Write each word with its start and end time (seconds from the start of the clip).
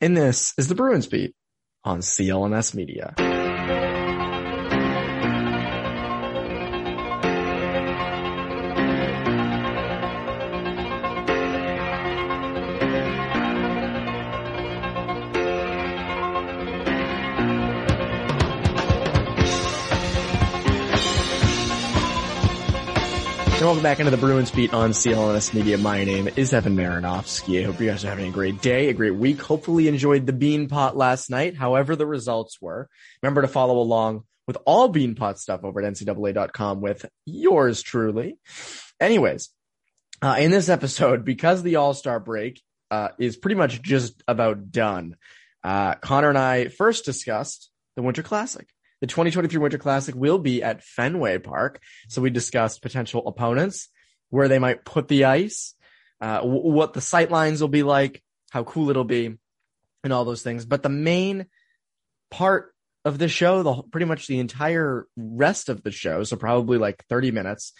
and 0.00 0.16
this 0.16 0.52
is 0.58 0.68
the 0.68 0.74
Bruins 0.74 1.06
Beat 1.06 1.34
on 1.84 2.00
CLNS 2.00 2.74
Media. 2.74 3.14
Welcome 23.66 23.82
back 23.82 23.98
into 23.98 24.12
the 24.12 24.16
Bruins 24.16 24.52
beat 24.52 24.72
on 24.72 24.92
CLNS 24.92 25.52
Media. 25.52 25.76
My 25.76 26.04
name 26.04 26.28
is 26.36 26.54
Evan 26.54 26.76
Marinofsky. 26.76 27.60
I 27.60 27.64
hope 27.64 27.80
you 27.80 27.90
guys 27.90 28.04
are 28.04 28.08
having 28.08 28.28
a 28.28 28.30
great 28.30 28.62
day, 28.62 28.90
a 28.90 28.92
great 28.92 29.16
week. 29.16 29.40
Hopefully 29.40 29.88
enjoyed 29.88 30.24
the 30.24 30.32
Beanpot 30.32 30.94
last 30.94 31.30
night, 31.30 31.56
however 31.56 31.96
the 31.96 32.06
results 32.06 32.62
were. 32.62 32.88
Remember 33.24 33.42
to 33.42 33.48
follow 33.48 33.80
along 33.80 34.22
with 34.46 34.56
all 34.66 34.94
Beanpot 34.94 35.38
stuff 35.38 35.64
over 35.64 35.82
at 35.82 35.92
ncaa.com 35.92 36.80
with 36.80 37.06
yours 37.24 37.82
truly. 37.82 38.38
Anyways, 39.00 39.50
uh, 40.22 40.36
in 40.38 40.52
this 40.52 40.68
episode, 40.68 41.24
because 41.24 41.64
the 41.64 41.74
All-Star 41.74 42.20
break 42.20 42.62
uh, 42.92 43.08
is 43.18 43.36
pretty 43.36 43.56
much 43.56 43.82
just 43.82 44.22
about 44.28 44.70
done, 44.70 45.16
uh, 45.64 45.96
Connor 45.96 46.28
and 46.28 46.38
I 46.38 46.68
first 46.68 47.04
discussed 47.04 47.68
the 47.96 48.02
Winter 48.02 48.22
Classic. 48.22 48.68
The 49.00 49.06
2023 49.06 49.58
Winter 49.58 49.78
Classic 49.78 50.14
will 50.14 50.38
be 50.38 50.62
at 50.62 50.82
Fenway 50.82 51.38
Park. 51.38 51.80
So 52.08 52.22
we 52.22 52.30
discussed 52.30 52.82
potential 52.82 53.26
opponents, 53.26 53.88
where 54.30 54.48
they 54.48 54.58
might 54.58 54.84
put 54.84 55.08
the 55.08 55.24
ice, 55.24 55.74
uh, 56.20 56.38
w- 56.38 56.72
what 56.72 56.94
the 56.94 57.00
sight 57.00 57.30
lines 57.30 57.60
will 57.60 57.68
be 57.68 57.82
like, 57.82 58.22
how 58.50 58.64
cool 58.64 58.90
it'll 58.90 59.04
be, 59.04 59.36
and 60.02 60.12
all 60.12 60.24
those 60.24 60.42
things. 60.42 60.64
But 60.64 60.82
the 60.82 60.88
main 60.88 61.46
part 62.30 62.74
of 63.04 63.18
the 63.18 63.28
show, 63.28 63.62
the 63.62 63.82
pretty 63.82 64.06
much 64.06 64.26
the 64.26 64.40
entire 64.40 65.06
rest 65.16 65.68
of 65.68 65.82
the 65.82 65.92
show, 65.92 66.24
so 66.24 66.36
probably 66.36 66.78
like 66.78 67.04
30 67.08 67.30
minutes, 67.30 67.72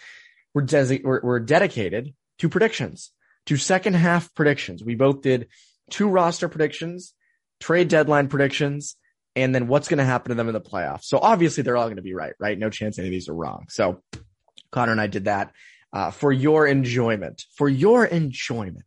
were, 0.53 0.65
were, 1.03 1.21
were 1.23 1.39
dedicated 1.39 2.13
to 2.39 2.49
predictions, 2.49 3.11
to 3.47 3.57
second 3.57 3.95
half 3.95 4.33
predictions. 4.33 4.83
We 4.83 4.95
both 4.95 5.21
did 5.21 5.47
two 5.89 6.07
roster 6.07 6.47
predictions, 6.47 7.13
trade 7.59 7.87
deadline 7.87 8.27
predictions, 8.27 8.95
and 9.37 9.53
then 9.53 9.67
what's 9.67 9.87
going 9.87 9.99
to 9.99 10.03
happen 10.03 10.29
to 10.29 10.35
them 10.35 10.47
in 10.47 10.53
the 10.53 10.61
playoffs. 10.61 11.03
So 11.03 11.19
obviously 11.19 11.61
they're 11.61 11.77
all 11.77 11.85
going 11.85 11.97
to 11.97 12.01
be 12.01 12.15
right, 12.15 12.33
right? 12.39 12.57
No 12.57 12.71
chance 12.71 12.97
any 12.97 13.07
of 13.07 13.11
these 13.11 13.29
are 13.29 13.35
wrong. 13.35 13.67
So 13.69 14.01
Connor 14.71 14.91
and 14.91 14.99
I 14.99 15.07
did 15.07 15.25
that 15.25 15.53
uh, 15.93 16.11
for 16.11 16.31
your 16.31 16.65
enjoyment, 16.65 17.45
for 17.55 17.69
your 17.69 18.03
enjoyment. 18.03 18.83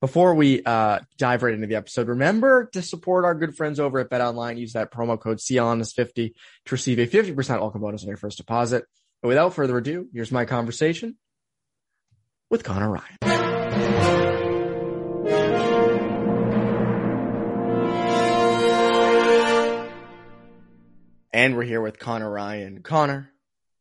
Before 0.00 0.34
we 0.34 0.62
uh, 0.62 1.00
dive 1.18 1.42
right 1.42 1.52
into 1.52 1.66
the 1.66 1.74
episode, 1.74 2.06
remember 2.06 2.70
to 2.72 2.80
support 2.80 3.24
our 3.24 3.34
good 3.34 3.56
friends 3.56 3.80
over 3.80 3.98
at 3.98 4.08
BetOnline. 4.08 4.56
Use 4.56 4.74
that 4.74 4.92
promo 4.92 5.20
code 5.20 5.38
CLNS50 5.38 6.14
to 6.14 6.32
receive 6.70 7.00
a 7.00 7.06
50% 7.08 7.60
welcome 7.60 7.80
bonus 7.80 8.02
on 8.02 8.08
your 8.08 8.16
first 8.16 8.38
deposit. 8.38 8.84
But 9.20 9.28
without 9.28 9.54
further 9.54 9.76
ado, 9.76 10.06
here's 10.14 10.30
my 10.30 10.44
conversation 10.44 11.16
with 12.48 12.62
Connor 12.62 12.88
Ryan. 12.88 14.37
And 21.38 21.54
we're 21.56 21.62
here 21.62 21.80
with 21.80 22.00
Connor 22.00 22.28
Ryan. 22.28 22.82
Connor, 22.82 23.30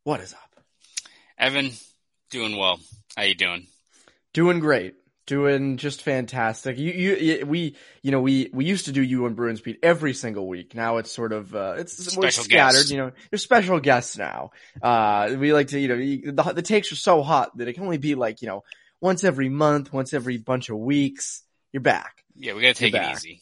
what 0.04 0.22
is 0.22 0.32
up? 0.32 0.64
Evan, 1.40 1.72
doing 2.30 2.56
well. 2.56 2.80
How 3.16 3.24
you 3.24 3.34
doing? 3.34 3.66
Doing 4.32 4.60
great. 4.60 4.94
Doing 5.26 5.78
just 5.78 6.04
fantastic. 6.04 6.78
You, 6.78 6.92
you, 6.92 7.46
we, 7.48 7.76
you 8.04 8.12
know, 8.12 8.22
we, 8.22 8.52
we 8.54 8.66
used 8.66 8.86
to 8.86 8.92
do 8.92 9.02
you 9.02 9.26
and 9.26 9.36
Bruins 9.36 9.60
beat 9.60 9.80
every 9.82 10.14
single 10.14 10.48
week. 10.48 10.76
Now 10.76 10.98
it's 10.98 11.12
sort 11.12 11.34
of, 11.34 11.56
uh, 11.56 11.74
it's 11.80 11.94
Special 11.94 12.44
scattered, 12.44 12.76
guests. 12.76 12.92
you 12.92 12.98
know, 12.98 13.12
there's 13.32 13.42
special 13.42 13.80
guests 13.80 14.20
now. 14.20 14.52
Uh, 14.80 15.36
we 15.40 15.52
like 15.52 15.70
to, 15.70 15.80
you 15.80 15.88
know, 15.88 16.32
the, 16.44 16.54
the 16.54 16.62
takes 16.62 16.92
are 16.92 16.96
so 16.96 17.24
hot 17.24 17.58
that 17.58 17.68
it 17.68 17.74
can 17.74 17.86
only 17.86 17.98
be 17.98 18.14
like, 18.14 18.44
you 18.44 18.48
know, 18.50 18.64
once 19.02 19.24
every 19.24 19.50
month, 19.50 19.92
once 19.92 20.14
every 20.14 20.38
bunch 20.38 20.70
of 20.70 20.78
weeks. 20.78 21.42
You're 21.74 21.82
back. 21.82 22.24
Yeah, 22.36 22.54
we 22.54 22.62
gotta 22.62 22.76
take 22.76 22.94
it 22.94 23.12
easy. 23.14 23.42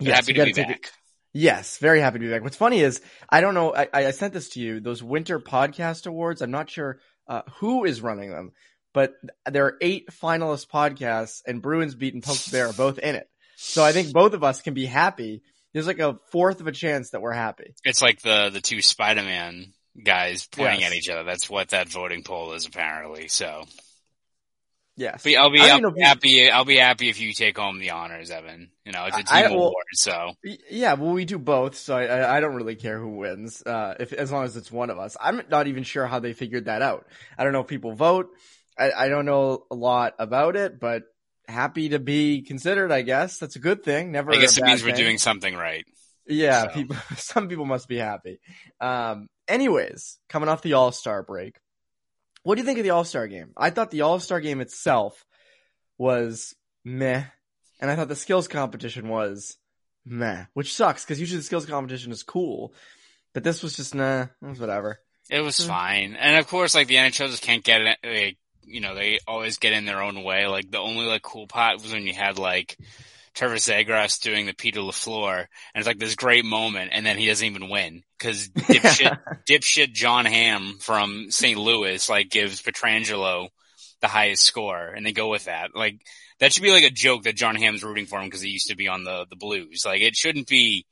Yes, 0.00 0.14
happy 0.16 0.32
to 0.32 0.44
be 0.46 0.52
take 0.54 0.64
it- 0.64 0.68
back. 0.68 0.92
Yes, 1.38 1.78
very 1.78 2.00
happy 2.00 2.18
to 2.18 2.24
be 2.24 2.30
back. 2.30 2.42
What's 2.42 2.56
funny 2.56 2.80
is 2.80 3.00
I 3.30 3.40
don't 3.40 3.54
know. 3.54 3.72
I, 3.72 3.88
I 3.92 4.10
sent 4.10 4.32
this 4.34 4.48
to 4.50 4.60
you. 4.60 4.80
Those 4.80 5.04
Winter 5.04 5.38
Podcast 5.38 6.08
Awards. 6.08 6.42
I'm 6.42 6.50
not 6.50 6.68
sure 6.68 6.98
uh, 7.28 7.42
who 7.60 7.84
is 7.84 8.00
running 8.00 8.30
them, 8.30 8.50
but 8.92 9.12
there 9.48 9.66
are 9.66 9.76
eight 9.80 10.08
finalist 10.10 10.68
podcasts, 10.68 11.42
and 11.46 11.62
Bruins 11.62 11.94
Beat 11.94 12.14
and 12.14 12.24
Pokes 12.24 12.48
Bear 12.48 12.66
are 12.66 12.72
both 12.72 12.98
in 12.98 13.14
it. 13.14 13.28
So 13.56 13.84
I 13.84 13.92
think 13.92 14.12
both 14.12 14.32
of 14.32 14.42
us 14.42 14.62
can 14.62 14.74
be 14.74 14.84
happy. 14.86 15.42
There's 15.72 15.86
like 15.86 16.00
a 16.00 16.16
fourth 16.32 16.60
of 16.60 16.66
a 16.66 16.72
chance 16.72 17.10
that 17.10 17.22
we're 17.22 17.32
happy. 17.32 17.74
It's 17.84 18.02
like 18.02 18.20
the 18.22 18.50
the 18.52 18.60
two 18.60 18.82
Spider 18.82 19.22
Man 19.22 19.72
guys 20.04 20.48
pointing 20.50 20.80
Yes. 20.80 20.90
at 20.90 20.96
each 20.96 21.08
other. 21.08 21.22
That's 21.22 21.48
what 21.48 21.68
that 21.68 21.88
voting 21.88 22.24
poll 22.24 22.52
is 22.54 22.66
apparently. 22.66 23.28
So, 23.28 23.64
Yes, 24.98 25.22
but 25.22 25.36
I'll 25.36 25.50
be, 25.50 25.60
I'll 25.60 25.78
be 25.80 25.86
if 25.86 25.96
you- 25.96 26.04
happy. 26.04 26.50
I'll 26.50 26.64
be 26.64 26.76
happy 26.76 27.08
if 27.08 27.20
you 27.20 27.32
take 27.32 27.56
home 27.56 27.78
the 27.78 27.90
honors, 27.90 28.30
Evan. 28.32 28.70
You 28.84 28.90
know, 28.90 29.04
it's 29.06 29.16
a 29.16 29.22
team 29.22 29.26
I- 29.30 29.42
well- 29.42 29.68
award. 29.68 29.84
So 29.92 30.32
Yeah, 30.70 30.94
well, 30.94 31.12
we 31.12 31.24
do 31.24 31.38
both, 31.38 31.76
so 31.76 31.96
I, 31.96 32.36
I, 32.36 32.40
don't 32.40 32.56
really 32.56 32.74
care 32.74 32.98
who 32.98 33.10
wins, 33.10 33.62
uh, 33.64 33.94
if 34.00 34.12
as 34.12 34.32
long 34.32 34.44
as 34.44 34.56
it's 34.56 34.72
one 34.72 34.90
of 34.90 34.98
us. 34.98 35.16
I'm 35.20 35.40
not 35.50 35.68
even 35.68 35.84
sure 35.84 36.06
how 36.06 36.18
they 36.18 36.32
figured 36.32 36.64
that 36.64 36.82
out. 36.82 37.06
I 37.38 37.44
don't 37.44 37.52
know 37.52 37.60
if 37.60 37.68
people 37.68 37.94
vote. 37.94 38.30
I, 38.76 38.90
I 38.90 39.08
don't 39.08 39.24
know 39.24 39.66
a 39.70 39.74
lot 39.76 40.14
about 40.18 40.56
it, 40.56 40.80
but 40.80 41.04
happy 41.46 41.90
to 41.90 42.00
be 42.00 42.42
considered. 42.42 42.90
I 42.90 43.02
guess 43.02 43.38
that's 43.38 43.54
a 43.54 43.60
good 43.60 43.84
thing. 43.84 44.10
Never. 44.10 44.32
I 44.32 44.36
guess 44.36 44.58
it 44.58 44.64
means 44.64 44.82
we're 44.82 44.96
doing 44.96 45.18
something 45.18 45.54
right. 45.54 45.84
Yeah, 46.26 46.64
so. 46.64 46.68
people. 46.70 46.96
Some 47.16 47.48
people 47.48 47.66
must 47.66 47.86
be 47.88 47.98
happy. 47.98 48.40
Um. 48.80 49.28
Anyways, 49.46 50.18
coming 50.28 50.48
off 50.48 50.60
the 50.62 50.74
All 50.74 50.92
Star 50.92 51.22
break, 51.22 51.56
what 52.48 52.54
do 52.54 52.62
you 52.62 52.66
think 52.66 52.78
of 52.78 52.84
the 52.84 52.90
All 52.96 53.04
Star 53.04 53.28
game? 53.28 53.50
I 53.58 53.68
thought 53.68 53.90
the 53.90 54.00
All 54.00 54.18
Star 54.20 54.40
game 54.40 54.62
itself 54.62 55.26
was 55.98 56.54
meh, 56.82 57.24
and 57.78 57.90
I 57.90 57.94
thought 57.94 58.08
the 58.08 58.16
skills 58.16 58.48
competition 58.48 59.10
was 59.10 59.58
meh, 60.06 60.46
which 60.54 60.72
sucks 60.74 61.04
because 61.04 61.20
usually 61.20 61.36
the 61.40 61.44
skills 61.44 61.66
competition 61.66 62.10
is 62.10 62.22
cool, 62.22 62.72
but 63.34 63.44
this 63.44 63.62
was 63.62 63.76
just 63.76 63.94
nah, 63.94 64.22
it 64.22 64.28
was 64.40 64.58
whatever. 64.58 64.98
It 65.28 65.42
was 65.42 65.58
Mm. 65.58 65.66
fine, 65.66 66.16
and 66.16 66.38
of 66.38 66.46
course, 66.48 66.74
like 66.74 66.86
the 66.88 66.94
NHL 66.96 67.28
just 67.28 67.42
can't 67.42 67.62
get 67.62 67.82
it. 67.82 67.98
Like, 68.02 68.38
you 68.62 68.80
know, 68.80 68.94
they 68.94 69.18
always 69.28 69.58
get 69.58 69.74
in 69.74 69.84
their 69.84 70.02
own 70.02 70.22
way. 70.22 70.46
Like 70.46 70.70
the 70.70 70.78
only 70.78 71.04
like 71.04 71.20
cool 71.20 71.46
part 71.48 71.82
was 71.82 71.92
when 71.92 72.06
you 72.06 72.14
had 72.14 72.38
like 72.38 72.78
Trevor 73.38 73.54
Zegras 73.54 74.20
doing 74.20 74.46
the 74.46 74.52
Peter 74.52 74.80
Lafleur, 74.80 75.38
and 75.38 75.46
it's 75.76 75.86
like 75.86 76.00
this 76.00 76.16
great 76.16 76.44
moment, 76.44 76.90
and 76.92 77.06
then 77.06 77.16
he 77.16 77.26
doesn't 77.26 77.46
even 77.46 77.68
win 77.68 78.02
because 78.18 78.48
dipshit, 78.48 79.16
dipshit 79.48 79.92
Jon 79.92 80.24
Hamm 80.24 80.78
from 80.80 81.30
St. 81.30 81.56
Louis 81.56 82.08
like 82.08 82.30
gives 82.30 82.60
Pietrangelo 82.60 83.46
the 84.00 84.08
highest 84.08 84.42
score, 84.42 84.88
and 84.88 85.06
they 85.06 85.12
go 85.12 85.28
with 85.28 85.44
that. 85.44 85.70
Like 85.72 86.00
that 86.40 86.52
should 86.52 86.64
be 86.64 86.72
like 86.72 86.82
a 86.82 86.90
joke 86.90 87.22
that 87.22 87.36
Jon 87.36 87.54
Hamm's 87.54 87.84
rooting 87.84 88.06
for 88.06 88.18
him 88.18 88.24
because 88.24 88.40
he 88.40 88.50
used 88.50 88.70
to 88.70 88.76
be 88.76 88.88
on 88.88 89.04
the 89.04 89.24
the 89.30 89.36
Blues. 89.36 89.84
Like 89.86 90.02
it 90.02 90.16
shouldn't 90.16 90.48
be 90.48 90.84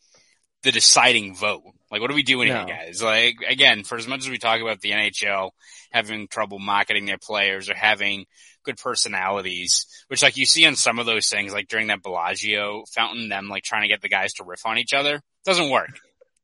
the 0.62 0.70
deciding 0.70 1.34
vote. 1.34 1.64
Like, 1.90 2.00
what 2.00 2.10
are 2.10 2.14
we 2.14 2.22
doing 2.22 2.48
No. 2.48 2.64
here, 2.64 2.76
guys? 2.76 3.02
Like, 3.02 3.36
again, 3.48 3.84
for 3.84 3.98
as 3.98 4.06
much 4.06 4.20
as 4.20 4.28
we 4.28 4.38
talk 4.38 4.60
about 4.60 4.80
the 4.80 4.90
NHL 4.92 5.50
having 5.92 6.28
trouble 6.28 6.58
marketing 6.58 7.06
their 7.06 7.18
players 7.18 7.68
or 7.68 7.74
having 7.74 8.26
good 8.66 8.76
personalities, 8.76 9.86
which 10.08 10.22
like 10.22 10.36
you 10.36 10.44
see 10.44 10.66
on 10.66 10.76
some 10.76 10.98
of 10.98 11.06
those 11.06 11.28
things, 11.28 11.52
like 11.52 11.68
during 11.68 11.86
that 11.86 12.02
Bellagio 12.02 12.84
fountain, 12.94 13.28
them 13.30 13.48
like 13.48 13.62
trying 13.64 13.82
to 13.82 13.88
get 13.88 14.02
the 14.02 14.08
guys 14.08 14.34
to 14.34 14.44
riff 14.44 14.66
on 14.66 14.76
each 14.78 14.92
other, 14.92 15.22
doesn't 15.44 15.70
work. 15.70 15.90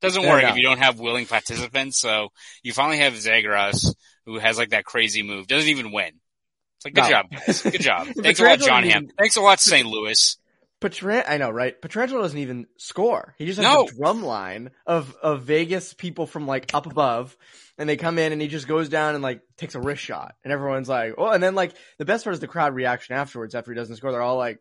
Doesn't 0.00 0.22
Yeah, 0.22 0.30
work 0.30 0.42
no. 0.42 0.48
if 0.48 0.56
you 0.56 0.62
don't 0.64 0.78
have 0.78 0.98
willing 0.98 1.26
participants. 1.26 1.98
So 1.98 2.30
you 2.62 2.72
finally 2.72 2.98
have 2.98 3.12
Zegras, 3.12 3.94
who 4.26 4.38
has 4.38 4.58
like 4.58 4.70
that 4.70 4.84
crazy 4.84 5.22
move, 5.22 5.46
doesn't 5.46 5.68
even 5.68 5.92
win. 5.92 6.12
It's 6.78 6.84
like, 6.86 6.94
good 6.94 7.02
No. 7.04 7.10
job, 7.10 7.26
guys. 7.30 7.62
Good 7.62 7.80
job. 7.80 8.08
Thanks 8.16 8.40
a 8.40 8.44
lot, 8.44 8.58
John 8.58 8.82
didn't 8.82 8.92
Hamm. 8.94 9.08
Thanks 9.18 9.36
a 9.36 9.40
lot, 9.40 9.60
St. 9.60 9.86
Louis. 9.86 10.36
Petran- 10.80 11.24
I 11.28 11.36
know, 11.36 11.50
right? 11.50 11.80
Pietrangelo 11.80 12.22
doesn't 12.22 12.38
even 12.38 12.66
score. 12.76 13.36
He 13.38 13.46
just 13.46 13.60
has 13.60 13.64
No. 13.72 13.84
a 13.86 13.92
drum 13.92 14.24
line 14.24 14.70
of, 14.84 15.14
of 15.22 15.42
Vegas 15.42 15.94
people 15.94 16.26
from 16.26 16.48
like 16.48 16.74
up 16.74 16.86
above 16.86 17.36
and 17.78 17.88
they 17.88 17.96
come 17.96 18.18
in 18.18 18.32
and 18.32 18.40
he 18.42 18.48
just 18.48 18.68
goes 18.68 18.88
down 18.88 19.14
and 19.14 19.22
like 19.22 19.40
takes 19.56 19.74
a 19.74 19.80
wrist 19.80 20.02
shot 20.02 20.34
and 20.44 20.52
everyone's 20.52 20.88
like, 20.88 21.14
oh, 21.18 21.28
and 21.30 21.42
then 21.42 21.54
like 21.54 21.74
the 21.98 22.04
best 22.04 22.24
part 22.24 22.34
is 22.34 22.40
the 22.40 22.46
crowd 22.48 22.74
reaction 22.74 23.14
afterwards 23.16 23.54
after 23.54 23.72
he 23.72 23.76
doesn't 23.76 23.96
score. 23.96 24.12
They're 24.12 24.20
all 24.22 24.36
like, 24.36 24.58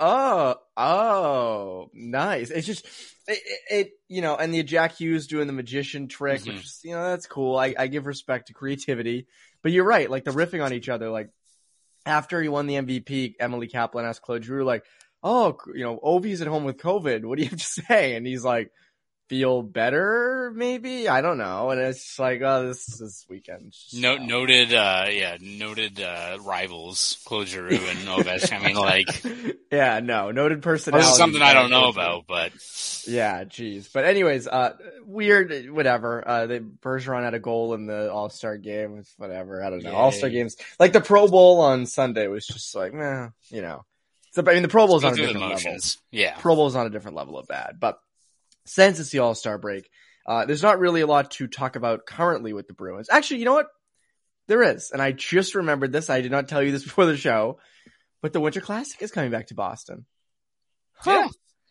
oh, 0.00 0.56
oh, 0.76 1.90
nice. 1.94 2.50
It's 2.50 2.66
just 2.66 2.86
it, 3.28 3.38
it, 3.70 3.90
you 4.08 4.20
know, 4.20 4.36
and 4.36 4.52
the 4.52 4.62
Jack 4.62 4.96
Hughes 4.96 5.26
doing 5.26 5.46
the 5.46 5.52
magician 5.52 6.08
trick, 6.08 6.40
Mhm. 6.42 6.46
which 6.54 6.64
is, 6.64 6.80
you 6.84 6.92
know 6.92 7.02
that's 7.10 7.26
cool. 7.26 7.56
I, 7.56 7.74
I 7.78 7.86
give 7.86 8.06
respect 8.06 8.48
to 8.48 8.54
creativity, 8.54 9.26
but 9.62 9.72
you're 9.72 9.84
right. 9.84 10.10
Like 10.10 10.24
the 10.24 10.32
riffing 10.32 10.64
on 10.64 10.72
each 10.72 10.88
other. 10.88 11.08
Like 11.10 11.28
after 12.04 12.42
he 12.42 12.48
won 12.48 12.66
the 12.66 12.74
MVP, 12.74 13.34
Emily 13.38 13.68
Kaplan 13.68 14.04
asked 14.04 14.22
Claude 14.22 14.44
Giroux, 14.44 14.64
like, 14.64 14.84
"Oh, 15.22 15.56
you 15.72 15.84
know, 15.84 16.00
Ovi's 16.02 16.42
at 16.42 16.48
home 16.48 16.64
with 16.64 16.78
COVID. 16.78 17.24
What 17.24 17.36
do 17.38 17.44
you 17.44 17.50
have 17.50 17.58
to 17.58 17.64
say?" 17.88 18.16
And 18.16 18.26
he's 18.26 18.42
like, 18.44 18.72
"Feel 19.32 19.62
better, 19.62 20.52
maybe. 20.54 21.08
I 21.08 21.22
don't 21.22 21.38
know." 21.38 21.70
And 21.70 21.80
it's 21.80 22.18
like, 22.18 22.42
"Oh, 22.44 22.66
this 22.66 22.84
this 22.98 23.24
weekend." 23.30 23.72
No, 23.94 24.16
sucks. 24.16 24.28
noted, 24.28 24.74
uh, 24.74 25.06
yeah, 25.08 25.38
noted 25.40 25.98
uh, 26.02 26.36
rivals, 26.42 27.18
Claude 27.24 27.48
Giroux 27.48 27.68
and 27.76 27.98
Ovechkin. 28.06 28.52
I 28.52 28.66
mean, 28.66 28.76
like, 28.76 29.24
yeah, 29.72 30.00
no, 30.00 30.32
noted 30.32 30.60
personality. 30.60 31.06
this 31.06 31.12
is 31.12 31.16
something 31.16 31.40
I 31.40 31.54
don't 31.54 31.70
know 31.70 31.88
about, 31.88 32.26
but 32.28 32.52
Yeah, 33.06 33.44
geez. 33.44 33.88
But 33.88 34.04
anyways, 34.04 34.46
uh, 34.48 34.76
weird, 35.06 35.70
whatever. 35.70 36.28
Uh, 36.28 36.46
they 36.46 36.60
Bergeron 36.60 37.24
had 37.24 37.32
a 37.32 37.40
goal 37.40 37.72
in 37.72 37.86
the 37.86 38.12
All 38.12 38.28
Star 38.28 38.58
game. 38.58 38.98
It's 38.98 39.14
whatever. 39.16 39.64
I 39.64 39.70
don't 39.70 39.82
know. 39.82 39.94
All 39.94 40.12
Star 40.12 40.28
games, 40.28 40.56
like 40.78 40.92
the 40.92 41.00
Pro 41.00 41.26
Bowl 41.26 41.62
on 41.62 41.86
Sunday, 41.86 42.26
was 42.26 42.46
just 42.46 42.74
like, 42.74 42.92
meh, 42.92 43.28
you 43.48 43.62
know. 43.62 43.86
So, 44.32 44.42
I 44.46 44.54
mean, 44.54 44.62
the 44.62 44.68
Pro 44.68 44.86
Bowl's 44.86 45.04
on 45.04 45.12
a 45.12 45.16
different 45.16 45.40
level. 45.40 45.78
Yeah. 46.10 46.36
Pro 46.38 46.54
Bowl's 46.54 46.74
on 46.74 46.86
a 46.86 46.90
different 46.90 47.16
level 47.16 47.38
of 47.38 47.46
bad. 47.48 47.76
But 47.78 47.98
since 48.64 48.98
it's 49.00 49.10
the 49.10 49.20
All 49.20 49.34
Star 49.34 49.58
break, 49.58 49.88
uh, 50.26 50.44
there's 50.46 50.62
not 50.62 50.78
really 50.78 51.00
a 51.00 51.06
lot 51.06 51.30
to 51.32 51.46
talk 51.46 51.76
about 51.76 52.06
currently 52.06 52.52
with 52.52 52.68
the 52.68 52.74
Bruins. 52.74 53.08
Actually, 53.10 53.40
you 53.40 53.44
know 53.46 53.54
what? 53.54 53.66
There 54.48 54.62
is, 54.62 54.90
and 54.92 55.00
I 55.00 55.12
just 55.12 55.54
remembered 55.54 55.92
this. 55.92 56.10
I 56.10 56.20
did 56.20 56.32
not 56.32 56.48
tell 56.48 56.62
you 56.62 56.72
this 56.72 56.82
before 56.84 57.06
the 57.06 57.16
show, 57.16 57.58
but 58.20 58.32
the 58.32 58.40
Winter 58.40 58.60
Classic 58.60 59.00
is 59.02 59.10
coming 59.12 59.30
back 59.30 59.48
to 59.48 59.54
Boston. 59.54 60.04
Yeah. 61.06 61.28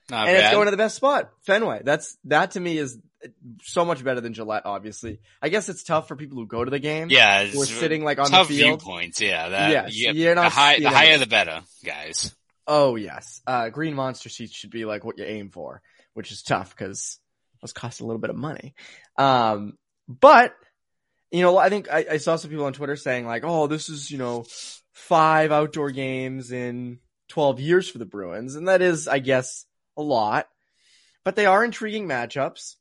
Not 0.10 0.28
and 0.28 0.36
bad. 0.38 0.46
it's 0.46 0.54
going 0.54 0.66
to 0.66 0.72
the 0.72 0.78
best 0.78 0.96
spot, 0.96 1.30
Fenway. 1.46 1.82
That's 1.86 2.18
that 2.26 2.52
to 2.52 2.60
me 2.60 2.78
is 2.78 2.98
so 3.64 3.86
much 3.86 4.04
better 4.04 4.20
than 4.20 4.34
Gillette. 4.34 4.66
Obviously, 4.66 5.20
I 5.42 5.48
guess 5.48 5.70
it's 5.70 5.84
tough 5.84 6.10
for 6.10 6.18
people 6.18 6.38
who 6.38 6.48
go 6.48 6.66
to 6.66 6.72
the 6.72 6.80
game. 6.80 7.08
yeah, 7.10 7.46
who 7.46 7.62
are 7.62 7.66
sitting 7.66 8.04
like 8.04 8.20
on 8.20 8.26
tough 8.30 8.50
the 8.50 8.58
field. 8.58 8.82
viewpoints. 8.82 9.22
Yeah, 9.22 9.50
that, 9.50 9.72
Yes, 9.72 9.96
you- 9.96 10.12
you're 10.14 10.36
not 10.36 10.46
the, 10.46 10.50
high, 10.50 10.76
seeing 10.78 10.84
the 10.90 10.90
higher 10.96 11.18
the 11.18 11.28
better, 11.28 11.62
guys. 11.86 12.36
Oh 12.68 12.96
yes, 12.96 13.42
uh, 13.48 13.70
green 13.70 13.94
monster 13.94 14.28
seats 14.28 14.54
should 14.54 14.70
be 14.72 14.84
like 14.86 15.06
what 15.06 15.18
you 15.18 15.24
aim 15.24 15.50
for, 15.50 15.82
which 16.14 16.32
is 16.32 16.44
tough 16.44 16.76
because 16.76 17.20
those 17.62 17.74
cost 17.74 18.02
a 18.02 18.06
little 18.06 18.20
bit 18.20 18.30
of 18.30 18.36
money. 18.36 18.76
Um, 19.18 19.78
but 20.08 20.56
you 21.32 21.42
know, 21.42 21.58
I 21.58 21.70
think 21.70 21.92
I, 21.92 22.06
I 22.12 22.18
saw 22.18 22.36
some 22.36 22.50
people 22.50 22.66
on 22.66 22.74
Twitter 22.74 22.96
saying 22.96 23.26
like, 23.26 23.44
"Oh, 23.46 23.68
this 23.68 23.90
is 23.90 24.12
you 24.12 24.18
know 24.18 24.46
five 24.92 25.52
outdoor 25.52 25.92
games 25.92 26.52
in 26.52 27.00
twelve 27.30 27.60
years 27.60 27.90
for 27.90 27.98
the 27.98 28.06
Bruins," 28.06 28.56
and 28.56 28.68
that 28.68 28.82
is, 28.82 29.08
I 29.08 29.20
guess, 29.20 29.66
a 29.98 30.02
lot. 30.02 30.48
But 31.24 31.36
they 31.36 31.46
are 31.46 31.64
intriguing 31.64 32.08
matchups. 32.08 32.76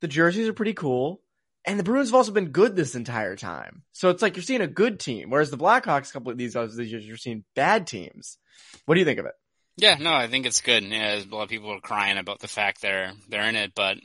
The 0.00 0.08
jerseys 0.08 0.48
are 0.48 0.54
pretty 0.54 0.74
cool. 0.74 1.20
And 1.66 1.80
the 1.80 1.84
Bruins 1.84 2.10
have 2.10 2.14
also 2.14 2.30
been 2.30 2.50
good 2.50 2.76
this 2.76 2.94
entire 2.94 3.34
time. 3.34 3.82
So 3.90 4.10
it's 4.10 4.22
like 4.22 4.36
you're 4.36 4.44
seeing 4.44 4.60
a 4.60 4.68
good 4.68 5.00
team, 5.00 5.30
whereas 5.30 5.50
the 5.50 5.58
Blackhawks, 5.58 6.10
a 6.10 6.12
couple 6.12 6.30
of 6.30 6.38
these 6.38 6.54
years, 6.54 7.04
you're 7.04 7.16
seeing 7.16 7.42
bad 7.56 7.88
teams. 7.88 8.38
What 8.84 8.94
do 8.94 9.00
you 9.00 9.04
think 9.04 9.18
of 9.18 9.26
it? 9.26 9.32
Yeah, 9.76 9.96
no, 10.00 10.12
I 10.12 10.26
think 10.28 10.46
it's 10.46 10.62
good. 10.62 10.84
Yeah, 10.84 11.16
a 11.16 11.24
lot 11.24 11.42
of 11.42 11.48
people 11.50 11.70
are 11.72 11.80
crying 11.80 12.18
about 12.18 12.40
the 12.40 12.48
fact 12.48 12.80
they're 12.80 13.12
they're 13.28 13.48
in 13.48 13.56
it, 13.56 13.72
but 13.74 13.98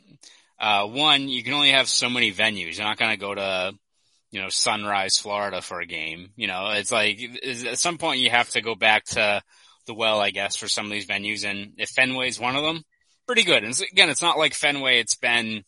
uh, 0.59 0.85
one, 0.85 1.29
you 1.29 1.43
can 1.43 1.53
only 1.53 1.71
have 1.71 1.89
so 1.89 2.09
many 2.09 2.31
venues. 2.31 2.77
You're 2.77 2.87
not 2.87 2.99
going 2.99 3.11
to 3.11 3.17
go 3.17 3.33
to, 3.33 3.73
you 4.31 4.41
know, 4.41 4.49
Sunrise, 4.49 5.17
Florida 5.17 5.61
for 5.61 5.79
a 5.79 5.87
game. 5.87 6.29
You 6.35 6.47
know, 6.47 6.69
it's 6.71 6.91
like 6.91 7.19
at 7.43 7.79
some 7.79 7.97
point 7.97 8.19
you 8.19 8.29
have 8.29 8.49
to 8.51 8.61
go 8.61 8.75
back 8.75 9.05
to 9.05 9.41
the 9.87 9.93
well, 9.95 10.19
I 10.19 10.29
guess, 10.29 10.55
for 10.57 10.67
some 10.67 10.85
of 10.85 10.91
these 10.91 11.07
venues. 11.07 11.49
And 11.49 11.73
if 11.77 11.89
Fenway's 11.89 12.39
one 12.39 12.55
of 12.55 12.63
them, 12.63 12.83
pretty 13.25 13.43
good. 13.43 13.63
And 13.63 13.73
again, 13.91 14.09
it's 14.09 14.21
not 14.21 14.37
like 14.37 14.53
Fenway. 14.53 14.99
It's 14.99 15.15
been 15.15 15.63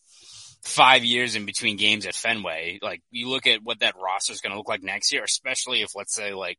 five 0.62 1.04
years 1.04 1.34
in 1.34 1.44
between 1.44 1.76
games 1.76 2.06
at 2.06 2.14
Fenway. 2.14 2.78
Like 2.80 3.02
you 3.10 3.28
look 3.28 3.46
at 3.46 3.64
what 3.64 3.80
that 3.80 3.96
roster 4.00 4.32
is 4.32 4.40
going 4.40 4.52
to 4.52 4.58
look 4.58 4.68
like 4.68 4.82
next 4.82 5.12
year, 5.12 5.24
especially 5.24 5.82
if 5.82 5.96
let's 5.96 6.14
say 6.14 6.34
like 6.34 6.58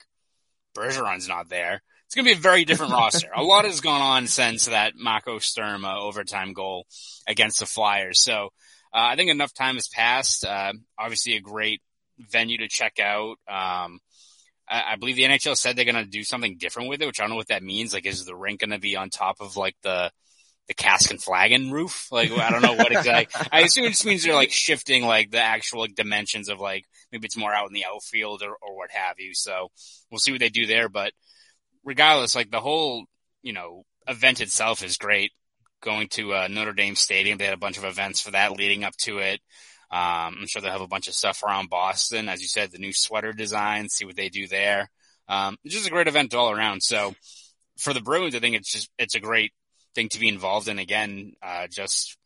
Bergeron's 0.75 1.29
not 1.29 1.47
there. 1.47 1.81
It's 2.05 2.15
going 2.15 2.25
to 2.25 2.33
be 2.33 2.37
a 2.37 2.41
very 2.41 2.65
different 2.65 2.93
roster. 2.93 3.29
A 3.35 3.43
lot 3.43 3.65
has 3.65 3.81
gone 3.81 4.01
on 4.01 4.27
since 4.27 4.65
that 4.65 4.93
Marco 4.95 5.39
Sturm 5.39 5.85
uh, 5.85 5.99
overtime 5.99 6.53
goal 6.53 6.85
against 7.27 7.59
the 7.59 7.65
Flyers. 7.65 8.21
So 8.21 8.49
uh, 8.93 9.09
I 9.09 9.15
think 9.15 9.29
enough 9.29 9.53
time 9.53 9.75
has 9.75 9.87
passed. 9.87 10.45
Uh, 10.45 10.73
obviously, 10.97 11.35
a 11.35 11.41
great 11.41 11.81
venue 12.17 12.59
to 12.59 12.67
check 12.67 12.99
out. 12.99 13.37
Um, 13.47 13.99
I, 14.69 14.93
I 14.93 14.95
believe 14.97 15.15
the 15.15 15.23
NHL 15.23 15.57
said 15.57 15.75
they're 15.75 15.85
going 15.85 15.95
to 15.95 16.05
do 16.05 16.23
something 16.23 16.57
different 16.57 16.89
with 16.89 17.01
it, 17.01 17.07
which 17.07 17.19
I 17.19 17.23
don't 17.23 17.31
know 17.31 17.35
what 17.35 17.49
that 17.49 17.63
means. 17.63 17.93
Like, 17.93 18.05
is 18.05 18.23
the 18.23 18.35
rink 18.35 18.61
going 18.61 18.69
to 18.69 18.79
be 18.79 18.95
on 18.95 19.09
top 19.09 19.37
of 19.41 19.57
like 19.57 19.75
the 19.83 20.11
the 20.67 20.73
cask 20.73 21.11
and 21.11 21.21
flagon 21.21 21.71
roof? 21.71 22.07
Like, 22.11 22.31
I 22.31 22.49
don't 22.49 22.61
know 22.61 22.73
what 22.73 22.91
exactly. 22.91 23.47
I 23.51 23.61
assume 23.61 23.85
it 23.85 23.89
just 23.89 24.05
means 24.05 24.23
they're 24.23 24.33
like 24.33 24.51
shifting 24.51 25.05
like 25.05 25.31
the 25.31 25.41
actual 25.41 25.81
like 25.81 25.95
dimensions 25.95 26.49
of 26.49 26.59
like 26.59 26.85
maybe 27.11 27.25
it's 27.25 27.37
more 27.37 27.53
out 27.53 27.67
in 27.67 27.73
the 27.73 27.85
outfield 27.85 28.41
or, 28.43 28.51
or 28.61 28.75
what 28.75 28.91
have 28.91 29.19
you. 29.19 29.33
So 29.33 29.69
we'll 30.09 30.19
see 30.19 30.31
what 30.31 30.39
they 30.39 30.49
do 30.49 30.65
there. 30.65 30.89
But 30.89 31.11
regardless, 31.85 32.35
like 32.35 32.51
the 32.51 32.59
whole, 32.59 33.05
you 33.41 33.53
know, 33.53 33.83
event 34.07 34.41
itself 34.41 34.83
is 34.83 34.97
great. 34.97 35.31
Going 35.81 36.07
to 36.09 36.33
uh, 36.33 36.47
Notre 36.49 36.73
Dame 36.73 36.95
Stadium, 36.95 37.37
they 37.37 37.45
had 37.45 37.53
a 37.53 37.57
bunch 37.57 37.77
of 37.77 37.85
events 37.85 38.19
for 38.19 38.31
that 38.31 38.51
leading 38.53 38.83
up 38.83 38.95
to 38.97 39.19
it. 39.19 39.39
Um, 39.91 40.37
I'm 40.41 40.47
sure 40.47 40.61
they'll 40.61 40.71
have 40.71 40.81
a 40.81 40.87
bunch 40.87 41.07
of 41.07 41.13
stuff 41.13 41.43
around 41.43 41.69
Boston, 41.69 42.27
as 42.27 42.41
you 42.41 42.47
said, 42.47 42.71
the 42.71 42.79
new 42.79 42.91
sweater 42.91 43.33
design. 43.33 43.87
See 43.87 44.05
what 44.05 44.15
they 44.15 44.29
do 44.29 44.47
there. 44.47 44.89
Um, 45.27 45.57
it's 45.63 45.75
just 45.75 45.87
a 45.87 45.91
great 45.91 46.07
event 46.07 46.33
all 46.33 46.51
around. 46.51 46.81
So 46.81 47.13
for 47.77 47.93
the 47.93 48.01
Bruins, 48.01 48.35
I 48.35 48.39
think 48.39 48.55
it's 48.55 48.71
just 48.71 48.89
it's 48.97 49.15
a 49.15 49.19
great 49.19 49.53
thing 49.93 50.09
to 50.09 50.19
be 50.19 50.27
involved 50.27 50.67
in. 50.67 50.79
Again, 50.79 51.33
uh, 51.41 51.67
just 51.67 52.17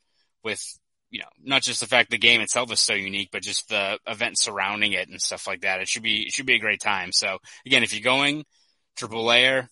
with 0.44 0.64
you 1.10 1.20
know 1.20 1.28
not 1.44 1.64
just 1.64 1.80
the 1.80 1.88
fact 1.88 2.12
the 2.12 2.18
game 2.18 2.42
itself 2.42 2.72
is 2.72 2.80
so 2.80 2.94
unique, 2.94 3.30
but 3.32 3.42
just 3.42 3.70
the 3.70 4.00
event 4.08 4.40
surrounding 4.40 4.94
it 4.94 5.10
and 5.10 5.22
stuff 5.22 5.48
like 5.48 5.62
that. 5.62 5.82
It 5.82 5.88
should 5.88 6.04
be 6.04 6.24
it 6.24 6.32
should 6.32 6.46
be 6.46 6.56
a 6.56 6.60
great 6.60 6.82
time. 6.82 7.12
So 7.12 7.40
again, 7.66 7.84
if 7.84 7.94
you're 7.94 8.04
going, 8.04 8.46
triple 9.00 9.26
layer, 9.26 9.68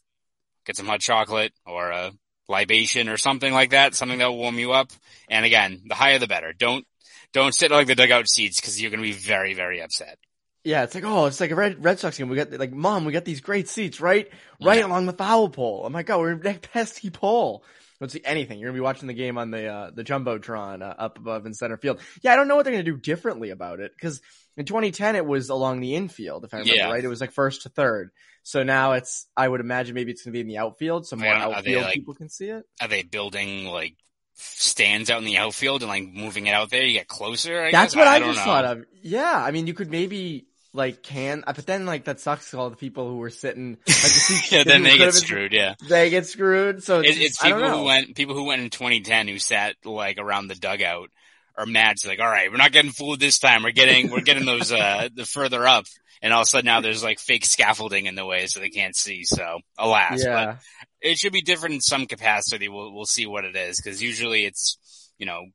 get 0.66 0.76
some 0.78 0.88
hot 0.88 1.00
chocolate 1.02 1.54
or 1.66 1.92
a 1.92 2.12
libation 2.50 3.10
or 3.10 3.18
something 3.18 3.54
like 3.54 3.72
that, 3.72 3.94
something 3.94 4.20
that 4.20 4.28
will 4.28 4.38
warm 4.38 4.58
you 4.58 4.72
up. 4.72 4.92
And 5.30 5.46
again, 5.46 5.82
the 5.86 5.96
higher 5.96 6.20
the 6.20 6.28
better. 6.28 6.54
Don't 6.54 6.86
don't 7.34 7.54
sit 7.54 7.72
like 7.72 7.88
the 7.88 7.96
dugout 7.96 8.28
seats 8.30 8.60
because 8.60 8.82
you're 8.82 8.90
going 8.92 9.04
to 9.04 9.08
be 9.08 9.12
very 9.14 9.54
very 9.54 9.82
upset. 9.82 10.18
Yeah, 10.64 10.84
it's 10.84 10.96
like, 10.96 11.06
oh, 11.06 11.28
it's 11.28 11.40
like 11.40 11.52
a 11.52 11.56
Red 11.56 11.84
Red 11.84 12.00
Sox 12.00 12.18
game. 12.18 12.28
We 12.30 12.36
got 12.36 12.52
like, 12.52 12.74
mom, 12.74 13.06
we 13.06 13.14
got 13.14 13.24
these 13.26 13.40
great 13.42 13.70
seats 13.70 14.02
right, 14.02 14.30
right 14.62 14.80
Yeah. 14.80 14.88
along 14.88 15.06
the 15.06 15.14
foul 15.14 15.50
pole. 15.50 15.84
Oh 15.86 15.90
my 15.90 16.04
god, 16.04 16.20
we're 16.20 16.32
in 16.32 16.40
that 16.42 16.62
pesky 16.74 17.10
pole. 17.10 17.64
Don't 18.00 18.10
see 18.12 18.22
anything. 18.24 18.60
You're 18.60 18.70
gonna 18.70 18.78
be 18.78 18.82
watching 18.84 19.08
the 19.08 19.14
game 19.14 19.38
on 19.38 19.50
the 19.52 19.68
uh, 19.68 19.92
the 19.94 20.04
jumbotron 20.04 20.82
uh, 20.82 20.94
up 20.98 21.18
above 21.18 21.46
in 21.46 21.54
center 21.54 21.78
field. 21.78 22.00
Yeah, 22.22 22.34
I 22.34 22.36
don't 22.36 22.48
know 22.48 22.56
what 22.56 22.64
they're 22.64 22.74
gonna 22.74 22.84
do 22.84 22.98
differently 22.98 23.50
about 23.50 23.80
it 23.80 23.92
because 23.96 24.22
in 24.56 24.66
2010 24.66 25.16
it 25.16 25.26
was 25.26 25.50
along 25.50 25.80
the 25.80 25.96
infield, 25.96 26.46
if 26.46 26.54
I 26.54 26.58
remember 26.58 26.76
Yeah. 26.76 26.90
right. 26.92 27.04
It 27.04 27.08
was 27.08 27.22
like 27.22 27.32
first 27.32 27.64
to 27.64 27.70
third. 27.70 28.10
So 28.44 28.64
now 28.64 28.94
it's, 28.94 29.28
I 29.36 29.48
would 29.48 29.60
imagine 29.60 29.94
maybe 29.96 30.12
it's 30.12 30.24
gonna 30.24 30.32
be 30.34 30.42
in 30.42 30.48
the 30.48 30.58
outfield, 30.60 31.08
so 31.08 31.16
more 31.16 31.28
are 31.28 31.50
they, 31.50 31.56
outfield 31.76 31.84
like- 31.86 31.94
people 31.96 32.14
can 32.14 32.30
see 32.30 32.50
it. 32.50 32.64
Are 32.82 32.88
they 32.88 33.02
building 33.04 33.66
like 33.66 33.96
stands 34.36 35.10
out 35.10 35.18
in 35.20 35.26
the 35.26 35.38
outfield 35.38 35.82
and 35.82 35.90
like 35.90 36.04
moving 36.08 36.48
it 36.48 36.52
out 36.52 36.70
there? 36.70 36.84
You 36.84 36.94
get 36.94 37.08
closer. 37.08 37.62
I 37.64 37.72
That's 37.72 37.94
guess? 37.94 38.00
what 38.00 38.08
I, 38.08 38.20
don't 38.20 38.34
just 38.34 38.40
know. 38.46 38.52
thought 38.52 38.66
of. 38.66 38.86
Yeah, 39.02 39.36
I 39.44 39.52
mean, 39.52 39.68
you 39.68 39.74
could 39.74 39.90
maybe 39.92 40.46
like 40.78 41.04
can, 41.04 41.44
but 41.46 41.66
then 41.66 41.86
like 41.86 42.06
that 42.06 42.20
sucks. 42.22 42.50
'cause 42.52 42.58
All 42.60 42.70
the 42.70 42.76
people 42.78 43.10
who 43.10 43.18
were 43.18 43.30
sitting, 43.30 43.78
like 43.88 44.52
yeah, 44.52 44.64
then 44.64 44.84
they 44.84 44.98
get 44.98 45.06
been- 45.08 45.12
screwed. 45.12 45.52
Yeah. 45.52 45.76
They 45.90 46.10
get 46.10 46.26
screwed. 46.28 46.84
So 46.84 47.00
it's, 47.02 47.18
it's 47.18 47.44
I 47.44 47.50
don't 47.50 47.58
people 47.60 47.72
know. 47.72 47.78
who 47.80 47.84
went 47.86 48.16
people 48.16 48.36
who 48.36 48.46
went 48.46 48.62
in 48.62 48.70
2010 48.70 49.28
who 49.28 49.40
sat 49.40 49.76
like 49.84 50.18
around 50.20 50.48
the 50.48 50.56
dugout 50.56 51.10
are 51.58 51.66
mad. 51.66 51.94
It's 51.94 52.06
like, 52.06 52.20
all 52.20 52.28
right, 52.30 52.50
we're 52.52 52.58
not 52.58 52.72
getting 52.72 52.92
fooled 52.92 53.20
this 53.20 53.40
time. 53.40 53.64
We're 53.64 53.72
getting 53.72 54.10
we're 54.12 54.22
getting 54.22 54.46
those 54.46 54.72
uh 54.72 55.10
the 55.16 55.26
further 55.26 55.68
up, 55.68 55.86
and 56.22 56.32
all 56.32 56.42
of 56.42 56.48
a 56.48 56.50
sudden 56.50 56.68
now 56.68 56.82
there's 56.82 57.04
like 57.04 57.20
fake 57.20 57.46
scaffolding 57.46 58.06
in 58.06 58.16
the 58.16 58.26
way, 58.26 58.46
so 58.48 58.60
they 58.60 58.70
can't 58.70 58.96
see. 58.96 59.24
So 59.26 59.60
alas, 59.78 60.24
but 60.24 60.60
it 61.02 61.18
should 61.18 61.34
be 61.34 61.42
different 61.42 61.76
in 61.76 61.82
some 61.82 62.06
capacity. 62.06 62.70
We'll 62.70 62.94
we'll 62.94 63.06
see 63.06 63.26
what 63.26 63.44
it 63.46 63.56
is 63.56 63.82
because 63.82 64.02
usually 64.04 64.46
it's 64.46 64.78
you 65.18 65.26
know 65.26 65.46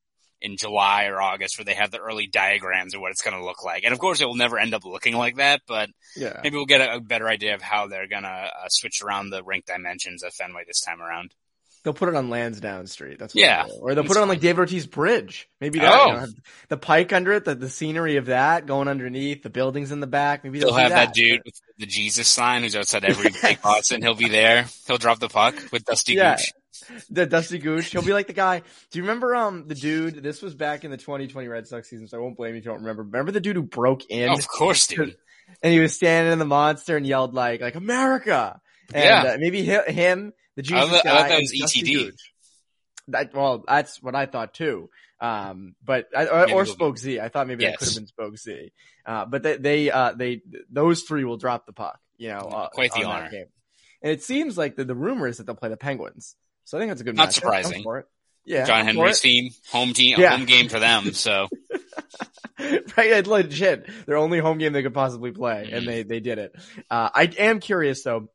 in 0.42 0.56
July 0.56 1.04
or 1.06 1.20
August 1.20 1.58
where 1.58 1.64
they 1.64 1.74
have 1.74 1.90
the 1.90 1.98
early 2.00 2.26
diagrams 2.26 2.94
of 2.94 3.00
what 3.00 3.10
it's 3.10 3.22
going 3.22 3.36
to 3.36 3.44
look 3.44 3.64
like, 3.64 3.84
and 3.84 3.92
of 3.92 3.98
course 3.98 4.20
it 4.20 4.26
will 4.26 4.34
never 4.34 4.58
end 4.58 4.74
up 4.74 4.84
looking 4.84 5.14
like 5.16 5.36
that, 5.36 5.62
but 5.66 5.88
yeah. 6.16 6.40
maybe 6.42 6.56
we'll 6.56 6.66
get 6.66 6.80
a, 6.80 6.96
a 6.96 7.00
better 7.00 7.28
idea 7.28 7.54
of 7.54 7.62
how 7.62 7.86
they're 7.86 8.08
going 8.08 8.24
to 8.24 8.28
uh, 8.28 8.68
switch 8.68 9.02
around 9.02 9.30
the 9.30 9.42
rink 9.42 9.64
dimensions 9.66 10.22
of 10.22 10.34
Fenway 10.34 10.64
this 10.66 10.80
time 10.80 11.00
around. 11.00 11.32
They'll 11.84 11.92
put 11.94 12.08
it 12.08 12.14
on 12.14 12.30
Lansdowne 12.30 12.86
Street. 12.86 13.18
That's 13.18 13.34
what 13.34 13.40
Yeah. 13.40 13.64
they'll 13.66 13.78
or 13.80 13.94
they'll 13.96 14.04
put 14.04 14.16
it 14.16 14.22
on 14.22 14.28
like. 14.28 14.38
David 14.38 14.60
Ortiz 14.60 14.86
Bridge. 14.86 15.48
Maybe 15.60 15.80
that. 15.80 15.92
Oh. 15.92 16.06
you 16.06 16.12
know, 16.12 16.26
the 16.68 16.76
pike 16.76 17.12
under 17.12 17.32
it, 17.32 17.44
the, 17.44 17.56
the 17.56 17.68
scenery 17.68 18.18
of 18.18 18.26
that 18.26 18.66
going 18.66 18.86
underneath, 18.86 19.42
the 19.42 19.50
buildings 19.50 19.90
in 19.90 19.98
the 19.98 20.06
back. 20.06 20.44
Maybe 20.44 20.60
they'll, 20.60 20.68
They'll 20.68 20.76
have 20.78 20.90
that, 20.90 21.06
that 21.06 21.14
dude 21.14 21.40
with 21.44 21.54
the 21.78 21.86
Jesus 21.86 22.28
sign 22.28 22.62
who's 22.62 22.76
outside 22.76 23.04
every 23.04 23.30
big 23.42 23.60
Boston. 23.62 24.00
He'll 24.00 24.14
be 24.14 24.28
there. 24.28 24.66
He'll 24.86 24.96
drop 24.98 25.18
the 25.18 25.28
puck 25.28 25.56
with 25.72 25.84
Dusty 25.84 26.12
Yeah. 26.14 26.36
Gooch. 26.36 26.52
The 27.10 27.26
Dusty 27.26 27.58
Gooch. 27.58 27.86
He'll 27.90 28.02
be 28.02 28.12
like 28.12 28.26
the 28.26 28.32
guy. 28.32 28.60
Do 28.90 28.98
you 28.98 29.02
remember 29.02 29.34
um 29.34 29.66
the 29.68 29.74
dude? 29.74 30.22
This 30.22 30.42
was 30.42 30.54
back 30.54 30.84
in 30.84 30.90
the 30.90 30.96
2020 30.96 31.48
Red 31.48 31.66
Sox 31.66 31.88
season, 31.88 32.08
so 32.08 32.18
I 32.18 32.20
won't 32.20 32.36
blame 32.36 32.52
you 32.54 32.58
if 32.58 32.64
you 32.64 32.70
don't 32.70 32.80
remember. 32.80 33.02
Remember 33.02 33.32
the 33.32 33.40
dude 33.40 33.56
who 33.56 33.62
broke 33.62 34.10
in 34.10 34.30
of 34.30 34.46
course, 34.48 34.86
dude. 34.86 35.16
and 35.62 35.72
he 35.72 35.80
was 35.80 35.94
standing 35.94 36.32
in 36.32 36.38
the 36.38 36.44
monster 36.44 36.96
and 36.96 37.06
yelled 37.06 37.34
like 37.34 37.60
like 37.60 37.74
America. 37.74 38.60
And 38.94 39.04
Yeah. 39.04 39.32
uh, 39.32 39.36
maybe 39.38 39.66
hi- 39.66 39.90
him, 39.90 40.32
the 40.56 40.62
Jesus 40.62 40.90
thought- 40.90 41.06
I 41.06 41.08
guy, 41.10 41.18
thought 41.20 41.28
that 41.28 41.40
was 41.40 41.52
Dusty 41.58 41.80
ETD. 41.82 42.04
Gooch. 42.06 42.32
That 43.08 43.34
well, 43.34 43.64
that's 43.66 44.02
what 44.02 44.14
I 44.14 44.26
thought 44.26 44.54
too. 44.54 44.88
Um, 45.20 45.74
but 45.84 46.08
or, 46.14 46.52
or 46.52 46.66
Spoke 46.66 46.98
Z. 46.98 47.20
I 47.20 47.28
thought 47.28 47.46
maybe 47.46 47.62
yes. 47.64 47.72
that 47.72 47.78
could 47.78 47.88
have 47.88 47.96
been 47.96 48.06
Spoke 48.06 48.36
Z. 48.38 48.72
Uh, 49.06 49.24
but 49.24 49.42
they 49.42 49.56
they 49.56 49.90
uh, 49.90 50.12
they 50.12 50.42
those 50.70 51.02
three 51.02 51.24
will 51.24 51.36
drop 51.36 51.66
the 51.66 51.72
puck. 51.72 51.98
You 52.16 52.28
know, 52.28 52.38
uh, 52.40 52.68
quite 52.68 52.92
the 52.92 53.04
honor. 53.04 53.30
Game. 53.30 53.46
And 54.02 54.12
it 54.12 54.22
seems 54.22 54.58
like 54.58 54.74
the, 54.76 54.84
the 54.84 54.94
rumor 54.96 55.26
is 55.28 55.38
that 55.38 55.46
they'll 55.46 55.54
play 55.56 55.68
the 55.68 55.76
Penguins. 55.76 56.34
So 56.64 56.78
I 56.78 56.80
think 56.80 56.90
that's 56.90 57.00
a 57.00 57.04
good. 57.04 57.16
Not 57.16 57.28
matchup. 57.28 57.34
surprising. 57.34 57.82
For 57.82 57.98
it. 57.98 58.06
Yeah, 58.44 58.64
John 58.64 58.84
Henry's 58.84 59.20
team, 59.20 59.50
home 59.70 59.92
team, 59.92 60.18
yeah. 60.18 60.36
home 60.36 60.46
game 60.46 60.68
for 60.68 60.78
them. 60.78 61.04
So. 61.14 61.48
right, 62.96 63.26
legit, 63.26 63.88
their 64.06 64.16
only 64.16 64.38
home 64.38 64.58
game 64.58 64.72
they 64.72 64.82
could 64.82 64.94
possibly 64.94 65.32
play, 65.32 65.64
mm-hmm. 65.66 65.74
and 65.74 65.86
they 65.86 66.02
they 66.02 66.20
did 66.20 66.38
it. 66.38 66.54
Uh, 66.90 67.08
I 67.12 67.24
am 67.38 67.60
curious 67.60 68.02
though 68.02 68.28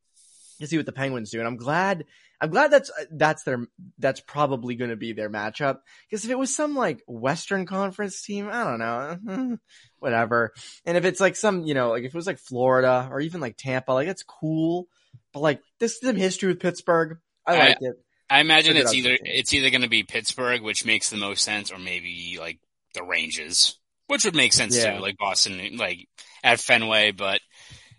to 0.60 0.68
see 0.68 0.78
what 0.78 0.86
the 0.86 0.92
Penguins 0.92 1.32
do, 1.32 1.40
and 1.40 1.48
I'm 1.48 1.58
glad 1.58 2.06
I'm 2.40 2.50
glad 2.50 2.72
that's 2.72 2.92
that's 3.12 3.44
their 3.44 3.68
that's 3.98 4.20
probably 4.20 4.76
going 4.76 4.92
to 4.92 4.96
be 4.96 5.14
their 5.14 5.30
matchup 5.30 5.80
because 6.10 6.24
if 6.24 6.32
it 6.32 6.38
was 6.38 6.56
some 6.56 6.76
like 6.76 7.02
Western 7.08 7.66
Conference 7.66 8.22
team, 8.22 8.48
I 8.52 8.64
don't 8.64 8.80
know, 8.80 9.58
whatever. 10.00 10.54
And 10.86 10.98
if 10.98 11.06
it's 11.06 11.20
like 11.20 11.36
some, 11.36 11.64
you 11.64 11.74
know, 11.74 11.90
like 11.90 12.04
if 12.04 12.14
it 12.14 12.16
was 12.16 12.28
like 12.28 12.38
Florida 12.38 13.10
or 13.12 13.20
even 13.22 13.42
like 13.42 13.58
Tampa, 13.58 13.92
like 13.92 14.08
that's 14.08 14.24
cool. 14.24 14.88
But 15.34 15.40
like 15.40 15.62
this 15.80 15.94
is 15.94 16.02
some 16.02 16.16
history 16.16 16.50
with 16.50 16.60
Pittsburgh. 16.60 17.18
I 17.46 17.58
liked 17.58 17.82
it. 17.82 17.96
I 18.30 18.42
imagine 18.42 18.76
it's 18.76 18.94
either 18.94 19.18
it's 19.22 19.54
either 19.54 19.70
going 19.70 19.84
to 19.84 19.90
be 19.90 20.04
Pittsburgh, 20.04 20.62
which 20.62 20.86
makes 20.86 21.10
the 21.10 21.18
most 21.18 21.44
sense, 21.44 21.72
or 21.72 21.80
maybe 21.80 22.38
like 22.40 22.60
the 22.94 23.04
Rangers, 23.04 23.80
which 24.08 24.26
would 24.26 24.36
make 24.36 24.54
sense 24.54 24.76
yeah. 24.76 24.96
too, 24.96 25.02
like 25.02 25.18
Boston, 25.18 25.78
like 25.78 26.08
at 26.44 26.60
Fenway. 26.60 27.12
But 27.12 27.40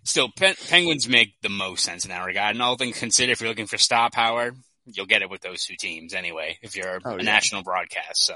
still, 0.05 0.29
Pen- 0.37 0.57
Penguins 0.69 1.09
make 1.09 1.35
the 1.41 1.49
most 1.49 1.85
sense 1.85 2.05
in 2.05 2.11
that 2.11 2.27
regard. 2.27 2.55
And 2.55 2.63
all 2.63 2.77
things 2.77 2.99
considered, 2.99 3.33
if 3.33 3.41
you're 3.41 3.49
looking 3.49 3.67
for 3.67 3.79
star 3.79 4.11
power, 4.11 4.53
you'll 4.85 5.07
get 5.07 5.23
it 5.23 5.31
with 5.31 5.41
those 5.41 5.65
two 5.65 5.77
teams 5.77 6.13
anyway. 6.13 6.59
If 6.63 6.77
you're 6.77 7.01
oh, 7.05 7.15
a 7.15 7.17
yeah. 7.17 7.23
national 7.23 7.63
broadcast, 7.63 8.25
so 8.25 8.35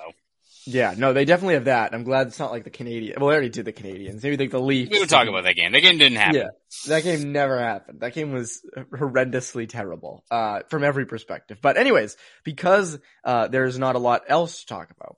yeah, 0.66 0.94
no, 0.96 1.12
they 1.12 1.24
definitely 1.24 1.54
have 1.54 1.64
that. 1.64 1.94
I'm 1.94 2.04
glad 2.04 2.28
it's 2.28 2.38
not 2.38 2.52
like 2.52 2.64
the 2.64 2.70
Canadian. 2.70 3.20
Well, 3.20 3.28
they 3.28 3.34
already 3.34 3.48
did 3.48 3.64
the 3.64 3.72
Canadiens. 3.72 4.22
Maybe 4.22 4.36
like 4.36 4.50
the 4.50 4.60
Leafs. 4.60 4.90
We 4.90 5.00
were 5.00 5.06
talking 5.06 5.28
about 5.28 5.44
that 5.44 5.56
game. 5.56 5.72
That 5.72 5.80
game 5.80 5.98
didn't 5.98 6.18
happen. 6.18 6.36
Yeah, 6.36 6.48
that 6.86 7.02
game 7.02 7.32
never 7.32 7.58
happened. 7.58 8.00
That 8.00 8.14
game 8.14 8.32
was 8.32 8.60
horrendously 8.76 9.68
terrible, 9.68 10.24
uh, 10.30 10.60
from 10.68 10.84
every 10.84 11.06
perspective. 11.06 11.58
But 11.60 11.76
anyways, 11.76 12.16
because, 12.44 12.98
uh, 13.24 13.48
there's 13.48 13.78
not 13.78 13.96
a 13.96 13.98
lot 13.98 14.22
else 14.28 14.60
to 14.60 14.66
talk 14.66 14.90
about, 14.90 15.16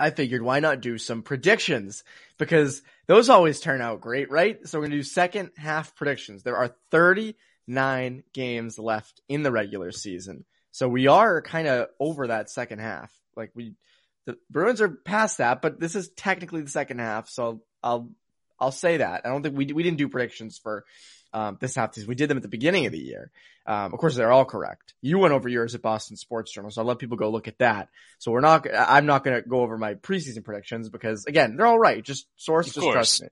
I 0.00 0.10
figured 0.10 0.42
why 0.42 0.60
not 0.60 0.80
do 0.80 0.98
some 0.98 1.22
predictions? 1.22 2.04
Because 2.38 2.82
those 3.06 3.28
always 3.28 3.60
turn 3.60 3.82
out 3.82 4.00
great, 4.00 4.30
right? 4.30 4.66
So 4.66 4.78
we're 4.78 4.84
going 4.84 4.92
to 4.92 4.96
do 4.98 5.02
second 5.02 5.50
half 5.56 5.94
predictions. 5.94 6.42
There 6.42 6.56
are 6.56 6.74
39 6.90 8.24
games 8.32 8.78
left 8.78 9.20
in 9.28 9.42
the 9.42 9.52
regular 9.52 9.92
season. 9.92 10.44
So 10.72 10.88
we 10.88 11.06
are 11.06 11.42
kind 11.42 11.68
of 11.68 11.88
over 11.98 12.28
that 12.28 12.48
second 12.48 12.78
half. 12.78 13.12
Like 13.36 13.50
we, 13.54 13.74
the 14.26 14.36
Bruins 14.50 14.80
are 14.80 14.88
past 14.88 15.38
that, 15.38 15.62
but 15.62 15.80
this 15.80 15.94
is 15.94 16.08
technically 16.10 16.62
the 16.62 16.70
second 16.70 16.98
half. 16.98 17.28
So 17.28 17.62
I'll, 17.82 18.10
I'll 18.58 18.72
say 18.72 18.98
that. 18.98 19.22
I 19.24 19.28
don't 19.28 19.42
think 19.42 19.56
we, 19.56 19.66
we 19.66 19.82
didn't 19.82 19.98
do 19.98 20.08
predictions 20.08 20.58
for 20.58 20.84
um, 21.32 21.58
this 21.60 21.74
half 21.74 21.96
We 22.06 22.14
did 22.14 22.28
them 22.28 22.36
at 22.36 22.42
the 22.42 22.48
beginning 22.48 22.86
of 22.86 22.92
the 22.92 22.98
year. 22.98 23.30
Um, 23.66 23.92
of 23.92 23.98
course, 24.00 24.16
they're 24.16 24.32
all 24.32 24.44
correct. 24.44 24.94
You 25.00 25.18
went 25.18 25.32
over 25.32 25.48
yours 25.48 25.74
at 25.74 25.82
Boston 25.82 26.16
Sports 26.16 26.52
Journal, 26.52 26.70
so 26.70 26.80
I'll 26.80 26.86
let 26.86 26.98
people 26.98 27.16
go 27.16 27.30
look 27.30 27.46
at 27.46 27.58
that. 27.58 27.88
So 28.18 28.32
we're 28.32 28.40
not, 28.40 28.66
I'm 28.74 29.06
not 29.06 29.22
going 29.22 29.40
to 29.40 29.48
go 29.48 29.60
over 29.60 29.78
my 29.78 29.94
preseason 29.94 30.42
predictions 30.42 30.88
because 30.88 31.26
again, 31.26 31.56
they're 31.56 31.66
all 31.66 31.78
right. 31.78 32.02
Just 32.02 32.26
source, 32.36 32.68
of 32.68 32.74
just 32.74 32.84
course. 32.84 32.94
trust 32.94 33.22
me. 33.22 33.28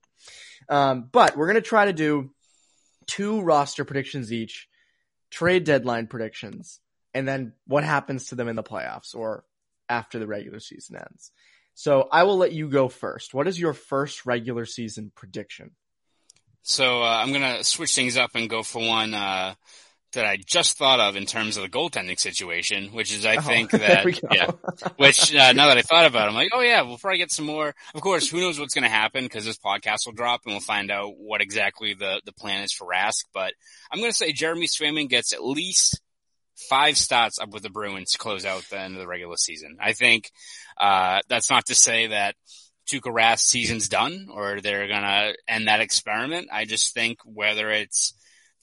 Um, 0.68 1.08
but 1.10 1.36
we're 1.36 1.46
going 1.46 1.56
to 1.56 1.68
try 1.68 1.86
to 1.86 1.92
do 1.92 2.30
two 3.06 3.40
roster 3.40 3.84
predictions 3.84 4.32
each, 4.32 4.68
trade 5.30 5.64
deadline 5.64 6.06
predictions, 6.06 6.80
and 7.14 7.26
then 7.26 7.54
what 7.66 7.84
happens 7.84 8.28
to 8.28 8.34
them 8.34 8.48
in 8.48 8.56
the 8.56 8.62
playoffs 8.62 9.14
or 9.14 9.44
after 9.88 10.18
the 10.18 10.26
regular 10.26 10.60
season 10.60 10.96
ends. 10.96 11.32
So 11.74 12.08
I 12.10 12.24
will 12.24 12.36
let 12.36 12.52
you 12.52 12.68
go 12.68 12.88
first. 12.88 13.34
What 13.34 13.46
is 13.46 13.58
your 13.58 13.72
first 13.72 14.26
regular 14.26 14.64
season 14.64 15.12
prediction? 15.14 15.70
So 16.62 17.02
uh, 17.02 17.20
I'm 17.22 17.32
gonna 17.32 17.62
switch 17.64 17.94
things 17.94 18.16
up 18.16 18.30
and 18.34 18.50
go 18.50 18.62
for 18.62 18.84
one 18.84 19.14
uh, 19.14 19.54
that 20.12 20.24
I 20.24 20.38
just 20.38 20.78
thought 20.78 21.00
of 21.00 21.16
in 21.16 21.26
terms 21.26 21.56
of 21.56 21.62
the 21.62 21.68
goaltending 21.68 22.18
situation, 22.18 22.88
which 22.88 23.12
is 23.12 23.24
I 23.24 23.36
oh, 23.36 23.40
think 23.40 23.70
that 23.72 24.04
yeah, 24.32 24.50
which 24.96 25.34
uh, 25.34 25.52
now 25.52 25.68
that 25.68 25.78
I 25.78 25.82
thought 25.82 26.06
about, 26.06 26.26
it, 26.26 26.30
I'm 26.30 26.34
like, 26.34 26.50
oh 26.52 26.60
yeah, 26.60 26.82
we'll 26.82 26.98
probably 26.98 27.18
get 27.18 27.30
some 27.30 27.46
more. 27.46 27.74
Of 27.94 28.00
course, 28.00 28.28
who 28.28 28.40
knows 28.40 28.58
what's 28.58 28.74
going 28.74 28.84
to 28.84 28.90
happen 28.90 29.24
because 29.24 29.44
this 29.44 29.58
podcast 29.58 30.06
will 30.06 30.14
drop 30.14 30.42
and 30.44 30.54
we'll 30.54 30.60
find 30.60 30.90
out 30.90 31.12
what 31.18 31.40
exactly 31.40 31.94
the 31.94 32.20
the 32.24 32.32
plan 32.32 32.64
is 32.64 32.72
for 32.72 32.88
Rask. 32.88 33.24
But 33.34 33.54
I'm 33.90 34.00
going 34.00 34.10
to 34.10 34.16
say 34.16 34.32
Jeremy 34.32 34.66
Swayman 34.66 35.08
gets 35.08 35.32
at 35.32 35.44
least 35.44 36.00
five 36.68 36.94
stats 36.94 37.40
up 37.40 37.50
with 37.50 37.62
the 37.62 37.70
Bruins 37.70 38.12
to 38.12 38.18
close 38.18 38.44
out 38.44 38.64
the 38.70 38.80
end 38.80 38.94
of 38.94 39.00
the 39.00 39.06
regular 39.06 39.36
season. 39.36 39.76
I 39.80 39.92
think 39.92 40.30
uh, 40.76 41.20
that's 41.28 41.50
not 41.50 41.66
to 41.66 41.74
say 41.74 42.08
that 42.08 42.34
Tuukka 42.90 43.12
Rask 43.12 43.40
season's 43.40 43.88
done 43.88 44.28
or 44.32 44.60
they're 44.60 44.88
gonna 44.88 45.34
end 45.46 45.68
that 45.68 45.80
experiment. 45.80 46.48
I 46.52 46.64
just 46.64 46.94
think 46.94 47.18
whether 47.24 47.70
it's 47.70 48.14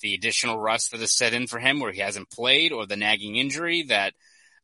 the 0.01 0.13
additional 0.13 0.59
rust 0.59 0.91
that 0.91 1.01
is 1.01 1.15
set 1.15 1.33
in 1.33 1.47
for 1.47 1.59
him 1.59 1.79
where 1.79 1.91
he 1.91 2.01
hasn't 2.01 2.31
played 2.31 2.71
or 2.71 2.85
the 2.85 2.97
nagging 2.97 3.35
injury 3.35 3.83
that 3.83 4.13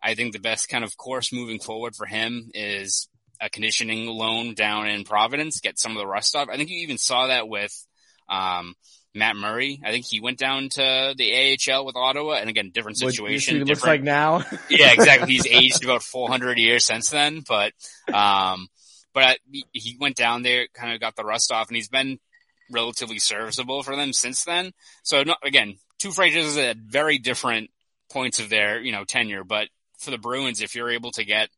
I 0.01 0.15
think 0.15 0.33
the 0.33 0.39
best 0.39 0.67
kind 0.67 0.83
of 0.83 0.97
course 0.97 1.31
moving 1.31 1.59
forward 1.59 1.95
for 1.95 2.05
him 2.05 2.49
is 2.53 3.07
a 3.39 3.49
conditioning 3.49 4.07
loan 4.07 4.53
down 4.53 4.87
in 4.87 5.03
Providence, 5.03 5.59
get 5.59 5.79
some 5.79 5.93
of 5.93 5.97
the 5.97 6.07
rust 6.07 6.35
off. 6.35 6.49
I 6.51 6.57
think 6.57 6.69
you 6.69 6.77
even 6.83 6.97
saw 6.97 7.27
that 7.27 7.47
with, 7.47 7.73
um, 8.29 8.75
Matt 9.13 9.35
Murray. 9.35 9.81
I 9.83 9.91
think 9.91 10.05
he 10.05 10.19
went 10.19 10.37
down 10.37 10.69
to 10.69 11.13
the 11.17 11.57
AHL 11.69 11.85
with 11.85 11.95
Ottawa, 11.95 12.33
and 12.33 12.49
again, 12.49 12.71
different 12.73 12.97
situation. 12.97 13.59
What 13.59 13.67
looks 13.67 13.85
like 13.85 14.03
now. 14.03 14.43
yeah, 14.69 14.93
exactly. 14.93 15.33
He's 15.33 15.47
aged 15.49 15.83
about 15.83 16.03
400 16.03 16.57
years 16.57 16.85
since 16.85 17.09
then, 17.09 17.43
but 17.47 17.73
um, 18.13 18.67
but 19.13 19.39
he 19.73 19.97
went 19.99 20.15
down 20.15 20.43
there, 20.43 20.67
kind 20.73 20.93
of 20.93 21.01
got 21.01 21.15
the 21.15 21.23
rust 21.23 21.51
off, 21.51 21.67
and 21.67 21.75
he's 21.75 21.89
been 21.89 22.19
relatively 22.71 23.19
serviceable 23.19 23.83
for 23.83 23.95
them 23.95 24.13
since 24.13 24.45
then. 24.45 24.71
So 25.03 25.23
again, 25.43 25.75
two 25.99 26.11
franchises 26.11 26.57
at 26.57 26.77
very 26.77 27.17
different 27.17 27.69
points 28.09 28.39
of 28.39 28.49
their 28.49 28.79
you 28.79 28.91
know 28.91 29.03
tenure, 29.03 29.43
but 29.43 29.67
for 29.99 30.11
the 30.11 30.17
Bruins, 30.17 30.61
if 30.61 30.73
you're 30.75 30.91
able 30.91 31.11
to 31.11 31.25
get 31.25 31.49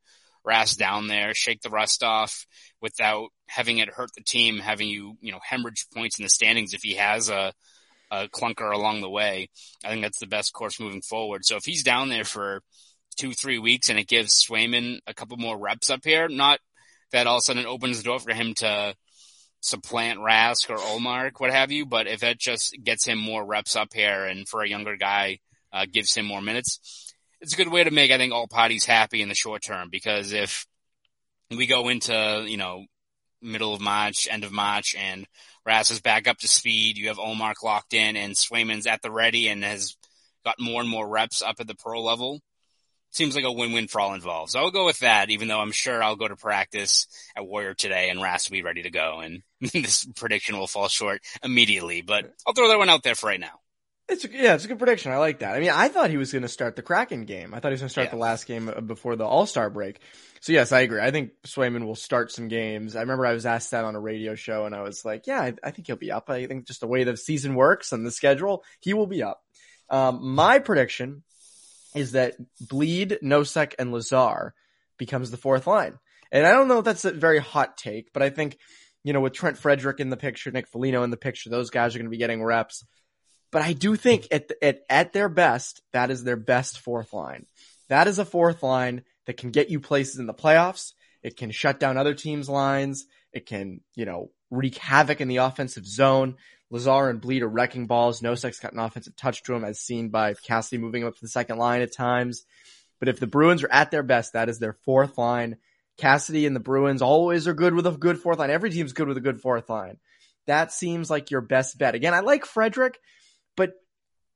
Rask 0.45 0.77
down 0.77 1.07
there, 1.07 1.33
shake 1.33 1.61
the 1.61 1.69
rust 1.69 2.03
off 2.03 2.45
without 2.81 3.29
having 3.53 3.77
it 3.77 3.89
hurt 3.89 4.09
the 4.15 4.23
team, 4.23 4.59
having 4.59 4.89
you 4.89 5.17
you 5.21 5.31
know 5.31 5.39
hemorrhage 5.43 5.85
points 5.93 6.19
in 6.19 6.23
the 6.23 6.29
standings 6.29 6.73
if 6.73 6.81
he 6.81 6.95
has 6.95 7.29
a 7.29 7.53
a 8.11 8.27
clunker 8.27 8.71
along 8.71 9.01
the 9.01 9.09
way. 9.09 9.49
I 9.83 9.89
think 9.89 10.03
that's 10.03 10.19
the 10.19 10.27
best 10.27 10.53
course 10.53 10.79
moving 10.79 11.01
forward. 11.01 11.45
So 11.45 11.55
if 11.55 11.65
he's 11.65 11.83
down 11.83 12.09
there 12.09 12.23
for 12.23 12.61
two, 13.17 13.33
three 13.33 13.57
weeks 13.57 13.89
and 13.89 13.97
it 13.97 14.07
gives 14.07 14.43
Swayman 14.43 14.99
a 15.07 15.13
couple 15.13 15.37
more 15.37 15.57
reps 15.57 15.89
up 15.89 16.01
here, 16.03 16.27
not 16.27 16.59
that 17.11 17.25
all 17.27 17.37
of 17.37 17.39
a 17.39 17.41
sudden 17.41 17.65
opens 17.65 17.97
the 17.97 18.03
door 18.03 18.19
for 18.19 18.33
him 18.33 18.53
to 18.55 18.95
supplant 19.61 20.19
Rask 20.19 20.69
or 20.69 20.77
Ullmark, 20.77 21.39
what 21.39 21.51
have 21.51 21.71
you. 21.71 21.85
But 21.85 22.07
if 22.07 22.19
that 22.19 22.37
just 22.37 22.75
gets 22.83 23.07
him 23.07 23.17
more 23.17 23.43
reps 23.43 23.75
up 23.75 23.93
here 23.93 24.25
and 24.25 24.47
for 24.47 24.61
a 24.61 24.69
younger 24.69 24.95
guy, 24.95 25.39
uh, 25.71 25.85
gives 25.91 26.13
him 26.13 26.25
more 26.25 26.41
minutes, 26.41 27.13
it's 27.41 27.53
a 27.53 27.57
good 27.57 27.71
way 27.71 27.83
to 27.83 27.91
make, 27.91 28.11
I 28.11 28.17
think, 28.17 28.31
all 28.31 28.47
parties 28.47 28.85
happy 28.85 29.21
in 29.21 29.29
the 29.29 29.35
short 29.35 29.63
term. 29.63 29.89
Because 29.89 30.33
if 30.33 30.67
we 31.49 31.65
go 31.65 31.89
into, 31.89 32.45
you 32.47 32.57
know, 32.57 32.85
middle 33.43 33.73
of 33.73 33.81
March, 33.81 34.27
end 34.29 34.43
of 34.43 34.51
March, 34.51 34.95
and 34.97 35.27
Rask 35.67 35.91
is 35.91 36.01
back 36.01 36.27
up 36.27 36.37
to 36.39 36.47
speed, 36.47 36.97
you 36.97 37.09
have 37.09 37.17
Ullmark 37.17 37.63
locked 37.63 37.93
in 37.93 38.17
and 38.17 38.33
Swayman's 38.33 38.87
at 38.87 39.01
the 39.01 39.11
ready 39.11 39.47
and 39.47 39.63
has 39.63 39.95
got 40.43 40.59
more 40.59 40.81
and 40.81 40.89
more 40.89 41.07
reps 41.07 41.41
up 41.41 41.57
at 41.59 41.67
the 41.67 41.75
pro 41.75 42.01
level 42.01 42.41
seems 43.13 43.35
like 43.35 43.45
a 43.45 43.51
win-win 43.51 43.87
for 43.87 44.01
all 44.01 44.13
involved. 44.13 44.51
So 44.51 44.59
I'll 44.59 44.71
go 44.71 44.85
with 44.85 44.99
that, 44.99 45.29
even 45.29 45.47
though 45.47 45.59
I'm 45.59 45.71
sure 45.71 46.03
I'll 46.03 46.15
go 46.15 46.27
to 46.27 46.35
practice 46.35 47.07
at 47.35 47.45
Warrior 47.45 47.75
today 47.75 48.09
and 48.09 48.19
Rask 48.19 48.49
will 48.49 48.55
be 48.55 48.63
ready 48.63 48.83
to 48.83 48.89
go. 48.89 49.19
And 49.19 49.43
this 49.73 50.05
prediction 50.15 50.57
will 50.57 50.67
fall 50.67 50.87
short 50.87 51.21
immediately, 51.43 52.01
but 52.01 52.33
I'll 52.45 52.53
throw 52.53 52.67
that 52.69 52.79
one 52.79 52.89
out 52.89 53.03
there 53.03 53.15
for 53.15 53.27
right 53.27 53.39
now. 53.39 53.59
It's 54.09 54.25
yeah, 54.25 54.55
it's 54.55 54.65
a 54.65 54.67
good 54.67 54.79
prediction. 54.79 55.13
I 55.13 55.17
like 55.17 55.39
that. 55.39 55.55
I 55.55 55.61
mean, 55.61 55.69
I 55.69 55.87
thought 55.87 56.09
he 56.09 56.17
was 56.17 56.33
going 56.33 56.41
to 56.41 56.49
start 56.49 56.75
the 56.75 56.81
Kraken 56.81 57.23
game. 57.23 57.53
I 57.53 57.59
thought 57.59 57.69
he 57.69 57.73
was 57.73 57.81
going 57.81 57.87
to 57.87 57.93
start 57.93 58.07
yeah. 58.07 58.11
the 58.11 58.17
last 58.17 58.47
game 58.47 58.67
uh, 58.67 58.81
before 58.81 59.15
the 59.15 59.25
All 59.25 59.45
Star 59.45 59.69
break. 59.69 59.99
So 60.43 60.51
yes, 60.51 60.73
I 60.73 60.81
agree. 60.81 60.99
I 60.99 61.09
think 61.09 61.31
Swayman 61.47 61.85
will 61.85 61.95
start 61.95 62.29
some 62.29 62.49
games. 62.49 62.97
I 62.97 62.99
remember 62.99 63.25
I 63.25 63.31
was 63.31 63.45
asked 63.45 63.71
that 63.71 63.85
on 63.85 63.95
a 63.95 63.99
radio 63.99 64.35
show, 64.35 64.65
and 64.65 64.75
I 64.75 64.81
was 64.81 65.05
like, 65.05 65.25
"Yeah, 65.25 65.39
I, 65.39 65.53
I 65.63 65.71
think 65.71 65.87
he'll 65.87 65.95
be 65.95 66.11
up. 66.11 66.29
I 66.29 66.47
think 66.47 66.67
just 66.67 66.81
the 66.81 66.87
way 66.87 67.05
the 67.05 67.15
season 67.15 67.55
works 67.55 67.93
and 67.93 68.05
the 68.05 68.11
schedule, 68.11 68.65
he 68.81 68.93
will 68.93 69.07
be 69.07 69.23
up." 69.23 69.41
Um, 69.89 70.19
my 70.35 70.59
prediction 70.59 71.23
is 71.95 72.11
that 72.11 72.35
Blidh, 72.61 73.23
Nosek, 73.23 73.75
and 73.79 73.93
Lazar 73.93 74.53
becomes 74.97 75.31
the 75.31 75.37
fourth 75.37 75.65
line. 75.65 75.97
And 76.29 76.45
I 76.45 76.51
don't 76.51 76.67
know 76.67 76.79
if 76.79 76.83
that's 76.83 77.05
a 77.05 77.11
very 77.11 77.39
hot 77.39 77.77
take, 77.77 78.11
but 78.11 78.21
I 78.21 78.29
think, 78.29 78.57
you 79.01 79.13
know, 79.13 79.21
with 79.21 79.31
Trent 79.31 79.57
Frederick 79.57 80.01
in 80.01 80.09
the 80.09 80.17
picture, 80.17 80.51
Nick 80.51 80.67
Foligno 80.67 81.03
in 81.03 81.09
the 81.09 81.15
picture, 81.15 81.51
those 81.51 81.69
guys 81.69 81.95
are 81.95 81.99
going 81.99 82.07
to 82.07 82.11
be 82.11 82.17
getting 82.17 82.43
reps. 82.43 82.83
But 83.49 83.61
I 83.61 83.71
do 83.71 83.95
think 83.95 84.27
at, 84.29 84.51
at, 84.61 84.81
at 84.89 85.13
their 85.13 85.29
best, 85.29 85.81
that 85.93 86.11
is 86.11 86.25
their 86.25 86.35
best 86.35 86.79
fourth 86.79 87.13
line. 87.13 87.45
That 87.87 88.09
is 88.09 88.19
a 88.19 88.25
fourth 88.25 88.61
line 88.61 89.03
that 89.25 89.37
can 89.37 89.51
get 89.51 89.69
you 89.69 89.79
places 89.79 90.19
in 90.19 90.25
the 90.25 90.33
playoffs. 90.33 90.93
It 91.21 91.37
can 91.37 91.51
shut 91.51 91.79
down 91.79 91.97
other 91.97 92.13
teams' 92.13 92.49
lines. 92.49 93.05
It 93.31 93.45
can, 93.45 93.81
you 93.95 94.05
know, 94.05 94.31
wreak 94.51 94.77
havoc 94.77 95.21
in 95.21 95.27
the 95.27 95.37
offensive 95.37 95.85
zone. 95.85 96.35
Lazar 96.69 97.09
and 97.09 97.21
Blidh 97.21 97.41
are 97.41 97.47
wrecking 97.47 97.87
balls. 97.87 98.21
Nosek's 98.21 98.59
got 98.59 98.73
an 98.73 98.79
offensive 98.79 99.15
touch 99.15 99.43
to 99.43 99.53
him 99.53 99.63
as 99.63 99.79
seen 99.79 100.09
by 100.09 100.33
Cassidy 100.33 100.81
moving 100.81 101.03
up 101.03 101.15
to 101.15 101.21
the 101.21 101.27
second 101.27 101.57
line 101.57 101.81
at 101.81 101.93
times. 101.93 102.45
But 102.99 103.09
if 103.09 103.19
the 103.19 103.27
Bruins 103.27 103.63
are 103.63 103.71
at 103.71 103.91
their 103.91 104.03
best, 104.03 104.33
that 104.33 104.49
is 104.49 104.59
their 104.59 104.73
fourth 104.85 105.17
line. 105.17 105.57
Cassidy 105.97 106.45
and 106.45 106.55
the 106.55 106.59
Bruins 106.59 107.01
always 107.01 107.47
are 107.47 107.53
good 107.53 107.75
with 107.75 107.85
a 107.85 107.91
good 107.91 108.19
fourth 108.19 108.39
line. 108.39 108.49
Every 108.49 108.71
team's 108.71 108.93
good 108.93 109.07
with 109.07 109.17
a 109.17 109.21
good 109.21 109.41
fourth 109.41 109.69
line. 109.69 109.97
That 110.47 110.71
seems 110.71 111.09
like 111.09 111.31
your 111.31 111.41
best 111.41 111.77
bet. 111.77 111.95
Again, 111.95 112.13
I 112.13 112.21
like 112.21 112.45
Frederick, 112.45 112.99
but 113.55 113.73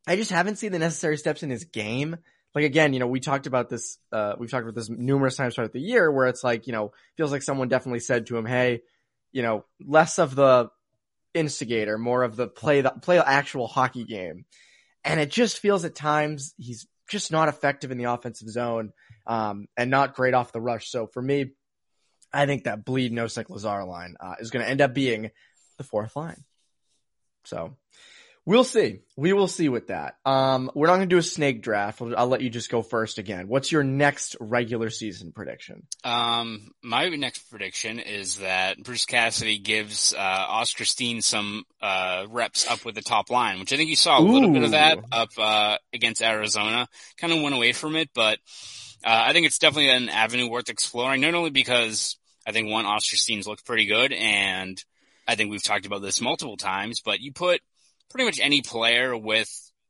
I 0.05 0.15
just 0.15 0.31
haven't 0.31 0.57
seen 0.57 0.71
the 0.71 0.79
necessary 0.79 1.17
steps 1.17 1.43
in 1.43 1.49
his 1.49 1.65
game. 1.65 2.17
Like 2.57 2.65
again, 2.65 2.93
you 2.93 2.99
know, 2.99 3.05
we 3.05 3.19
talked 3.19 3.45
about 3.45 3.69
this, 3.69 3.99
uh, 4.11 4.33
we've 4.39 4.49
talked 4.49 4.63
about 4.63 4.73
this 4.73 4.89
numerous 4.89 5.35
times 5.35 5.53
throughout 5.53 5.73
the 5.73 5.79
year 5.79 6.11
where 6.11 6.25
it's 6.25 6.43
like, 6.43 6.65
you 6.65 6.73
know, 6.73 6.91
feels 7.15 7.31
like 7.31 7.43
someone 7.43 7.67
definitely 7.67 7.99
said 7.99 8.25
to 8.25 8.35
him, 8.35 8.47
Hey, 8.47 8.81
you 9.31 9.43
know, 9.43 9.63
less 9.79 10.17
of 10.17 10.33
the 10.33 10.71
instigator, 11.35 11.99
more 11.99 12.23
of 12.23 12.35
the 12.35 12.47
play 12.47 12.81
the 12.81 12.89
play 12.89 13.19
actual 13.19 13.67
hockey 13.67 14.05
game. 14.05 14.45
And 15.03 15.19
it 15.19 15.29
just 15.29 15.59
feels 15.59 15.85
at 15.85 15.93
times 15.93 16.55
he's 16.57 16.87
just 17.07 17.31
not 17.31 17.47
effective 17.47 17.91
in 17.91 17.99
the 17.99 18.05
offensive 18.05 18.49
zone, 18.49 18.91
um, 19.27 19.67
and 19.77 19.91
not 19.91 20.15
great 20.15 20.33
off 20.33 20.51
the 20.51 20.59
rush. 20.59 20.89
So 20.89 21.05
for 21.05 21.21
me, 21.21 21.51
I 22.33 22.47
think 22.47 22.63
that 22.63 22.83
Blidh 22.83 23.11
Nosek 23.11 23.51
Lazar 23.51 23.83
line 23.83 24.15
uh, 24.19 24.33
is 24.39 24.49
going 24.49 24.65
to 24.65 24.71
end 24.71 24.81
up 24.81 24.95
being 24.95 25.29
the 25.77 25.83
fourth 25.83 26.15
line. 26.15 26.43
So 27.45 27.77
we'll 28.47 28.63
see. 28.63 29.01
We 29.17 29.33
will 29.33 29.49
see 29.49 29.67
with 29.67 29.87
that. 29.87 30.15
Um, 30.25 30.71
we're 30.73 30.87
not 30.87 30.95
going 30.95 31.09
to 31.09 31.13
do 31.13 31.19
a 31.19 31.23
snake 31.23 31.61
draft. 31.61 32.01
I'll, 32.01 32.17
I'll, 32.17 32.27
let 32.27 32.41
you 32.41 32.49
just 32.49 32.71
go 32.71 32.81
first 32.81 33.19
again. 33.19 33.47
What's 33.47 33.71
your 33.71 33.83
next 33.83 34.37
regular 34.39 34.89
season 34.89 35.33
prediction? 35.33 35.85
Um, 36.03 36.69
my 36.81 37.09
next 37.09 37.49
prediction 37.49 37.99
is 37.99 38.37
that 38.37 38.81
Bruce 38.81 39.05
Cassidy 39.05 39.59
gives 39.59 40.13
uh, 40.13 40.17
Oskar 40.17 40.85
Steen 40.85 41.21
some 41.21 41.65
uh, 41.81 42.25
reps 42.29 42.67
up 42.67 42.85
with 42.85 42.95
the 42.95 43.01
top 43.01 43.29
line, 43.29 43.59
which 43.59 43.73
I 43.73 43.75
think 43.75 43.89
you 43.89 43.95
saw 43.97 44.17
a 44.17 44.23
Ooh. 44.23 44.31
little 44.31 44.51
bit 44.51 44.63
of 44.63 44.71
that 44.71 44.99
up 45.11 45.29
uh, 45.37 45.77
against 45.93 46.23
Arizona. 46.23 46.87
Kind 47.19 47.33
of 47.33 47.41
went 47.41 47.53
away 47.53 47.73
from 47.73 47.97
it, 47.97 48.09
but 48.15 48.39
uh, 49.03 49.25
I 49.27 49.33
think 49.33 49.45
it's 49.45 49.59
definitely 49.59 49.91
an 49.91 50.09
avenue 50.09 50.49
worth 50.49 50.69
exploring. 50.69 51.21
Not 51.21 51.35
only 51.35 51.51
because 51.51 52.17
I 52.47 52.53
think 52.53 52.71
one 52.71 52.85
Oskar 52.85 53.17
Steen's 53.17 53.45
looked 53.45 53.65
pretty 53.65 53.85
good 53.85 54.13
and– 54.13 54.81
I 55.27 55.35
think 55.35 55.51
we've 55.51 55.63
talked 55.63 55.85
about 55.85 56.01
this 56.01 56.21
multiple 56.21 56.55
times, 56.55 57.01
but 57.01 57.19
you 57.19 57.33
put 57.33 57.59
pretty 58.09 58.25
much 58.25 58.39
any 58.39 58.61
player 58.61 59.15
with 59.15 59.49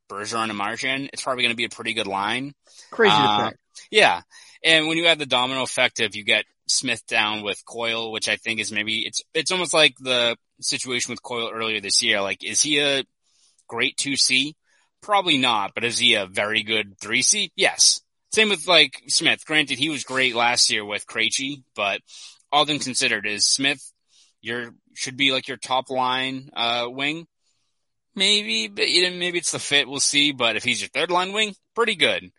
Bergeron 0.10 0.50
and 0.50 0.58
Marchand, 0.58 1.10
it's 1.14 1.24
probably 1.24 1.44
going 1.44 1.54
to 1.54 1.58
be 1.58 1.66
a 1.66 1.70
pretty 1.70 1.94
good 1.94 2.08
line. 2.08 2.54
Crazy 2.92 3.16
uh, 3.16 3.52
Yeah. 3.92 4.22
And 4.64 4.88
when 4.88 4.98
you 4.98 5.08
add 5.08 5.20
the 5.20 5.26
domino 5.26 5.64
effect 5.64 6.00
of 6.00 6.16
you 6.16 6.24
get 6.24 6.46
Smith 6.68 7.06
down 7.08 7.44
with 7.44 7.64
Coyle, 7.66 8.12
which 8.12 8.28
I 8.28 8.36
think 8.36 8.60
is 8.60 8.72
maybe 8.72 9.06
it's 9.06 9.22
it's 9.34 9.52
almost 9.52 9.74
like 9.74 9.96
the 10.00 10.36
situation 10.60 11.12
with 11.12 11.24
Coyle 11.24 11.52
earlier 11.54 11.80
this 11.80 12.02
year. 12.02 12.22
Like, 12.22 12.44
is 12.44 12.62
he 12.62 12.80
a 12.80 13.04
great 13.68 13.98
two 13.98 14.16
C? 14.16 14.56
Probably 15.02 15.38
not, 15.38 15.74
but 15.76 15.84
is 15.84 16.00
he 16.00 16.16
a 16.16 16.26
very 16.26 16.64
good 16.64 17.00
three 17.00 17.22
C? 17.22 17.52
Yes. 17.56 18.02
Same 18.34 18.50
with 18.50 18.68
like 18.68 19.02
Smith. 19.08 19.46
Granted, 19.46 19.78
he 19.78 19.90
was 19.90 20.04
great 20.04 20.36
last 20.36 20.70
year 20.70 20.84
with 20.84 21.08
Krejci, 21.08 21.64
but 21.76 22.02
all 22.52 22.66
things 22.66 22.84
considered, 22.84 23.26
is 23.26 23.46
Smith 23.46 23.82
your 24.42 24.72
should 24.94 25.18
be 25.18 25.32
like 25.32 25.48
your 25.48 25.58
top 25.58 25.90
line 25.90 26.50
uh, 26.56 26.88
wing. 26.90 27.28
Maybe, 28.18 28.68
but 28.68 28.86
maybe 28.88 29.38
it's 29.38 29.52
the 29.52 29.60
fit. 29.60 29.88
We'll 29.88 30.00
see. 30.00 30.32
But 30.32 30.56
if 30.56 30.64
he's 30.64 30.82
your 30.82 30.90
third 30.90 31.12
line 31.12 31.34
wing, 31.34 31.54
pretty 31.76 31.96
good. 31.96 32.32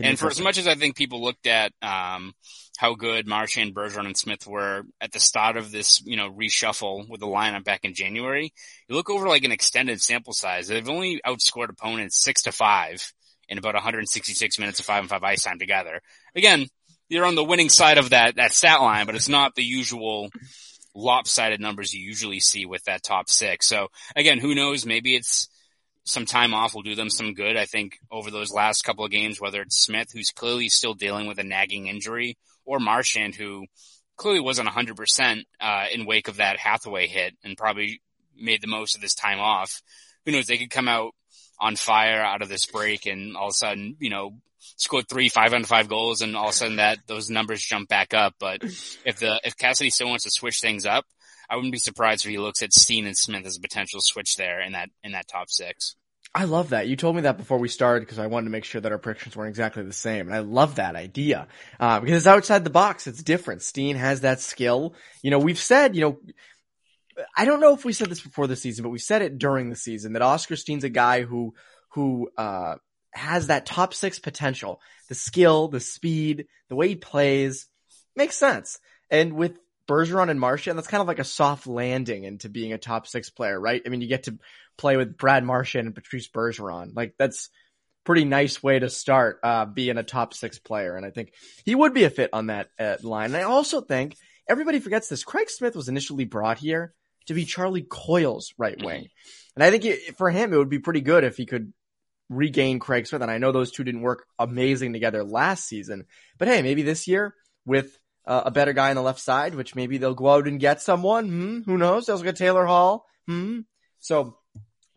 And 0.00 0.18
for 0.18 0.28
as 0.28 0.40
much 0.40 0.56
as 0.56 0.66
I 0.66 0.74
think 0.74 0.96
people 0.96 1.22
looked 1.22 1.46
at 1.46 1.72
um, 1.82 2.32
how 2.78 2.94
good 2.94 3.26
Marchand, 3.26 3.74
Bergeron, 3.74 4.06
and 4.06 4.16
Smith 4.16 4.46
were 4.46 4.84
at 4.98 5.12
the 5.12 5.20
start 5.20 5.58
of 5.58 5.70
this, 5.70 6.02
you 6.06 6.16
know, 6.16 6.30
reshuffle 6.30 7.06
with 7.08 7.20
the 7.20 7.26
lineup 7.26 7.64
back 7.64 7.80
in 7.84 7.94
January, 7.94 8.50
you 8.88 8.96
look 8.96 9.10
over 9.10 9.28
like 9.28 9.44
an 9.44 9.52
extended 9.52 10.00
sample 10.00 10.32
size. 10.32 10.68
They've 10.68 10.88
only 10.88 11.20
outscored 11.26 11.68
opponents 11.68 12.18
six 12.18 12.42
to 12.42 12.52
five 12.52 13.12
in 13.46 13.58
about 13.58 13.74
166 13.74 14.58
minutes 14.58 14.80
of 14.80 14.86
five 14.86 15.00
and 15.00 15.08
five 15.10 15.22
ice 15.22 15.42
time 15.42 15.58
together. 15.58 16.00
Again, 16.34 16.66
you're 17.10 17.26
on 17.26 17.34
the 17.34 17.44
winning 17.44 17.68
side 17.68 17.98
of 17.98 18.10
that 18.10 18.36
that 18.36 18.52
stat 18.52 18.80
line, 18.80 19.04
but 19.04 19.14
it's 19.14 19.28
not 19.28 19.54
the 19.54 19.62
usual 19.62 20.30
lopsided 20.96 21.60
numbers 21.60 21.92
you 21.92 22.04
usually 22.04 22.40
see 22.40 22.66
with 22.66 22.82
that 22.84 23.02
top 23.02 23.28
six. 23.28 23.66
So 23.66 23.88
again, 24.16 24.38
who 24.38 24.54
knows? 24.54 24.86
Maybe 24.86 25.14
it's 25.14 25.48
some 26.04 26.24
time 26.24 26.54
off 26.54 26.74
will 26.74 26.82
do 26.82 26.94
them 26.94 27.10
some 27.10 27.34
good. 27.34 27.56
I 27.56 27.66
think 27.66 27.98
over 28.10 28.30
those 28.30 28.52
last 28.52 28.82
couple 28.82 29.04
of 29.04 29.10
games, 29.10 29.40
whether 29.40 29.60
it's 29.60 29.76
Smith, 29.76 30.08
who's 30.12 30.30
clearly 30.30 30.68
still 30.68 30.94
dealing 30.94 31.26
with 31.26 31.38
a 31.38 31.44
nagging 31.44 31.88
injury, 31.88 32.38
or 32.64 32.78
Marchand, 32.78 33.34
who 33.34 33.66
clearly 34.16 34.40
wasn't 34.40 34.68
100% 34.68 35.44
uh, 35.60 35.86
in 35.92 36.06
wake 36.06 36.28
of 36.28 36.36
that 36.36 36.58
Hathaway 36.58 37.06
hit 37.06 37.36
and 37.44 37.56
probably 37.56 38.00
made 38.36 38.62
the 38.62 38.68
most 38.68 38.94
of 38.94 39.00
this 39.02 39.14
time 39.14 39.40
off. 39.40 39.82
Who 40.24 40.32
knows? 40.32 40.46
They 40.46 40.58
could 40.58 40.70
come 40.70 40.88
out 40.88 41.14
on 41.60 41.76
fire 41.76 42.22
out 42.22 42.42
of 42.42 42.48
this 42.48 42.66
break 42.66 43.06
and 43.06 43.36
all 43.36 43.48
of 43.48 43.50
a 43.50 43.54
sudden, 43.54 43.96
you 43.98 44.10
know, 44.10 44.38
scored 44.76 45.08
three 45.08 45.28
five 45.28 45.54
on 45.54 45.64
five 45.64 45.88
goals 45.88 46.22
and 46.22 46.36
all 46.36 46.44
of 46.44 46.50
a 46.50 46.52
sudden 46.54 46.76
that 46.76 46.98
those 47.06 47.30
numbers 47.30 47.62
jump 47.62 47.88
back 47.88 48.14
up. 48.14 48.34
But 48.38 48.62
if 49.04 49.18
the 49.18 49.40
if 49.44 49.56
Cassidy 49.56 49.90
still 49.90 50.08
wants 50.08 50.24
to 50.24 50.30
switch 50.30 50.60
things 50.60 50.86
up, 50.86 51.04
I 51.48 51.56
wouldn't 51.56 51.72
be 51.72 51.78
surprised 51.78 52.24
if 52.24 52.30
he 52.30 52.38
looks 52.38 52.62
at 52.62 52.72
Steen 52.72 53.06
and 53.06 53.16
Smith 53.16 53.46
as 53.46 53.56
a 53.56 53.60
potential 53.60 54.00
switch 54.00 54.36
there 54.36 54.60
in 54.60 54.72
that 54.72 54.90
in 55.02 55.12
that 55.12 55.28
top 55.28 55.50
six. 55.50 55.96
I 56.36 56.44
love 56.44 56.70
that. 56.70 56.86
You 56.86 56.96
told 56.96 57.16
me 57.16 57.22
that 57.22 57.38
before 57.38 57.56
we 57.56 57.68
started 57.68 58.00
because 58.00 58.18
I 58.18 58.26
wanted 58.26 58.44
to 58.44 58.50
make 58.50 58.64
sure 58.64 58.78
that 58.78 58.92
our 58.92 58.98
predictions 58.98 59.34
weren't 59.34 59.48
exactly 59.48 59.84
the 59.84 59.92
same. 59.94 60.26
And 60.26 60.34
I 60.34 60.40
love 60.40 60.74
that 60.74 60.94
idea. 60.94 61.48
Uh, 61.80 62.00
because 62.00 62.18
it's 62.18 62.26
outside 62.26 62.62
the 62.62 62.68
box. 62.68 63.06
It's 63.06 63.22
different. 63.22 63.62
Steen 63.62 63.96
has 63.96 64.20
that 64.20 64.40
skill. 64.40 64.94
You 65.22 65.30
know, 65.30 65.38
we've 65.38 65.58
said, 65.58 65.96
you 65.96 66.02
know, 66.02 66.18
I 67.34 67.46
don't 67.46 67.60
know 67.60 67.72
if 67.72 67.86
we 67.86 67.94
said 67.94 68.10
this 68.10 68.20
before 68.20 68.46
the 68.48 68.56
season, 68.56 68.82
but 68.82 68.90
we 68.90 68.98
said 68.98 69.22
it 69.22 69.38
during 69.38 69.70
the 69.70 69.76
season 69.76 70.12
that 70.12 70.20
Oskar 70.20 70.56
Steen's 70.56 70.84
a 70.84 70.90
guy 70.90 71.22
who, 71.22 71.54
who, 71.92 72.28
uh, 72.36 72.74
has 73.16 73.48
that 73.48 73.66
top 73.66 73.94
six 73.94 74.18
potential. 74.18 74.80
The 75.08 75.14
skill, 75.14 75.68
the 75.68 75.80
speed, 75.80 76.46
the 76.68 76.76
way 76.76 76.88
he 76.88 76.96
plays 76.96 77.66
makes 78.14 78.36
sense. 78.36 78.78
And 79.10 79.34
with 79.34 79.58
Bergeron 79.88 80.30
and 80.30 80.40
Marchand, 80.40 80.76
that's 80.76 80.88
kind 80.88 81.00
of 81.00 81.06
like 81.06 81.18
a 81.18 81.24
soft 81.24 81.66
landing 81.66 82.24
into 82.24 82.48
being 82.48 82.72
a 82.72 82.78
top 82.78 83.06
six 83.06 83.30
player, 83.30 83.58
right? 83.58 83.82
I 83.84 83.88
mean, 83.88 84.00
you 84.00 84.08
get 84.08 84.24
to 84.24 84.38
play 84.76 84.96
with 84.96 85.16
Brad 85.16 85.44
Marchand 85.44 85.86
and 85.86 85.94
Patrice 85.94 86.28
Bergeron. 86.28 86.92
Like 86.94 87.14
that's 87.18 87.50
pretty 88.04 88.24
nice 88.24 88.62
way 88.62 88.78
to 88.78 88.90
start, 88.90 89.40
uh, 89.42 89.64
being 89.64 89.96
a 89.96 90.02
top 90.02 90.34
six 90.34 90.58
player. 90.58 90.96
And 90.96 91.06
I 91.06 91.10
think 91.10 91.32
he 91.64 91.74
would 91.74 91.94
be 91.94 92.04
a 92.04 92.10
fit 92.10 92.30
on 92.32 92.46
that 92.46 92.68
uh, 92.78 92.96
line. 93.02 93.26
And 93.26 93.36
I 93.36 93.42
also 93.42 93.80
think 93.80 94.16
everybody 94.48 94.80
forgets 94.80 95.08
this. 95.08 95.24
Craig 95.24 95.50
Smith 95.50 95.76
was 95.76 95.88
initially 95.88 96.24
brought 96.24 96.58
here 96.58 96.92
to 97.26 97.34
be 97.34 97.44
Charlie 97.44 97.86
Coyle's 97.88 98.54
right 98.58 98.80
wing. 98.82 99.08
And 99.56 99.64
I 99.64 99.70
think 99.70 99.86
it, 99.86 100.18
for 100.18 100.30
him, 100.30 100.52
it 100.52 100.58
would 100.58 100.68
be 100.68 100.80
pretty 100.80 101.00
good 101.00 101.24
if 101.24 101.38
he 101.38 101.46
could 101.46 101.72
regain 102.28 102.78
Craig 102.78 103.06
Smith. 103.06 103.22
And 103.22 103.30
I 103.30 103.38
know 103.38 103.52
those 103.52 103.70
two 103.70 103.84
didn't 103.84 104.02
work 104.02 104.26
amazing 104.38 104.92
together 104.92 105.24
last 105.24 105.66
season, 105.66 106.06
but 106.38 106.48
hey, 106.48 106.62
maybe 106.62 106.82
this 106.82 107.06
year 107.06 107.34
with 107.64 107.98
uh, 108.26 108.42
a 108.46 108.50
better 108.50 108.72
guy 108.72 108.90
on 108.90 108.96
the 108.96 109.02
left 109.02 109.20
side, 109.20 109.54
which 109.54 109.74
maybe 109.74 109.98
they'll 109.98 110.14
go 110.14 110.30
out 110.30 110.48
and 110.48 110.60
get 110.60 110.82
someone. 110.82 111.28
Hmm, 111.28 111.60
who 111.62 111.78
knows? 111.78 112.06
They'll 112.06 112.22
get 112.22 112.36
Taylor 112.36 112.66
Hall. 112.66 113.06
Hmm. 113.26 113.60
So 114.00 114.38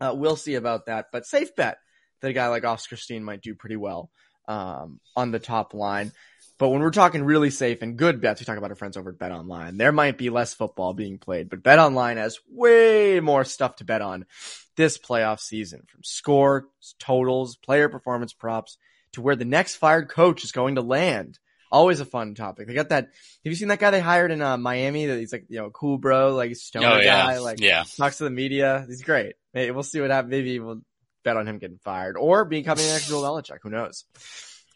uh, 0.00 0.14
we'll 0.16 0.36
see 0.36 0.54
about 0.54 0.86
that, 0.86 1.06
but 1.12 1.26
safe 1.26 1.54
bet 1.56 1.78
that 2.20 2.30
a 2.30 2.34
guy 2.34 2.48
like 2.48 2.64
Oskar 2.64 2.96
Steen 2.96 3.24
might 3.24 3.42
do 3.42 3.54
pretty 3.54 3.76
well 3.76 4.10
um, 4.48 5.00
on 5.16 5.30
the 5.30 5.38
top 5.38 5.74
line. 5.74 6.12
But 6.60 6.68
when 6.68 6.82
we're 6.82 6.90
talking 6.90 7.24
really 7.24 7.48
safe 7.48 7.80
and 7.80 7.96
good 7.96 8.20
bets, 8.20 8.38
we 8.38 8.44
talk 8.44 8.58
about 8.58 8.68
our 8.68 8.76
friends 8.76 8.98
over 8.98 9.08
at 9.08 9.18
BetOnline. 9.18 9.78
There 9.78 9.92
might 9.92 10.18
be 10.18 10.28
less 10.28 10.52
football 10.52 10.92
being 10.92 11.16
played, 11.16 11.48
but 11.48 11.62
BetOnline 11.62 12.18
has 12.18 12.38
way 12.50 13.18
more 13.20 13.44
stuff 13.44 13.76
to 13.76 13.84
bet 13.86 14.02
on 14.02 14.26
this 14.76 14.98
playoff 14.98 15.40
season 15.40 15.84
from 15.88 16.02
scores, 16.04 16.64
totals, 16.98 17.56
player 17.56 17.88
performance 17.88 18.34
props 18.34 18.76
to 19.12 19.22
where 19.22 19.36
the 19.36 19.46
next 19.46 19.76
fired 19.76 20.10
coach 20.10 20.44
is 20.44 20.52
going 20.52 20.74
to 20.74 20.82
land. 20.82 21.38
Always 21.72 22.00
a 22.00 22.04
fun 22.04 22.34
topic. 22.34 22.66
They 22.66 22.74
got 22.74 22.90
that. 22.90 23.04
Have 23.04 23.14
you 23.44 23.54
seen 23.54 23.68
that 23.68 23.78
guy 23.78 23.90
they 23.90 24.00
hired 24.00 24.30
in 24.30 24.42
uh, 24.42 24.58
Miami? 24.58 25.06
That 25.06 25.18
he's 25.18 25.32
like, 25.32 25.46
you 25.48 25.60
know, 25.60 25.70
cool 25.70 25.96
bro, 25.96 26.34
like 26.34 26.54
stoner 26.56 26.88
oh, 26.88 26.96
yeah. 26.98 27.22
guy, 27.22 27.38
like 27.38 27.60
yeah. 27.60 27.84
talks 27.96 28.18
to 28.18 28.24
the 28.24 28.30
media. 28.30 28.84
He's 28.86 29.02
great. 29.02 29.36
Maybe 29.54 29.70
we'll 29.70 29.82
see 29.82 30.02
what 30.02 30.10
happens. 30.10 30.30
Maybe 30.30 30.60
we'll 30.60 30.82
bet 31.24 31.38
on 31.38 31.48
him 31.48 31.56
getting 31.56 31.78
fired 31.78 32.18
or 32.18 32.44
becoming 32.44 32.84
an 32.84 32.96
actual 32.96 33.22
Belichick. 33.22 33.60
Who 33.62 33.70
knows? 33.70 34.04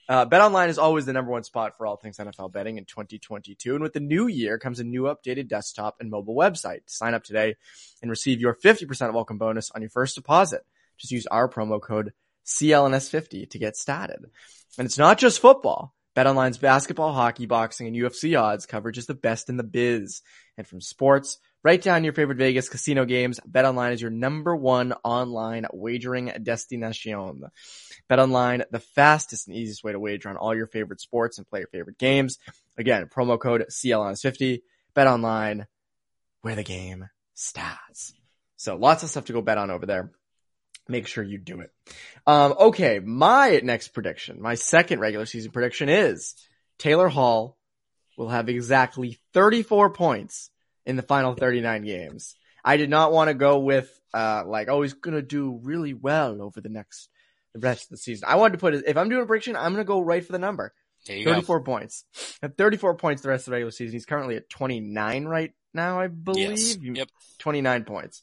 Uh, 0.09 0.27
BetOnline 0.27 0.69
is 0.69 0.79
always 0.79 1.07
the 1.07 1.12
number 1.12 1.31
one 1.31 1.45
spot 1.45 1.77
for 1.77 1.87
all 1.87 1.97
things 1.97 2.19
NFL 2.19 2.53
betting 2.53 2.77
in 2.77 2.85
2022. 2.85 3.75
And 3.75 3.83
with 3.83 3.95
the 3.95 4.01
new 4.01 4.27
year 4.27 4.59
comes 4.59 4.79
a 4.79 4.85
new 4.85 5.05
updated 5.05 5.49
desktop 5.49 5.97
and 6.01 6.11
mobile 6.11 6.35
website. 6.35 6.81
Sign 6.87 7.14
up 7.14 7.25
today 7.25 7.57
and 8.03 8.11
receive 8.11 8.40
your 8.40 8.55
50% 8.55 9.14
welcome 9.14 9.38
bonus 9.38 9.71
on 9.71 9.81
your 9.81 9.90
first 9.90 10.14
deposit. 10.14 10.61
Just 10.99 11.12
use 11.12 11.27
our 11.27 11.49
promo 11.49 11.81
code 11.81 12.12
CLNS50 12.45 13.49
to 13.51 13.59
get 13.59 13.77
started. 13.77 14.27
And 14.77 14.87
it's 14.87 14.99
not 14.99 15.19
just 15.19 15.40
football. 15.40 15.95
BetOnline's 16.14 16.59
basketball, 16.59 17.12
hockey, 17.12 17.47
boxing, 17.47 17.87
and 17.87 17.97
UFC 17.97 18.40
odds 18.40 18.67
coverage 18.67 18.99
is 18.99 19.07
the 19.07 19.14
best 19.14 19.49
in 19.49 19.57
the 19.57 19.64
biz. 19.64 20.21
And 20.57 20.67
from 20.67 20.81
sports 20.81 21.38
right 21.64 21.81
down 21.81 22.05
your 22.05 22.12
favorite 22.12 22.38
Vegas 22.38 22.68
casino 22.68 23.07
games, 23.07 23.40
BetOnline 23.50 23.92
is 23.92 24.03
your 24.03 24.11
number 24.11 24.55
one 24.55 24.92
online 25.03 25.66
wagering 25.72 26.31
destination. 26.42 27.42
BetOnline, 28.09 28.64
the 28.70 28.79
fastest 28.79 29.48
and 29.48 29.57
easiest 29.57 29.83
way 29.83 29.92
to 29.92 29.98
wager 29.98 30.29
on 30.29 30.37
all 30.37 30.55
your 30.55 30.66
favorite 30.66 31.00
sports 31.00 31.38
and 31.38 31.46
play 31.46 31.61
your 31.61 31.68
favorite 31.68 31.98
games. 31.98 32.38
Again, 32.77 33.09
promo 33.09 33.40
code 33.40 33.64
CLNS50. 33.70 34.61
BetOnline, 34.94 35.66
where 36.42 36.55
the 36.55 36.62
game 36.62 37.09
starts. 37.33 38.12
So 38.57 38.77
lots 38.77 39.03
of 39.03 39.09
stuff 39.09 39.24
to 39.24 39.33
go 39.33 39.42
bet 39.42 39.59
on 39.59 39.70
over 39.70 39.87
there. 39.87 40.12
make 40.87 41.07
sure 41.07 41.24
you 41.24 41.38
do 41.38 41.61
it. 41.61 41.70
Um, 42.27 42.55
okay, 42.59 43.00
my 43.00 43.61
next 43.64 43.88
prediction, 43.88 44.40
my 44.40 44.55
second 44.55 45.00
regular 45.00 45.24
season 45.24 45.50
prediction 45.50 45.88
is 45.88 46.35
Taylor 46.79 47.09
Hall 47.09 47.57
will 48.16 48.29
have 48.29 48.48
exactly 48.48 49.18
34 49.33 49.90
points 49.90 50.50
in 50.87 50.97
the 50.97 51.03
final 51.03 51.35
39 51.35 51.85
games. 51.85 52.35
I 52.64 52.77
did 52.77 52.90
not 52.90 53.12
want 53.12 53.29
to 53.29 53.35
go 53.35 53.59
with 53.59 53.90
uh 54.12 54.44
like 54.47 54.68
oh 54.68 54.83
he's 54.83 54.94
gonna 54.94 55.23
do 55.23 55.59
really 55.62 55.92
well 55.94 56.40
over 56.40 56.61
the 56.61 56.68
next 56.68 57.09
the 57.53 57.61
rest 57.61 57.85
of 57.85 57.88
the 57.90 57.97
season. 57.97 58.29
I 58.29 58.37
wanted 58.37 58.53
to 58.53 58.59
put 58.59 58.75
it 58.75 58.85
if 58.87 58.97
I'm 58.97 59.09
doing 59.09 59.23
a 59.23 59.27
prediction, 59.27 59.57
I'm 59.57 59.73
gonna 59.73 59.85
go 59.85 60.01
right 60.01 60.25
for 60.25 60.33
the 60.33 60.38
number. 60.38 60.73
There 61.07 61.16
you 61.16 61.25
go. 61.25 61.33
34 61.33 61.62
points. 61.62 62.05
At 62.42 62.57
34 62.57 62.97
points 62.97 63.23
the 63.23 63.29
rest 63.29 63.42
of 63.42 63.51
the 63.51 63.53
regular 63.53 63.70
season. 63.70 63.92
He's 63.92 64.07
currently 64.07 64.37
at 64.37 64.49
29 64.49 65.25
right 65.27 65.53
now, 65.75 66.01
I 66.01 66.07
believe. 66.07 66.59
Yes. 66.59 66.77
Yep. 66.81 67.09
29 67.38 67.85
points. 67.85 68.23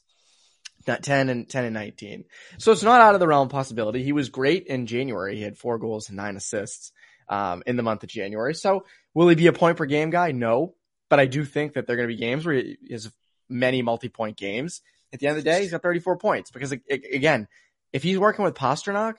Not 0.86 1.04
10 1.04 1.28
and 1.28 1.48
10 1.48 1.64
and 1.66 1.74
19. 1.74 2.24
So 2.58 2.72
it's 2.72 2.82
not 2.82 3.00
out 3.00 3.14
of 3.14 3.20
the 3.20 3.28
realm 3.28 3.46
of 3.46 3.52
possibility. 3.52 4.02
He 4.02 4.12
was 4.12 4.30
great 4.30 4.66
in 4.66 4.86
January. 4.86 5.36
He 5.36 5.42
had 5.42 5.56
four 5.56 5.78
goals 5.78 6.08
and 6.08 6.16
nine 6.16 6.36
assists 6.36 6.90
um, 7.28 7.62
in 7.66 7.76
the 7.76 7.84
month 7.84 8.02
of 8.02 8.08
January. 8.08 8.54
So 8.54 8.84
will 9.14 9.28
he 9.28 9.36
be 9.36 9.46
a 9.46 9.52
point 9.52 9.76
per 9.76 9.86
game 9.86 10.10
guy? 10.10 10.32
No, 10.32 10.74
but 11.12 11.20
I 11.20 11.26
do 11.26 11.44
think 11.44 11.74
that 11.74 11.86
there 11.86 11.92
are 11.92 11.96
going 11.98 12.08
to 12.08 12.14
be 12.14 12.18
games 12.18 12.46
where 12.46 12.54
he 12.54 12.78
has 12.90 13.12
many 13.46 13.82
multi-point 13.82 14.38
games. 14.38 14.80
At 15.12 15.20
the 15.20 15.26
end 15.26 15.36
of 15.36 15.44
the 15.44 15.50
day, 15.50 15.60
he's 15.60 15.70
got 15.70 15.82
34 15.82 16.16
points 16.16 16.50
because 16.50 16.72
again, 16.72 17.48
if 17.92 18.02
he's 18.02 18.18
working 18.18 18.46
with 18.46 18.54
Pastrnak, 18.54 19.16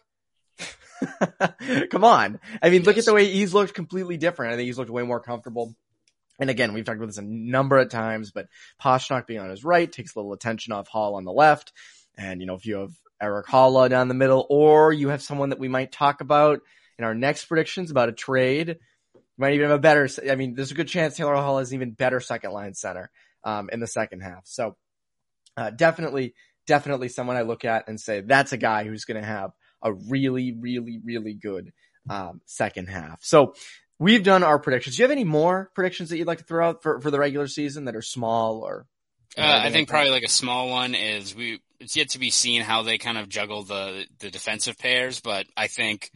come 1.91 2.03
on. 2.03 2.39
I 2.63 2.71
mean, 2.71 2.81
look 2.81 2.97
at 2.97 3.05
the 3.05 3.13
way 3.13 3.25
he's 3.25 3.53
looked 3.53 3.75
completely 3.75 4.17
different. 4.17 4.53
I 4.53 4.55
think 4.55 4.65
he's 4.65 4.79
looked 4.79 4.89
way 4.89 5.03
more 5.03 5.19
comfortable. 5.19 5.75
And 6.39 6.49
again, 6.49 6.73
we've 6.73 6.83
talked 6.83 6.97
about 6.97 7.09
this 7.09 7.19
a 7.19 7.21
number 7.21 7.77
of 7.77 7.89
times, 7.89 8.31
but 8.31 8.47
Pastrnak 8.81 9.27
being 9.27 9.41
on 9.41 9.51
his 9.51 9.63
right 9.63 9.91
takes 9.91 10.15
a 10.15 10.17
little 10.17 10.33
attention 10.33 10.73
off 10.73 10.87
Hall 10.87 11.13
on 11.13 11.25
the 11.25 11.31
left. 11.31 11.73
And, 12.17 12.41
you 12.41 12.47
know, 12.47 12.55
if 12.55 12.65
you 12.65 12.77
have 12.77 12.93
Erik 13.21 13.45
Haula 13.45 13.87
down 13.87 14.07
the 14.07 14.15
middle, 14.15 14.47
or 14.49 14.91
you 14.91 15.09
have 15.09 15.21
someone 15.21 15.49
that 15.49 15.59
we 15.59 15.67
might 15.67 15.91
talk 15.91 16.21
about 16.21 16.61
in 16.97 17.05
our 17.05 17.13
next 17.13 17.45
predictions 17.45 17.91
about 17.91 18.09
a 18.09 18.13
trade, 18.13 18.79
might 19.37 19.53
even 19.53 19.69
have 19.69 19.77
a 19.77 19.81
better, 19.81 20.07
I 20.29 20.35
mean, 20.35 20.55
there's 20.55 20.71
a 20.71 20.75
good 20.75 20.87
chance 20.87 21.15
Taylor 21.15 21.35
Hall 21.35 21.59
has 21.59 21.73
even 21.73 21.91
better 21.91 22.19
second 22.19 22.51
line 22.51 22.73
center, 22.73 23.09
um, 23.43 23.69
in 23.71 23.79
the 23.79 23.87
second 23.87 24.21
half. 24.21 24.41
So, 24.45 24.75
uh, 25.57 25.69
definitely, 25.71 26.33
definitely 26.67 27.09
someone 27.09 27.35
I 27.35 27.41
look 27.41 27.65
at 27.65 27.87
and 27.87 27.99
say, 27.99 28.21
that's 28.21 28.53
a 28.53 28.57
guy 28.57 28.83
who's 28.83 29.05
going 29.05 29.21
to 29.21 29.27
have 29.27 29.51
a 29.81 29.93
really, 29.93 30.55
really, 30.57 30.99
really 31.03 31.33
good, 31.33 31.71
um, 32.09 32.41
second 32.45 32.87
half. 32.87 33.23
So, 33.23 33.53
We've 33.99 34.23
done 34.23 34.43
our 34.43 34.59
predictions. 34.59 34.97
Do 34.97 35.01
you 35.01 35.05
have 35.05 35.11
any 35.11 35.23
more 35.23 35.71
predictions 35.75 36.09
that 36.09 36.17
you'd 36.17 36.27
like 36.27 36.39
to 36.39 36.43
throw 36.43 36.67
out 36.67 36.83
for, 36.83 36.99
for 36.99 37.09
the 37.09 37.19
regular 37.19 37.47
season 37.47 37.85
that 37.85 37.95
are 37.95 38.01
small 38.01 38.59
or? 38.59 38.85
Uh, 39.37 39.61
I 39.63 39.71
think 39.71 39.87
probably 39.87 40.11
like 40.11 40.23
a 40.23 40.29
small 40.29 40.69
one 40.69 40.93
is 40.93 41.33
we. 41.33 41.61
It's 41.79 41.95
yet 41.95 42.09
to 42.09 42.19
be 42.19 42.29
seen 42.29 42.61
how 42.61 42.83
they 42.83 42.97
kind 42.97 43.17
of 43.17 43.29
juggle 43.29 43.63
the 43.63 44.05
the 44.19 44.29
defensive 44.29 44.77
pairs, 44.77 45.21
but 45.21 45.45
I 45.55 45.67
think 45.67 46.11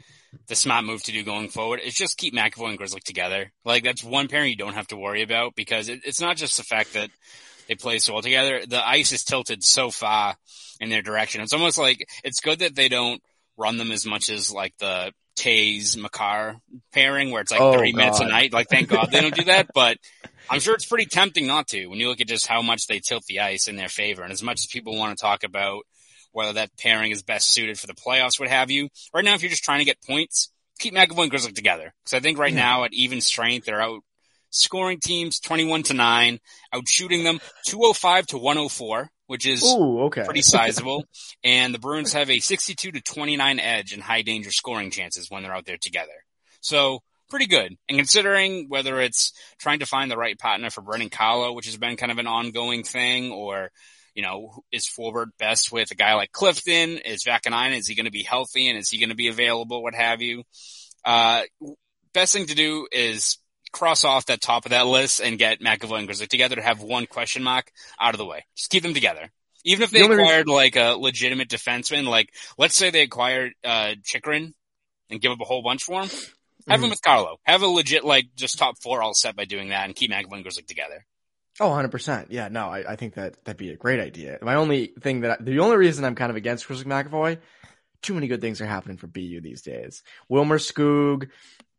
the 0.47 0.55
smart 0.55 0.85
move 0.85 1.03
to 1.03 1.11
do 1.11 1.23
going 1.23 1.49
forward 1.49 1.79
is 1.83 1.93
just 1.93 2.17
keep 2.17 2.33
McAvoy 2.33 2.69
and 2.69 2.77
Grizzly 2.77 3.01
together. 3.03 3.51
Like 3.65 3.83
that's 3.83 4.03
one 4.03 4.27
pairing 4.27 4.49
you 4.49 4.55
don't 4.55 4.73
have 4.73 4.87
to 4.87 4.97
worry 4.97 5.21
about 5.21 5.55
because 5.55 5.89
it, 5.89 6.01
it's 6.05 6.21
not 6.21 6.37
just 6.37 6.57
the 6.57 6.63
fact 6.63 6.93
that 6.93 7.09
they 7.67 7.75
play 7.75 7.99
so 7.99 8.13
well 8.13 8.21
together. 8.21 8.61
The 8.65 8.85
ice 8.85 9.11
is 9.11 9.23
tilted 9.23 9.63
so 9.63 9.91
far 9.91 10.35
in 10.79 10.89
their 10.89 11.01
direction. 11.01 11.41
It's 11.41 11.53
almost 11.53 11.77
like 11.77 12.07
it's 12.23 12.39
good 12.39 12.59
that 12.59 12.75
they 12.75 12.89
don't 12.89 13.21
run 13.57 13.77
them 13.77 13.91
as 13.91 14.05
much 14.05 14.29
as 14.29 14.51
like 14.51 14.73
the 14.77 15.11
Toews 15.37 15.97
Makar 15.97 16.57
pairing 16.93 17.31
where 17.31 17.41
it's 17.41 17.51
like 17.51 17.61
Oh, 17.61 17.77
three 17.77 17.93
minutes 17.93 18.19
a 18.19 18.27
night. 18.27 18.53
Like 18.53 18.69
thank 18.69 18.89
God 18.89 19.09
they 19.11 19.21
don't 19.21 19.35
do 19.35 19.45
that, 19.45 19.67
but 19.75 19.97
I'm 20.49 20.59
sure 20.59 20.73
it's 20.73 20.85
pretty 20.85 21.05
tempting 21.05 21.45
not 21.45 21.67
to 21.69 21.87
when 21.87 21.99
you 21.99 22.07
look 22.07 22.21
at 22.21 22.27
just 22.27 22.47
how 22.47 22.61
much 22.61 22.87
they 22.87 22.99
tilt 22.99 23.25
the 23.27 23.41
ice 23.41 23.67
in 23.67 23.75
their 23.75 23.89
favor. 23.89 24.23
And 24.23 24.31
as 24.31 24.41
much 24.41 24.59
as 24.59 24.67
people 24.67 24.97
want 24.97 25.17
to 25.17 25.21
talk 25.21 25.43
about 25.43 25.83
whether 26.37 26.53
that 26.53 26.69
pairing 26.77 27.11
is 27.11 27.23
best 27.23 27.49
suited 27.49 27.79
for 27.79 27.87
the 27.87 27.95
playoffs, 27.95 28.39
what 28.39 28.47
have 28.47 28.69
you, 28.69 28.89
right 29.11 29.25
now, 29.25 29.33
if 29.33 29.41
you're 29.41 29.49
just 29.49 29.63
trying 29.63 29.79
to 29.79 29.85
get 29.85 29.99
points, 30.03 30.51
keep 30.77 30.93
McAvoy 30.93 31.23
and 31.23 31.31
Grizzly 31.31 31.51
together. 31.51 31.91
Because 32.03 32.13
I 32.13 32.19
think 32.19 32.37
right 32.37 32.53
Yeah. 32.53 32.59
now 32.59 32.83
at 32.83 32.93
even 32.93 33.21
strength, 33.21 33.65
they're 33.65 33.81
out 33.81 34.01
scoring 34.51 34.99
teams 34.99 35.39
21 35.39 35.81
to 35.83 35.93
9, 35.95 36.39
out 36.73 36.87
shooting 36.87 37.23
them 37.23 37.39
205 37.65 38.27
to 38.27 38.37
104, 38.37 39.09
which 39.25 39.47
is 39.47 39.63
Ooh, 39.63 40.03
okay. 40.03 40.25
pretty 40.25 40.43
sizable. 40.43 41.05
and 41.43 41.73
the 41.73 41.79
Bruins 41.79 42.13
have 42.13 42.29
a 42.29 42.37
62 42.37 42.91
to 42.91 43.01
29 43.01 43.59
edge 43.59 43.91
in 43.91 43.99
high 43.99 44.21
danger 44.21 44.51
scoring 44.51 44.91
chances 44.91 45.31
when 45.31 45.41
they're 45.41 45.55
out 45.55 45.65
there 45.65 45.77
together. 45.77 46.23
So 46.61 46.99
pretty 47.31 47.47
good. 47.47 47.75
And 47.89 47.97
considering 47.97 48.67
whether 48.69 49.01
it's 49.01 49.33
trying 49.57 49.79
to 49.79 49.87
find 49.87 50.11
the 50.11 50.17
right 50.17 50.37
partner 50.37 50.69
for 50.69 50.81
Brandon 50.81 51.09
Carlo, 51.09 51.51
which 51.53 51.65
has 51.65 51.77
been 51.77 51.97
kind 51.97 52.11
of 52.11 52.19
an 52.19 52.27
ongoing 52.27 52.83
thing, 52.83 53.31
or 53.31 53.71
you 54.17 54.23
know, 54.23 54.63
is 54.71 54.87
forward 54.87 55.29
best 55.37 55.71
with 55.71 55.91
a 55.91 55.95
guy 55.95 56.15
like 56.15 56.31
Clifton? 56.31 56.97
Is 56.97 57.23
Vaakanainen, 57.23 57.77
is 57.77 57.87
he 57.87 57.93
going 57.93 58.05
to 58.07 58.11
be 58.11 58.23
healthy 58.23 58.67
and 58.67 58.75
is 58.75 58.89
he 58.89 58.97
going 58.97 59.09
to 59.11 59.15
be 59.15 59.27
available? 59.27 59.83
What 59.83 59.93
have 59.93 60.23
you? 60.23 60.41
Uh, 61.05 61.43
best 62.13 62.33
thing 62.33 62.47
to 62.47 62.55
do 62.55 62.87
is 62.91 63.37
cross 63.71 64.03
off 64.03 64.25
that 64.25 64.41
top 64.41 64.65
of 64.65 64.71
that 64.71 64.87
list 64.87 65.19
and 65.21 65.37
get 65.37 65.59
McAvoy 65.61 65.99
and 65.99 66.07
Grizzly 66.07 66.25
together 66.25 66.55
to 66.55 66.63
have 66.63 66.81
one 66.81 67.05
question 67.05 67.43
mark 67.43 67.69
out 68.01 68.15
of 68.15 68.17
the 68.17 68.25
way. 68.25 68.43
Just 68.55 68.71
keep 68.71 68.81
them 68.81 68.95
together. 68.95 69.29
Even 69.63 69.83
if 69.83 69.91
they 69.91 69.99
The 69.99 70.05
only 70.05 70.15
reason- 70.15 70.25
acquired 70.25 70.47
like 70.47 70.75
a 70.77 70.95
legitimate 70.97 71.49
defenseman, 71.49 72.07
like 72.07 72.33
let's 72.57 72.75
say 72.75 72.89
they 72.89 73.01
acquired 73.03 73.53
uh 73.63 73.93
Chychrun 74.03 74.53
and 75.11 75.21
give 75.21 75.31
up 75.31 75.41
a 75.41 75.45
whole 75.45 75.61
bunch 75.61 75.83
for 75.83 76.01
him, 76.01 76.09
have 76.67 76.81
him 76.81 76.89
with 76.89 77.03
Carlo. 77.03 77.37
Have 77.43 77.61
a 77.61 77.67
legit 77.67 78.03
like 78.03 78.25
just 78.35 78.57
top 78.57 78.81
four 78.81 79.03
all 79.03 79.13
set 79.13 79.35
by 79.35 79.45
doing 79.45 79.69
that 79.69 79.85
and 79.85 79.95
keep 79.95 80.09
McAvoy 80.09 80.33
and 80.33 80.43
Grizzly 80.43 80.63
together. 80.63 81.05
Oh, 81.59 81.69
100%. 81.69 82.27
Yeah, 82.29 82.49
no, 82.49 82.67
I, 82.67 82.93
I 82.93 82.95
think 82.95 83.15
that 83.15 83.43
that'd 83.43 83.57
be 83.57 83.71
a 83.71 83.75
great 83.77 83.99
idea. 83.99 84.37
My 84.41 84.55
only 84.55 84.93
thing 85.01 85.21
that, 85.21 85.31
I, 85.31 85.43
the 85.43 85.59
only 85.59 85.77
reason 85.77 86.05
I'm 86.05 86.15
kind 86.15 86.29
of 86.29 86.35
against 86.35 86.67
Chris 86.67 86.83
McAvoy, 86.83 87.39
too 88.03 88.13
many 88.13 88.27
good 88.27 88.41
things 88.41 88.61
are 88.61 88.65
happening 88.67 88.97
for 88.97 89.07
BU 89.07 89.41
these 89.41 89.63
days. 89.63 90.03
Wilmer 90.29 90.59
Skoog, 90.59 91.29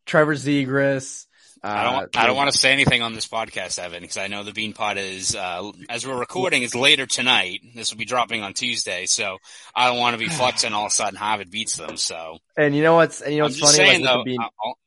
Trevor 0.05 0.35
Zegras. 0.35 1.27
Uh, 1.63 1.67
I 1.67 1.83
don't. 1.83 1.93
Want, 1.93 2.17
I 2.17 2.27
don't 2.27 2.35
want 2.37 2.51
to 2.51 2.57
say 2.57 2.71
anything 2.71 3.01
on 3.01 3.13
this 3.13 3.27
podcast, 3.27 3.79
Evan, 3.79 4.01
because 4.01 4.17
I 4.17 4.27
know 4.27 4.43
the 4.43 4.51
Beanpot 4.51 4.95
is, 4.95 5.35
uh, 5.35 5.71
as 5.89 6.07
we're 6.07 6.17
recording, 6.17 6.63
is 6.63 6.73
later 6.73 7.05
tonight. 7.05 7.59
This 7.75 7.91
will 7.91 7.97
be 7.97 8.05
dropping 8.05 8.43
on 8.43 8.53
Tuesday, 8.53 9.05
so 9.07 9.37
I 9.75 9.87
don't 9.87 9.99
want 9.99 10.13
to 10.13 10.17
be 10.19 10.29
flexing 10.29 10.73
all 10.73 10.85
of 10.85 10.91
a 10.91 10.93
sudden 10.93 11.15
Harvard 11.17 11.51
beats 11.51 11.75
them. 11.75 11.97
So 11.97 12.37
And 12.55 12.73
you 12.75 12.81
know 12.81 12.95
what's, 12.95 13.21
and 13.21 13.33
you 13.33 13.39
know 13.39 13.45
I'm 13.45 13.49
what's 13.49 13.59
just 13.59 13.75
funny? 13.75 13.89
saying 13.89 14.01
like, 14.05 14.09
though. 14.09 14.17
with 14.19 14.25
the 14.25 14.29
being, 14.31 14.39
I'll, 14.39 14.77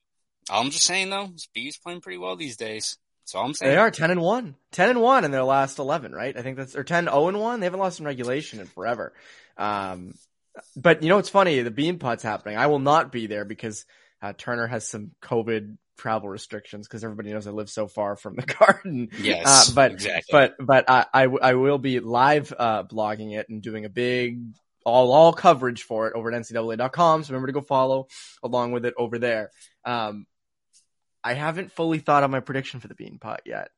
I'm 0.51 0.71
just 0.71 0.85
saying 0.85 1.11
though, 1.11 1.29
BU's 1.55 1.77
playing 1.77 2.01
pretty 2.01 2.19
well 2.19 2.37
these 2.37 2.57
days. 2.57 2.97
That's 3.33 3.41
all 3.41 3.47
I'm 3.47 3.55
saying. 3.55 3.73
they 3.73 3.79
are 3.79 3.91
10 3.91 4.11
and 4.11 4.21
1. 4.21 4.55
10 4.73 4.91
and 4.91 5.01
1 5.01 5.25
in 5.25 5.31
their 5.31 5.43
last 5.45 5.79
11, 5.79 6.13
right? 6.13 6.37
I 6.37 6.43
think 6.43 6.59
that's, 6.59 6.77
or 6.77 6.85
10 6.85 7.05
0 7.05 7.29
and 7.29 7.41
1. 7.41 7.61
They 7.61 7.67
haven't 7.67 7.81
lost 7.81 7.99
in 7.99 8.05
regulation 8.05 8.61
in 8.61 8.67
forever. 8.67 9.15
Um, 9.57 10.15
but 10.77 11.03
you 11.03 11.09
know 11.09 11.17
what's 11.17 11.31
funny? 11.31 11.61
The 11.63 11.71
Beanpot's 11.71 12.23
happening. 12.23 12.59
I 12.59 12.67
will 12.67 12.79
not 12.79 13.11
be 13.11 13.27
there 13.27 13.47
because 13.47 13.87
uh, 14.21 14.35
Turner 14.37 14.67
has 14.67 14.87
some 14.87 15.13
COVID 15.23 15.79
travel 15.97 16.29
restrictions 16.29 16.87
because 16.87 17.05
everybody 17.05 17.33
knows 17.33 17.47
I 17.47 17.53
live 17.53 17.71
so 17.71 17.87
far 17.87 18.17
from 18.17 18.37
the 18.37 18.43
garden. 18.59 19.09
Yes, 19.19 19.71
Uh, 19.71 19.75
but 19.75 19.93
exactly. 19.93 20.29
but 20.31 20.55
but 20.61 20.91
I, 20.91 21.07
I 21.13 21.23
w- 21.25 21.41
I 21.43 21.55
will 21.55 21.79
be 21.79 22.01
live 22.01 22.53
uh, 22.59 22.83
blogging 22.85 23.35
it 23.39 23.49
and 23.49 23.63
doing 23.63 23.85
a 23.87 23.89
big 23.89 24.43
all 24.85 25.13
all 25.13 25.33
coverage 25.33 25.85
for 25.85 26.09
it 26.09 26.15
over 26.15 26.31
at 26.33 26.43
ncaa.com. 26.43 27.25
So 27.25 27.31
remember 27.33 27.47
to 27.47 27.53
go 27.53 27.61
follow 27.63 28.09
along 28.43 28.73
with 28.73 28.85
it 28.85 28.95
over 28.99 29.19
there. 29.19 29.51
Um, 29.85 30.27
I 31.25 31.35
haven't 31.35 31.73
fully 31.73 31.99
thought 31.99 32.23
on 32.23 32.31
my 32.31 32.41
prediction 32.41 32.81
for 32.81 32.89
the 32.89 32.95
Beanpot 32.95 33.39
yet, 33.47 33.71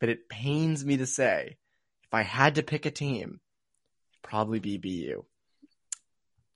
but 0.00 0.08
it 0.08 0.28
pains 0.28 0.84
me 0.84 0.96
to 0.98 1.06
say 1.06 1.56
if 2.04 2.14
I 2.14 2.22
had 2.22 2.56
to 2.56 2.62
pick 2.62 2.86
a 2.86 2.90
team, 2.90 3.40
it'd 4.12 4.22
probably 4.22 4.60
be 4.60 4.78
BU. 4.78 5.24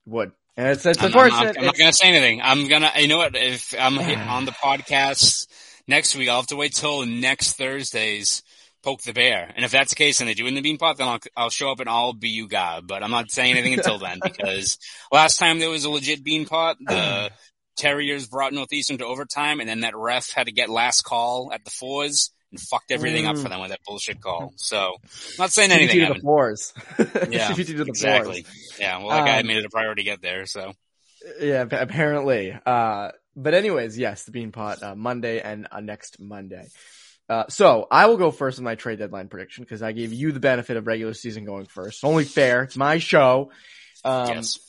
Would 0.05 0.31
and 0.57 0.67
it's 0.67 0.85
it's 0.85 1.01
I'm, 1.01 1.15
I'm 1.15 1.29
not. 1.29 1.57
I'm 1.57 1.65
not 1.65 1.77
gonna 1.77 1.93
say 1.93 2.07
anything. 2.07 2.41
I'm 2.41 2.67
gonna. 2.67 2.91
You 2.97 3.07
know 3.07 3.17
what? 3.17 3.35
If 3.35 3.73
I'm 3.77 3.97
on 4.29 4.45
the 4.45 4.51
podcast 4.51 5.47
next 5.87 6.15
week, 6.15 6.29
I'll 6.29 6.37
have 6.37 6.47
to 6.47 6.55
wait 6.55 6.73
till 6.73 7.05
next 7.05 7.53
Thursday's 7.53 8.43
poke 8.83 9.01
the 9.01 9.13
bear. 9.13 9.51
And 9.55 9.63
if 9.63 9.71
that's 9.71 9.91
the 9.91 9.95
case, 9.95 10.19
and 10.19 10.29
they 10.29 10.33
do 10.33 10.47
in 10.47 10.55
the 10.55 10.61
Beanpot, 10.61 10.97
then 10.97 11.07
I'll 11.07 11.19
I'll 11.37 11.49
show 11.49 11.71
up 11.71 11.79
and 11.79 11.89
I'll 11.89 12.13
be 12.13 12.29
you 12.29 12.47
guy. 12.47 12.81
But 12.81 13.03
I'm 13.03 13.11
not 13.11 13.31
saying 13.31 13.51
anything 13.51 13.73
until 13.73 13.97
then 13.97 14.19
because 14.23 14.77
last 15.11 15.37
time 15.37 15.59
there 15.59 15.69
was 15.69 15.85
a 15.85 15.89
legit 15.89 16.23
Beanpot, 16.23 16.75
the 16.79 17.31
Terriers 17.81 18.27
brought 18.27 18.53
Northeastern 18.53 18.97
to 18.99 19.05
overtime, 19.05 19.59
and 19.59 19.67
then 19.69 19.81
that 19.81 19.95
ref 19.95 20.31
had 20.31 20.45
to 20.45 20.51
get 20.51 20.69
last 20.69 21.01
call 21.03 21.51
at 21.53 21.63
the 21.65 21.71
fours 21.71 22.31
and 22.51 22.59
fucked 22.59 22.91
everything 22.91 23.25
up 23.27 23.35
Mm. 23.37 23.43
for 23.43 23.49
them 23.49 23.61
with 23.61 23.69
that 23.71 23.79
bullshit 23.87 24.21
call. 24.21 24.53
So 24.57 24.97
not 25.39 25.51
saying 25.51 25.71
anything. 25.71 26.05
to 26.07 26.13
the 26.13 26.19
fours. 26.19 26.73
Yeah, 27.29 27.53
to 27.53 27.63
the 27.63 27.85
exactly. 27.87 28.43
fours. 28.43 28.77
Yeah, 28.79 28.97
well, 28.99 29.09
that 29.09 29.25
guy 29.25 29.39
Um, 29.39 29.47
made 29.47 29.57
it 29.57 29.65
a 29.65 29.69
priority 29.69 30.03
to 30.03 30.09
get 30.09 30.21
there. 30.21 30.45
So 30.45 30.73
Yeah, 31.39 31.65
apparently. 31.71 32.57
Uh, 32.65 33.11
but 33.35 33.53
anyways, 33.53 33.97
yes, 33.97 34.23
the 34.23 34.31
Beanpot 34.31 34.83
uh, 34.83 34.95
Monday 34.95 35.39
and 35.39 35.67
uh, 35.71 35.79
next 35.79 36.19
Monday. 36.19 36.65
Uh, 37.29 37.45
so 37.47 37.87
I 37.89 38.07
will 38.07 38.17
go 38.17 38.29
first 38.31 38.57
with 38.57 38.65
my 38.65 38.75
trade 38.75 38.99
deadline 38.99 39.29
prediction 39.29 39.63
because 39.63 39.81
I 39.81 39.93
gave 39.93 40.11
you 40.11 40.33
the 40.33 40.41
benefit 40.41 40.75
of 40.75 40.85
regular 40.85 41.13
season 41.13 41.45
going 41.45 41.65
first. 41.65 42.03
Only 42.03 42.25
fair. 42.25 42.63
It's 42.63 42.75
my 42.75 42.97
show. 42.97 43.51
Um, 44.03 44.27
yes. 44.27 44.59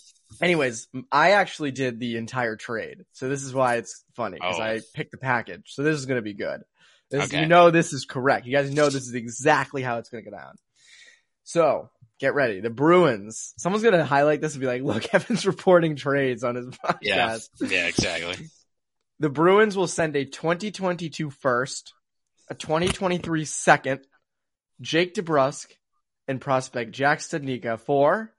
Anyways, 0.40 0.88
I 1.10 1.32
actually 1.32 1.70
did 1.72 1.98
the 2.00 2.16
entire 2.16 2.56
trade, 2.56 3.04
so 3.12 3.28
this 3.28 3.42
is 3.42 3.52
why 3.54 3.76
it's 3.76 4.04
funny 4.14 4.36
because 4.40 4.58
Oh. 4.58 4.62
I 4.62 4.80
picked 4.94 5.12
the 5.12 5.18
package. 5.18 5.64
So 5.66 5.82
this 5.82 5.96
is 5.98 6.06
going 6.06 6.18
to 6.18 6.22
be 6.22 6.34
good. 6.34 6.62
This, 7.10 7.24
Okay. 7.24 7.40
You 7.40 7.46
know 7.46 7.70
this 7.70 7.92
is 7.92 8.04
correct. 8.04 8.46
You 8.46 8.52
guys 8.52 8.72
know 8.72 8.86
this 8.88 9.06
is 9.06 9.14
exactly 9.14 9.82
how 9.82 9.98
it's 9.98 10.08
going 10.08 10.24
to 10.24 10.30
go 10.30 10.36
down. 10.36 10.54
So 11.44 11.90
get 12.20 12.34
ready. 12.34 12.60
The 12.60 12.70
Bruins. 12.70 13.52
Someone's 13.58 13.82
gonna 13.82 14.04
highlight 14.04 14.40
this 14.40 14.54
and 14.54 14.60
be 14.60 14.66
like, 14.66 14.82
"Look, 14.82 15.04
Evan's 15.14 15.44
reporting 15.44 15.96
trades 15.96 16.44
on 16.44 16.54
his 16.54 16.66
podcast." 16.68 16.98
Yeah, 17.02 17.38
yeah, 17.60 17.86
exactly. 17.88 18.46
The 19.20 19.28
Bruins 19.28 19.76
will 19.76 19.86
send 19.86 20.16
a 20.16 20.24
2022 20.24 21.30
first, 21.30 21.92
a 22.50 22.54
2023 22.56 23.44
second, 23.44 24.00
Jake 24.80 25.14
DeBrusk, 25.14 25.66
and 26.26 26.40
prospect 26.40 26.90
Jack 26.90 27.20
Studnicka 27.20 27.78
for 27.78 28.32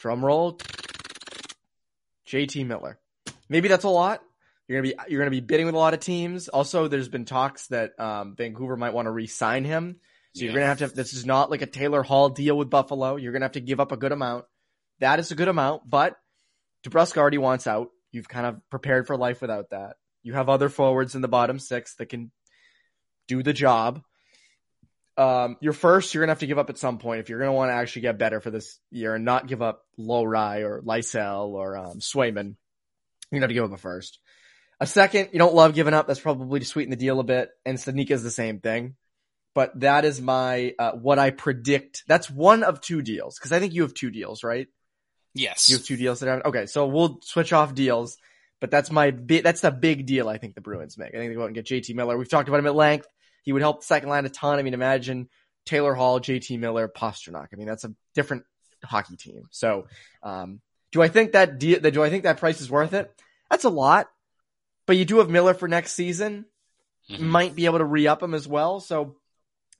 drumroll 0.00 0.60
JT 2.26 2.66
Miller. 2.66 2.98
Maybe 3.48 3.68
that's 3.68 3.84
a 3.84 3.88
lot. 3.88 4.20
You're 4.66 4.80
gonna 4.80 4.94
be 4.94 5.10
you're 5.10 5.20
gonna 5.20 5.30
be 5.30 5.40
bidding 5.40 5.66
with 5.66 5.74
a 5.74 5.78
lot 5.78 5.94
of 5.94 6.00
teams. 6.00 6.48
Also, 6.48 6.88
there's 6.88 7.08
been 7.08 7.26
talks 7.26 7.66
that 7.68 7.98
um, 8.00 8.34
Vancouver 8.34 8.76
might 8.76 8.94
want 8.94 9.06
to 9.06 9.10
re-sign 9.10 9.64
him. 9.64 9.96
So 10.34 10.40
yeah. 10.40 10.50
you're 10.50 10.60
gonna 10.60 10.66
have 10.66 10.78
to. 10.78 10.88
This 10.88 11.12
is 11.12 11.26
not 11.26 11.50
like 11.50 11.62
a 11.62 11.66
Taylor 11.66 12.02
Hall 12.02 12.30
deal 12.30 12.56
with 12.56 12.70
Buffalo. 12.70 13.16
You're 13.16 13.32
gonna 13.32 13.44
have 13.44 13.52
to 13.52 13.60
give 13.60 13.78
up 13.78 13.92
a 13.92 13.96
good 13.96 14.12
amount. 14.12 14.46
That 15.00 15.18
is 15.18 15.30
a 15.30 15.34
good 15.34 15.48
amount, 15.48 15.88
but 15.88 16.16
DeBrusk 16.84 17.16
already 17.16 17.38
wants 17.38 17.66
out. 17.66 17.90
You've 18.10 18.28
kind 18.28 18.46
of 18.46 18.60
prepared 18.70 19.06
for 19.06 19.16
life 19.16 19.40
without 19.40 19.70
that. 19.70 19.96
You 20.22 20.34
have 20.34 20.48
other 20.48 20.68
forwards 20.68 21.14
in 21.14 21.20
the 21.20 21.28
bottom 21.28 21.58
six 21.58 21.96
that 21.96 22.06
can 22.06 22.30
do 23.28 23.42
the 23.42 23.52
job. 23.52 24.02
Um, 25.16 25.56
your 25.60 25.72
first, 25.72 26.12
you're 26.12 26.22
gonna 26.22 26.32
have 26.32 26.40
to 26.40 26.46
give 26.46 26.58
up 26.58 26.70
at 26.70 26.78
some 26.78 26.98
point 26.98 27.20
if 27.20 27.28
you're 27.28 27.38
gonna 27.38 27.52
want 27.52 27.70
to 27.70 27.74
actually 27.74 28.02
get 28.02 28.18
better 28.18 28.40
for 28.40 28.50
this 28.50 28.78
year 28.90 29.14
and 29.14 29.24
not 29.24 29.46
give 29.46 29.62
up 29.62 29.84
Lohrei 29.98 30.62
or 30.62 30.82
Lysell 30.82 31.48
or 31.48 31.76
um, 31.76 32.00
Swayman. 32.00 32.56
You're 33.30 33.40
gonna 33.40 33.42
have 33.42 33.50
to 33.50 33.54
give 33.54 33.64
up 33.64 33.72
a 33.72 33.76
first. 33.76 34.18
A 34.80 34.86
second, 34.86 35.30
you 35.32 35.38
don't 35.38 35.54
love 35.54 35.74
giving 35.74 35.94
up. 35.94 36.06
That's 36.06 36.20
probably 36.20 36.60
to 36.60 36.66
sweeten 36.66 36.90
the 36.90 36.96
deal 36.96 37.20
a 37.20 37.24
bit. 37.24 37.50
And 37.64 37.78
Studnicka 37.78 38.10
is 38.10 38.22
the 38.22 38.30
same 38.30 38.60
thing. 38.60 38.96
But 39.54 39.78
that 39.80 40.04
is 40.04 40.20
my, 40.20 40.74
uh, 40.78 40.92
what 40.92 41.20
I 41.20 41.30
predict. 41.30 42.02
That's 42.08 42.28
one 42.28 42.64
of 42.64 42.80
two 42.80 43.00
deals. 43.00 43.38
Cause 43.38 43.52
I 43.52 43.60
think 43.60 43.72
you 43.72 43.82
have 43.82 43.94
two 43.94 44.10
deals, 44.10 44.42
right? 44.42 44.66
Yes. 45.32 45.70
You 45.70 45.76
have 45.76 45.86
two 45.86 45.96
deals 45.96 46.20
that 46.20 46.28
are, 46.28 46.46
okay. 46.48 46.66
So 46.66 46.86
we'll 46.86 47.20
switch 47.22 47.52
off 47.52 47.74
deals. 47.74 48.18
But 48.60 48.70
that's 48.70 48.90
my 48.90 49.10
big, 49.10 49.44
that's 49.44 49.60
the 49.60 49.70
big 49.70 50.06
deal 50.06 50.28
I 50.28 50.38
think 50.38 50.54
the 50.54 50.60
Bruins 50.60 50.98
make. 50.98 51.14
I 51.14 51.18
think 51.18 51.30
they 51.30 51.34
go 51.34 51.42
out 51.42 51.46
and 51.46 51.54
get 51.54 51.66
JT 51.66 51.94
Miller. 51.94 52.18
We've 52.18 52.28
talked 52.28 52.48
about 52.48 52.58
him 52.58 52.66
at 52.66 52.74
length. 52.74 53.06
He 53.44 53.52
would 53.52 53.62
help 53.62 53.80
the 53.80 53.86
second 53.86 54.08
line 54.08 54.26
a 54.26 54.30
ton. 54.30 54.58
I 54.58 54.62
mean, 54.62 54.74
imagine 54.74 55.28
Taylor 55.64 55.94
Hall, 55.94 56.20
JT 56.20 56.58
Miller, 56.58 56.88
Pastrnak. 56.88 57.48
I 57.52 57.56
mean, 57.56 57.66
that's 57.66 57.84
a 57.84 57.94
different 58.14 58.44
hockey 58.82 59.16
team. 59.16 59.44
So, 59.50 59.86
um, 60.22 60.60
do 60.92 61.02
I 61.02 61.08
think 61.08 61.32
that 61.32 61.58
de- 61.58 61.78
do 61.90 62.02
I 62.02 62.10
think 62.10 62.24
that 62.24 62.38
price 62.38 62.60
is 62.60 62.70
worth 62.70 62.94
it? 62.94 63.10
That's 63.50 63.64
a 63.64 63.70
lot. 63.70 64.08
But 64.86 64.96
you 64.96 65.04
do 65.04 65.18
have 65.18 65.30
Miller 65.30 65.54
for 65.54 65.68
next 65.68 65.92
season. 65.92 66.46
Mm-hmm. 67.10 67.26
Might 67.26 67.54
be 67.54 67.66
able 67.66 67.78
to 67.78 67.84
re 67.84 68.06
up 68.06 68.22
him 68.22 68.34
as 68.34 68.48
well. 68.48 68.80
So, 68.80 69.16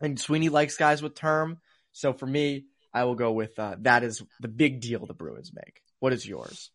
and 0.01 0.19
Sweeney 0.19 0.49
likes 0.49 0.77
guys 0.77 1.03
with 1.03 1.15
term. 1.15 1.59
So 1.93 2.13
for 2.13 2.27
me, 2.27 2.65
I 2.93 3.05
will 3.05 3.15
go 3.15 3.33
with 3.33 3.59
uh, 3.59 3.77
that 3.81 4.05
is 4.05 4.23
the 4.41 4.49
big 4.49 4.81
deal 4.81 5.07
the 5.07 5.15
Bruins 5.15 5.53
make. 5.55 5.81
What 6.01 6.13
is 6.13 6.27
yours? 6.27 6.71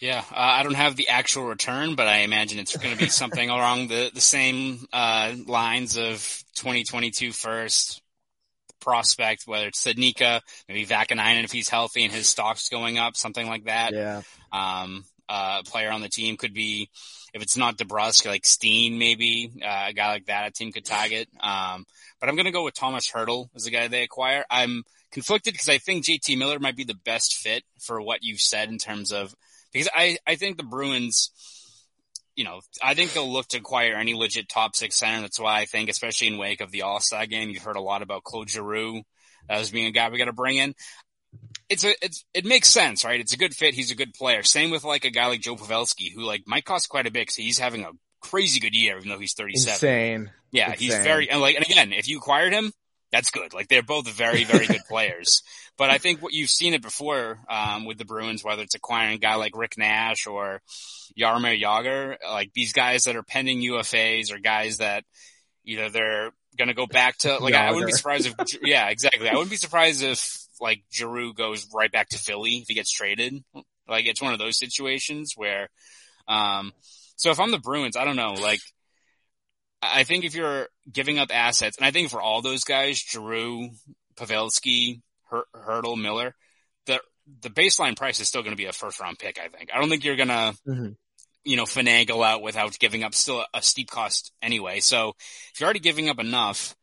Yeah, 0.00 0.24
uh, 0.30 0.34
I 0.34 0.62
don't 0.62 0.74
have 0.74 0.96
the 0.96 1.08
actual 1.08 1.44
return, 1.44 1.94
but 1.94 2.06
I 2.06 2.18
imagine 2.18 2.58
it's 2.58 2.76
going 2.76 2.96
to 2.96 2.98
be 2.98 3.10
something 3.10 3.50
along 3.50 3.88
the 3.88 4.10
the 4.12 4.20
same 4.20 4.86
uh, 4.92 5.34
lines 5.46 5.96
of 5.96 6.42
2022 6.56 7.32
first 7.32 8.00
prospect, 8.80 9.42
whether 9.46 9.66
it's 9.66 9.84
Studnicka, 9.84 10.40
maybe 10.68 10.86
Vaakanainen 10.86 11.44
if 11.44 11.52
he's 11.52 11.68
healthy 11.68 12.04
and 12.04 12.12
his 12.12 12.28
stock's 12.28 12.68
going 12.70 12.98
up, 12.98 13.16
something 13.16 13.46
like 13.46 13.64
that. 13.64 13.92
Yeah. 13.92 14.22
Um, 14.52 15.04
uh, 15.28 15.62
player 15.62 15.90
on 15.92 16.00
the 16.00 16.08
team 16.08 16.36
could 16.36 16.52
be 16.52 16.88
if 17.32 17.42
it's 17.42 17.56
not 17.56 17.78
DeBrusk, 17.78 18.26
like 18.26 18.44
Steen, 18.44 18.98
maybe 18.98 19.50
uh, 19.62 19.86
a 19.88 19.92
guy 19.92 20.08
like 20.08 20.26
that 20.26 20.48
a 20.48 20.50
team 20.50 20.72
could 20.72 20.84
target. 20.84 21.28
Um, 21.38 21.84
but 22.18 22.28
I'm 22.28 22.34
going 22.34 22.46
to 22.46 22.52
go 22.52 22.64
with 22.64 22.74
Thomas 22.74 23.08
Hertl 23.10 23.48
as 23.54 23.64
the 23.64 23.70
guy 23.70 23.86
they 23.86 24.02
acquire. 24.02 24.44
I'm 24.50 24.82
conflicted 25.12 25.54
because 25.54 25.68
I 25.68 25.78
think 25.78 26.04
JT 26.04 26.36
Miller 26.36 26.58
might 26.58 26.76
be 26.76 26.84
the 26.84 26.98
best 27.04 27.36
fit 27.36 27.62
for 27.78 28.02
what 28.02 28.22
you've 28.22 28.40
said 28.40 28.70
in 28.70 28.78
terms 28.78 29.12
of 29.12 29.34
because 29.72 29.88
I 29.94 30.18
I 30.26 30.36
think 30.36 30.56
the 30.56 30.64
Bruins. 30.64 31.30
You 32.36 32.44
know, 32.44 32.60
I 32.82 32.94
think 32.94 33.12
they'll 33.12 33.30
look 33.30 33.48
to 33.48 33.58
acquire 33.58 33.96
any 33.96 34.14
legit 34.14 34.48
top 34.48 34.74
six 34.74 34.96
center. 34.96 35.20
That's 35.20 35.38
why 35.38 35.60
I 35.60 35.66
think, 35.66 35.90
especially 35.90 36.28
in 36.28 36.38
wake 36.38 36.62
of 36.62 36.70
the 36.70 36.82
All 36.82 37.00
Star 37.00 37.26
game, 37.26 37.50
you've 37.50 37.62
heard 37.62 37.76
a 37.76 37.82
lot 37.82 38.00
about 38.00 38.22
Claude 38.22 38.48
Giroux 38.48 39.02
as 39.48 39.70
being 39.70 39.86
a 39.86 39.90
guy 39.90 40.08
we 40.08 40.16
got 40.16 40.26
to 40.26 40.32
bring 40.32 40.56
in 40.56 40.74
it's 41.68 41.84
a 41.84 41.94
it's 42.02 42.24
it 42.34 42.44
makes 42.44 42.68
sense, 42.68 43.04
right? 43.04 43.20
It's 43.20 43.32
a 43.32 43.36
good 43.38 43.54
fit. 43.54 43.74
He's 43.74 43.90
a 43.90 43.94
good 43.94 44.14
player. 44.14 44.42
Same 44.42 44.70
with 44.70 44.84
like 44.84 45.04
a 45.04 45.10
guy 45.10 45.26
like 45.26 45.40
Joe 45.40 45.56
Pavelski, 45.56 46.12
who 46.12 46.22
like 46.22 46.42
might 46.46 46.64
cost 46.64 46.88
quite 46.88 47.06
a 47.06 47.10
bit 47.10 47.22
because 47.22 47.36
he's 47.36 47.58
having 47.58 47.84
a 47.84 47.90
crazy 48.20 48.60
good 48.60 48.74
year, 48.74 48.96
even 48.96 49.08
though 49.08 49.18
he's 49.18 49.34
thirty 49.34 49.56
seven. 49.56 49.74
Insane. 49.74 50.30
Yeah, 50.50 50.72
Insane. 50.72 50.78
he's 50.78 50.98
very 50.98 51.30
and 51.30 51.40
like 51.40 51.56
and 51.56 51.64
again, 51.64 51.92
if 51.92 52.08
you 52.08 52.18
acquired 52.18 52.52
him, 52.52 52.72
that's 53.12 53.30
good. 53.30 53.54
Like 53.54 53.68
they're 53.68 53.82
both 53.82 54.08
very 54.08 54.44
very 54.44 54.66
good 54.66 54.82
players. 54.88 55.42
But 55.80 55.88
I 55.88 55.96
think 55.96 56.20
what 56.20 56.34
you've 56.34 56.50
seen 56.50 56.74
it 56.74 56.82
before 56.82 57.38
um, 57.48 57.86
with 57.86 57.96
the 57.96 58.04
Bruins, 58.04 58.44
whether 58.44 58.60
it's 58.60 58.74
acquiring 58.74 59.14
a 59.14 59.18
guy 59.18 59.36
like 59.36 59.56
Rick 59.56 59.78
Nash 59.78 60.26
or 60.26 60.60
Jaromir 61.18 61.58
Jagr, 61.58 62.18
like 62.22 62.52
these 62.52 62.74
guys 62.74 63.04
that 63.04 63.16
are 63.16 63.22
pending 63.22 63.62
UFAs 63.62 64.30
or 64.30 64.38
guys 64.38 64.76
that 64.76 65.04
either 65.64 65.88
they're 65.88 66.32
going 66.58 66.68
to 66.68 66.74
go 66.74 66.86
back 66.86 67.16
to 67.20 67.38
like 67.38 67.54
I, 67.54 67.68
I 67.68 67.70
wouldn't 67.70 67.86
be 67.86 67.94
surprised 67.94 68.26
if 68.26 68.34
yeah 68.62 68.90
exactly 68.90 69.26
I 69.26 69.32
wouldn't 69.32 69.48
be 69.48 69.56
surprised 69.56 70.02
if 70.02 70.46
like 70.60 70.82
Giroux 70.92 71.32
goes 71.32 71.66
right 71.74 71.90
back 71.90 72.10
to 72.10 72.18
Philly 72.18 72.56
if 72.56 72.66
he 72.68 72.74
gets 72.74 72.92
traded. 72.92 73.42
Like 73.88 74.04
it's 74.04 74.20
one 74.20 74.34
of 74.34 74.38
those 74.38 74.58
situations 74.58 75.32
where, 75.34 75.70
um, 76.28 76.74
so 77.16 77.30
if 77.30 77.40
I'm 77.40 77.52
the 77.52 77.58
Bruins, 77.58 77.96
I 77.96 78.04
don't 78.04 78.16
know, 78.16 78.34
like, 78.34 78.60
I 79.80 80.04
think 80.04 80.26
if 80.26 80.34
you're 80.34 80.68
giving 80.92 81.18
up 81.18 81.34
assets, 81.34 81.78
and 81.78 81.86
I 81.86 81.90
think 81.90 82.10
for 82.10 82.20
all 82.20 82.42
those 82.42 82.64
guys, 82.64 82.98
Giroux, 82.98 83.70
Pavelski, 84.18 85.00
Her- 85.30 85.46
Hertl, 85.54 86.00
Miller, 86.00 86.34
the 86.86 87.00
the 87.42 87.50
baseline 87.50 87.96
price 87.96 88.20
is 88.20 88.28
still 88.28 88.42
going 88.42 88.52
to 88.52 88.56
be 88.56 88.66
a 88.66 88.72
first 88.72 89.00
round 89.00 89.18
pick. 89.18 89.38
I 89.38 89.48
think. 89.48 89.70
I 89.74 89.78
don't 89.78 89.88
think 89.88 90.04
you're 90.04 90.16
gonna, 90.16 90.54
mm-hmm. 90.66 90.90
you 91.44 91.56
know, 91.56 91.64
finagle 91.64 92.24
out 92.24 92.42
without 92.42 92.78
giving 92.78 93.04
up 93.04 93.14
still 93.14 93.40
a, 93.40 93.46
a 93.54 93.62
steep 93.62 93.90
cost 93.90 94.32
anyway. 94.42 94.80
So 94.80 95.14
if 95.52 95.60
you're 95.60 95.66
already 95.66 95.80
giving 95.80 96.08
up 96.08 96.18
enough, 96.18 96.74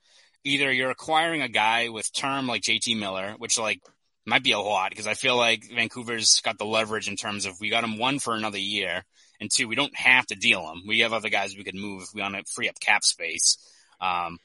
either 0.44 0.72
you're 0.72 0.92
acquiring 0.92 1.42
a 1.42 1.50
guy 1.50 1.90
with 1.90 2.12
term 2.14 2.48
like 2.48 2.62
JT 2.62 2.98
Miller, 3.00 3.36
which 3.38 3.58
like 3.58 3.82
might 4.26 4.44
be 4.44 4.52
a 4.52 4.60
lot 4.60 4.92
because 4.92 5.08
I 5.08 5.14
feel 5.14 5.38
like 5.38 5.64
Vancouver's 5.74 6.42
got 6.42 6.58
the 6.58 6.66
leverage 6.66 7.08
in 7.08 7.16
terms 7.16 7.46
of 7.46 7.56
we 7.62 7.70
got 7.70 7.84
him 7.84 7.98
one 7.98 8.20
for 8.20 8.34
another 8.34 8.60
year, 8.60 9.04
and 9.40 9.50
two, 9.54 9.68
we 9.68 9.76
don't 9.76 9.96
have 9.96 10.26
to 10.28 10.36
deal 10.36 10.70
him. 10.72 10.84
We 10.88 11.00
have 11.00 11.14
other 11.14 11.30
guys 11.30 11.56
we 11.56 11.64
could 11.64 11.76
move 11.76 12.04
if 12.04 12.10
we 12.14 12.22
want 12.22 12.36
to 12.36 12.44
free 12.54 12.70
up 12.70 12.80
cap 12.80 13.04
space. 13.04 13.58
Um, 14.02 14.38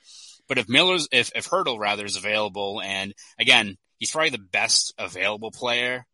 but 0.49 0.59
if 0.59 0.69
Miller's, 0.69 1.09
if, 1.13 1.31
if 1.35 1.49
Hertl 1.49 1.79
rather 1.79 2.05
is 2.05 2.17
available, 2.17 2.81
and 2.81 3.15
again, 3.39 3.77
he's 4.03 4.11
probably 4.11 4.31
the 4.31 4.39
best 4.39 4.93
available 4.99 5.53
player, 5.53 6.05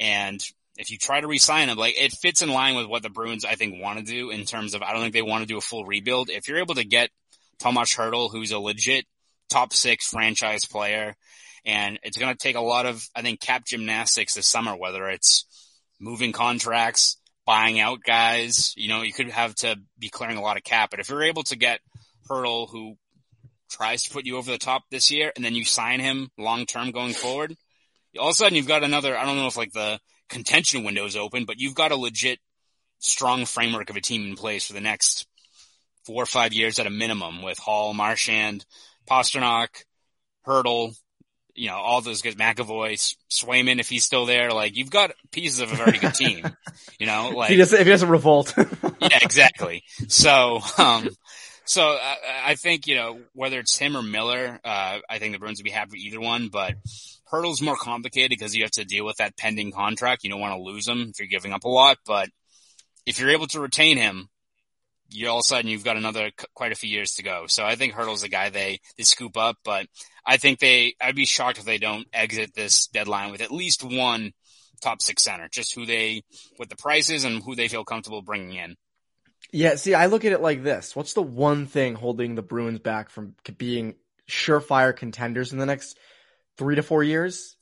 and 0.00 0.40
if 0.76 0.90
you 0.90 0.98
try 0.98 1.20
to 1.20 1.28
re-sign 1.28 1.68
him, 1.68 1.78
like 1.78 1.94
it 1.96 2.12
fits 2.12 2.42
in 2.42 2.48
line 2.48 2.74
with 2.74 2.86
what 2.86 3.02
the 3.02 3.08
Bruins 3.08 3.44
I 3.44 3.54
think 3.54 3.80
want 3.80 3.98
to 3.98 4.04
do 4.04 4.30
in 4.30 4.44
terms 4.44 4.74
of 4.74 4.82
I 4.82 4.92
don't 4.92 5.00
think 5.00 5.14
they 5.14 5.22
want 5.22 5.42
to 5.42 5.46
do 5.46 5.56
a 5.56 5.62
full 5.62 5.84
rebuild. 5.84 6.28
If 6.28 6.48
you're 6.48 6.58
able 6.58 6.74
to 6.74 6.84
get 6.84 7.10
Tomas 7.58 7.94
Hertl, 7.94 8.30
who's 8.30 8.50
a 8.50 8.58
legit 8.58 9.06
top 9.48 9.72
six 9.72 10.08
franchise 10.08 10.64
player. 10.64 11.14
And 11.64 11.98
it's 12.02 12.18
going 12.18 12.32
to 12.32 12.38
take 12.38 12.56
a 12.56 12.60
lot 12.60 12.86
of, 12.86 13.04
I 13.14 13.22
think, 13.22 13.40
cap 13.40 13.64
gymnastics 13.66 14.34
this 14.34 14.46
summer, 14.46 14.76
whether 14.76 15.08
it's 15.08 15.46
moving 16.00 16.32
contracts, 16.32 17.16
buying 17.44 17.80
out 17.80 18.00
guys. 18.04 18.72
You 18.76 18.88
know, 18.88 19.02
you 19.02 19.12
could 19.12 19.30
have 19.30 19.54
to 19.56 19.76
be 19.98 20.08
clearing 20.08 20.36
a 20.36 20.42
lot 20.42 20.56
of 20.56 20.64
cap. 20.64 20.90
But 20.90 21.00
if 21.00 21.08
you're 21.08 21.24
able 21.24 21.42
to 21.44 21.56
get 21.56 21.80
Hertl, 22.28 22.68
who 22.70 22.96
tries 23.70 24.04
to 24.04 24.10
put 24.10 24.26
you 24.26 24.36
over 24.36 24.50
the 24.50 24.58
top 24.58 24.84
this 24.90 25.10
year, 25.10 25.32
and 25.34 25.44
then 25.44 25.54
you 25.54 25.64
sign 25.64 26.00
him 26.00 26.30
long 26.38 26.66
term 26.66 26.90
going 26.90 27.12
forward, 27.12 27.56
all 28.18 28.28
of 28.28 28.32
a 28.32 28.34
sudden 28.34 28.56
you've 28.56 28.68
got 28.68 28.84
another, 28.84 29.16
I 29.16 29.24
don't 29.24 29.36
know 29.36 29.46
if 29.46 29.56
like 29.56 29.72
the 29.72 29.98
contention 30.28 30.84
window 30.84 31.06
is 31.06 31.16
open, 31.16 31.44
but 31.44 31.58
you've 31.58 31.74
got 31.74 31.92
a 31.92 31.96
legit 31.96 32.38
strong 32.98 33.44
framework 33.44 33.90
of 33.90 33.96
a 33.96 34.00
team 34.00 34.26
in 34.26 34.36
place 34.36 34.66
for 34.66 34.72
the 34.72 34.80
next 34.80 35.26
four 36.04 36.22
or 36.22 36.26
five 36.26 36.52
years 36.52 36.78
at 36.78 36.86
a 36.86 36.90
minimum 36.90 37.42
with 37.42 37.58
Hall, 37.58 37.92
Marchand, 37.94 38.64
Pastrnak, 39.08 39.84
Hertl, 40.46 40.96
you 41.54 41.68
know, 41.68 41.76
all 41.76 42.00
those 42.00 42.22
guys, 42.22 42.34
McAvoy, 42.34 43.14
Swayman, 43.30 43.80
if 43.80 43.88
he's 43.88 44.04
still 44.04 44.26
there, 44.26 44.50
like 44.52 44.76
you've 44.76 44.90
got 44.90 45.12
pieces 45.32 45.60
of 45.60 45.72
a 45.72 45.76
very 45.76 45.98
good 45.98 46.14
team, 46.14 46.46
you 46.98 47.06
know, 47.06 47.30
like 47.34 47.50
if 47.50 47.54
he 47.54 47.56
doesn't, 47.56 47.80
if 47.80 47.86
he 47.86 47.90
doesn't 47.90 48.08
revolt. 48.08 48.54
yeah, 49.00 49.18
exactly. 49.22 49.82
So, 50.08 50.60
um, 50.78 51.08
so 51.66 51.82
I, 51.82 52.16
I, 52.44 52.54
think, 52.54 52.86
you 52.86 52.94
know, 52.94 53.20
whether 53.32 53.58
it's 53.58 53.76
him 53.76 53.96
or 53.96 54.02
Miller, 54.02 54.60
uh, 54.64 54.98
I 55.08 55.18
think 55.18 55.32
the 55.32 55.38
Bruins 55.38 55.58
would 55.58 55.64
be 55.64 55.70
happy 55.70 55.92
with 55.92 56.00
either 56.00 56.20
one, 56.20 56.48
but 56.48 56.74
Hertl's 57.24 57.60
more 57.60 57.76
complicated 57.76 58.30
because 58.30 58.54
you 58.54 58.62
have 58.62 58.70
to 58.72 58.84
deal 58.84 59.04
with 59.04 59.16
that 59.16 59.36
pending 59.36 59.72
contract. 59.72 60.24
You 60.24 60.30
don't 60.30 60.40
want 60.40 60.54
to 60.54 60.62
lose 60.62 60.86
him 60.86 61.10
if 61.10 61.18
you're 61.18 61.28
giving 61.28 61.52
up 61.52 61.64
a 61.64 61.68
lot, 61.68 61.98
but 62.06 62.28
if 63.04 63.18
you're 63.18 63.30
able 63.30 63.46
to 63.48 63.60
retain 63.60 63.96
him, 63.96 64.28
you 65.08 65.28
all 65.28 65.38
of 65.38 65.40
a 65.40 65.44
sudden 65.44 65.70
you've 65.70 65.84
got 65.84 65.96
another 65.96 66.30
quite 66.54 66.72
a 66.72 66.76
few 66.76 66.90
years 66.90 67.14
to 67.14 67.22
go. 67.22 67.44
So 67.48 67.64
I 67.64 67.76
think 67.76 67.94
Hertl's 67.94 68.22
the 68.22 68.28
guy 68.28 68.50
they, 68.50 68.80
they 68.96 69.04
scoop 69.04 69.36
up, 69.36 69.56
but 69.64 69.86
I 70.24 70.36
think 70.36 70.58
they, 70.58 70.94
I'd 71.00 71.16
be 71.16 71.26
shocked 71.26 71.58
if 71.58 71.64
they 71.64 71.78
don't 71.78 72.06
exit 72.12 72.54
this 72.54 72.88
deadline 72.88 73.30
with 73.30 73.40
at 73.40 73.52
least 73.52 73.84
one 73.84 74.32
top 74.80 75.00
six 75.00 75.22
center, 75.22 75.48
just 75.50 75.74
who 75.74 75.86
they, 75.86 76.22
what 76.56 76.68
the 76.68 76.76
price 76.76 77.10
is 77.10 77.24
and 77.24 77.42
who 77.42 77.54
they 77.54 77.68
feel 77.68 77.84
comfortable 77.84 78.22
bringing 78.22 78.56
in. 78.56 78.76
Yeah. 79.52 79.76
See, 79.76 79.94
I 79.94 80.06
look 80.06 80.24
at 80.24 80.32
it 80.32 80.40
like 80.40 80.62
this. 80.62 80.94
What's 80.96 81.14
the 81.14 81.22
one 81.22 81.66
thing 81.66 81.94
holding 81.94 82.34
the 82.34 82.42
Bruins 82.42 82.80
back 82.80 83.10
from 83.10 83.34
being 83.58 83.94
surefire 84.28 84.94
contenders 84.94 85.52
in 85.52 85.58
the 85.58 85.66
next 85.66 85.98
three 86.58 86.76
to 86.76 86.82
four 86.82 87.02
years. 87.02 87.56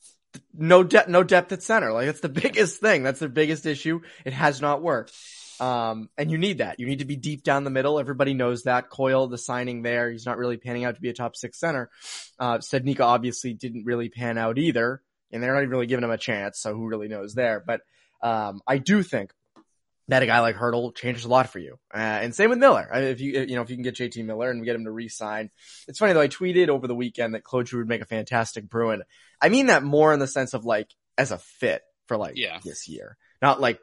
No 0.53 0.83
depth, 0.83 1.07
no 1.07 1.23
depth 1.23 1.51
at 1.51 1.63
center. 1.63 1.91
Like 1.93 2.07
that's 2.07 2.19
the 2.19 2.29
biggest 2.43 2.81
thing. 2.81 3.03
That's 3.03 3.19
the 3.19 3.29
biggest 3.29 3.65
issue. 3.65 4.01
It 4.25 4.33
has 4.33 4.61
not 4.61 4.81
worked. 4.81 5.13
Um, 5.57 6.09
and 6.17 6.29
you 6.29 6.37
need 6.37 6.57
that. 6.57 6.81
You 6.81 6.85
need 6.85 6.99
to 6.99 7.05
be 7.05 7.15
deep 7.15 7.43
down 7.43 7.63
the 7.63 7.69
middle. 7.69 7.97
Everybody 7.97 8.33
knows 8.33 8.63
that. 8.63 8.89
Coyle, 8.89 9.27
the 9.27 9.37
signing 9.37 9.83
there, 9.83 10.11
he's 10.11 10.25
not 10.25 10.37
really 10.37 10.57
panning 10.57 10.83
out 10.83 10.95
to 10.95 11.01
be 11.01 11.09
a 11.09 11.13
top 11.13 11.37
six 11.37 11.57
center. 11.57 11.89
Uh, 12.37 12.57
Studnicka 12.57 12.99
obviously 12.99 13.53
didn't 13.53 13.85
really 13.85 14.09
pan 14.09 14.37
out 14.37 14.57
either, 14.57 15.01
and 15.31 15.41
they're 15.41 15.53
not 15.53 15.61
even 15.61 15.69
really 15.69 15.85
giving 15.85 16.03
him 16.03 16.11
a 16.11 16.17
chance. 16.17 16.59
So 16.59 16.73
who 16.73 16.87
really 16.87 17.07
knows 17.07 17.35
there? 17.35 17.63
But 17.65 17.81
um, 18.21 18.59
I 18.67 18.79
do 18.79 19.01
think 19.01 19.31
that 20.07 20.21
a 20.23 20.25
guy 20.27 20.39
like 20.41 20.55
Hertl 20.55 20.95
changes 20.95 21.25
a 21.25 21.29
lot 21.29 21.49
for 21.49 21.59
you. 21.59 21.77
Uh, 21.93 21.97
and 21.97 22.35
same 22.35 22.49
with 22.49 22.59
Miller. 22.59 22.87
If 22.93 23.21
you, 23.21 23.41
you 23.41 23.55
know, 23.55 23.61
if 23.63 23.69
you 23.69 23.75
can 23.75 23.83
get 23.83 23.95
JT 23.95 24.23
Miller 24.25 24.51
and 24.51 24.63
get 24.63 24.75
him 24.75 24.85
to 24.85 24.91
re-sign. 24.91 25.49
It's 25.87 25.97
funny 25.99 26.13
though, 26.13 26.21
I 26.21 26.27
tweeted 26.27 26.69
over 26.69 26.87
the 26.87 26.95
weekend 26.95 27.33
that 27.33 27.43
Claude 27.43 27.71
would 27.73 27.87
make 27.87 28.01
a 28.01 28.05
fantastic 28.05 28.69
Bruin. 28.69 29.03
I 29.41 29.49
mean 29.49 29.67
that 29.67 29.83
more 29.83 30.13
in 30.13 30.19
the 30.19 30.27
sense 30.27 30.53
of 30.53 30.63
like, 30.65 30.89
as 31.17 31.31
a 31.31 31.37
fit 31.37 31.81
for 32.07 32.17
like 32.17 32.33
Yeah. 32.35 32.59
this 32.63 32.87
year. 32.87 33.17
Not 33.41 33.59
like 33.61 33.79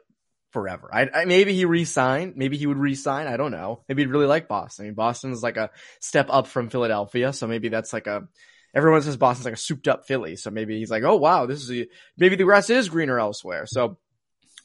forever. 0.51 0.89
I, 0.93 1.09
I 1.13 1.25
maybe 1.25 1.53
he 1.53 1.65
re-signed. 1.65 2.35
Maybe 2.37 2.57
he 2.57 2.67
would 2.67 2.77
re-sign. 2.77 3.27
I 3.27 3.37
don't 3.37 3.51
know. 3.51 3.83
Maybe 3.89 4.03
he'd 4.03 4.11
really 4.11 4.27
like 4.27 4.47
Boston. 4.47 4.85
I 4.85 4.87
mean, 4.87 4.95
Boston 4.95 5.31
is 5.31 5.43
like 5.43 5.57
a 5.57 5.71
step 5.99 6.27
up 6.29 6.47
from 6.47 6.69
Philadelphia. 6.69 7.33
So 7.33 7.47
maybe 7.47 7.69
that's 7.69 7.91
like 7.91 8.07
a, 8.07 8.27
everyone 8.73 9.01
says 9.01 9.17
Boston's 9.17 9.45
like 9.45 9.55
a 9.55 9.57
souped 9.57 9.87
up 9.87 10.05
Philly. 10.07 10.35
So 10.35 10.51
maybe 10.51 10.77
he's 10.79 10.91
like, 10.91 11.03
oh 11.03 11.17
wow, 11.17 11.47
this 11.47 11.61
is 11.63 11.71
a, 11.71 11.87
maybe 12.17 12.35
the 12.35 12.43
grass 12.45 12.69
is 12.69 12.87
greener 12.89 13.19
elsewhere. 13.19 13.65
So 13.65 13.97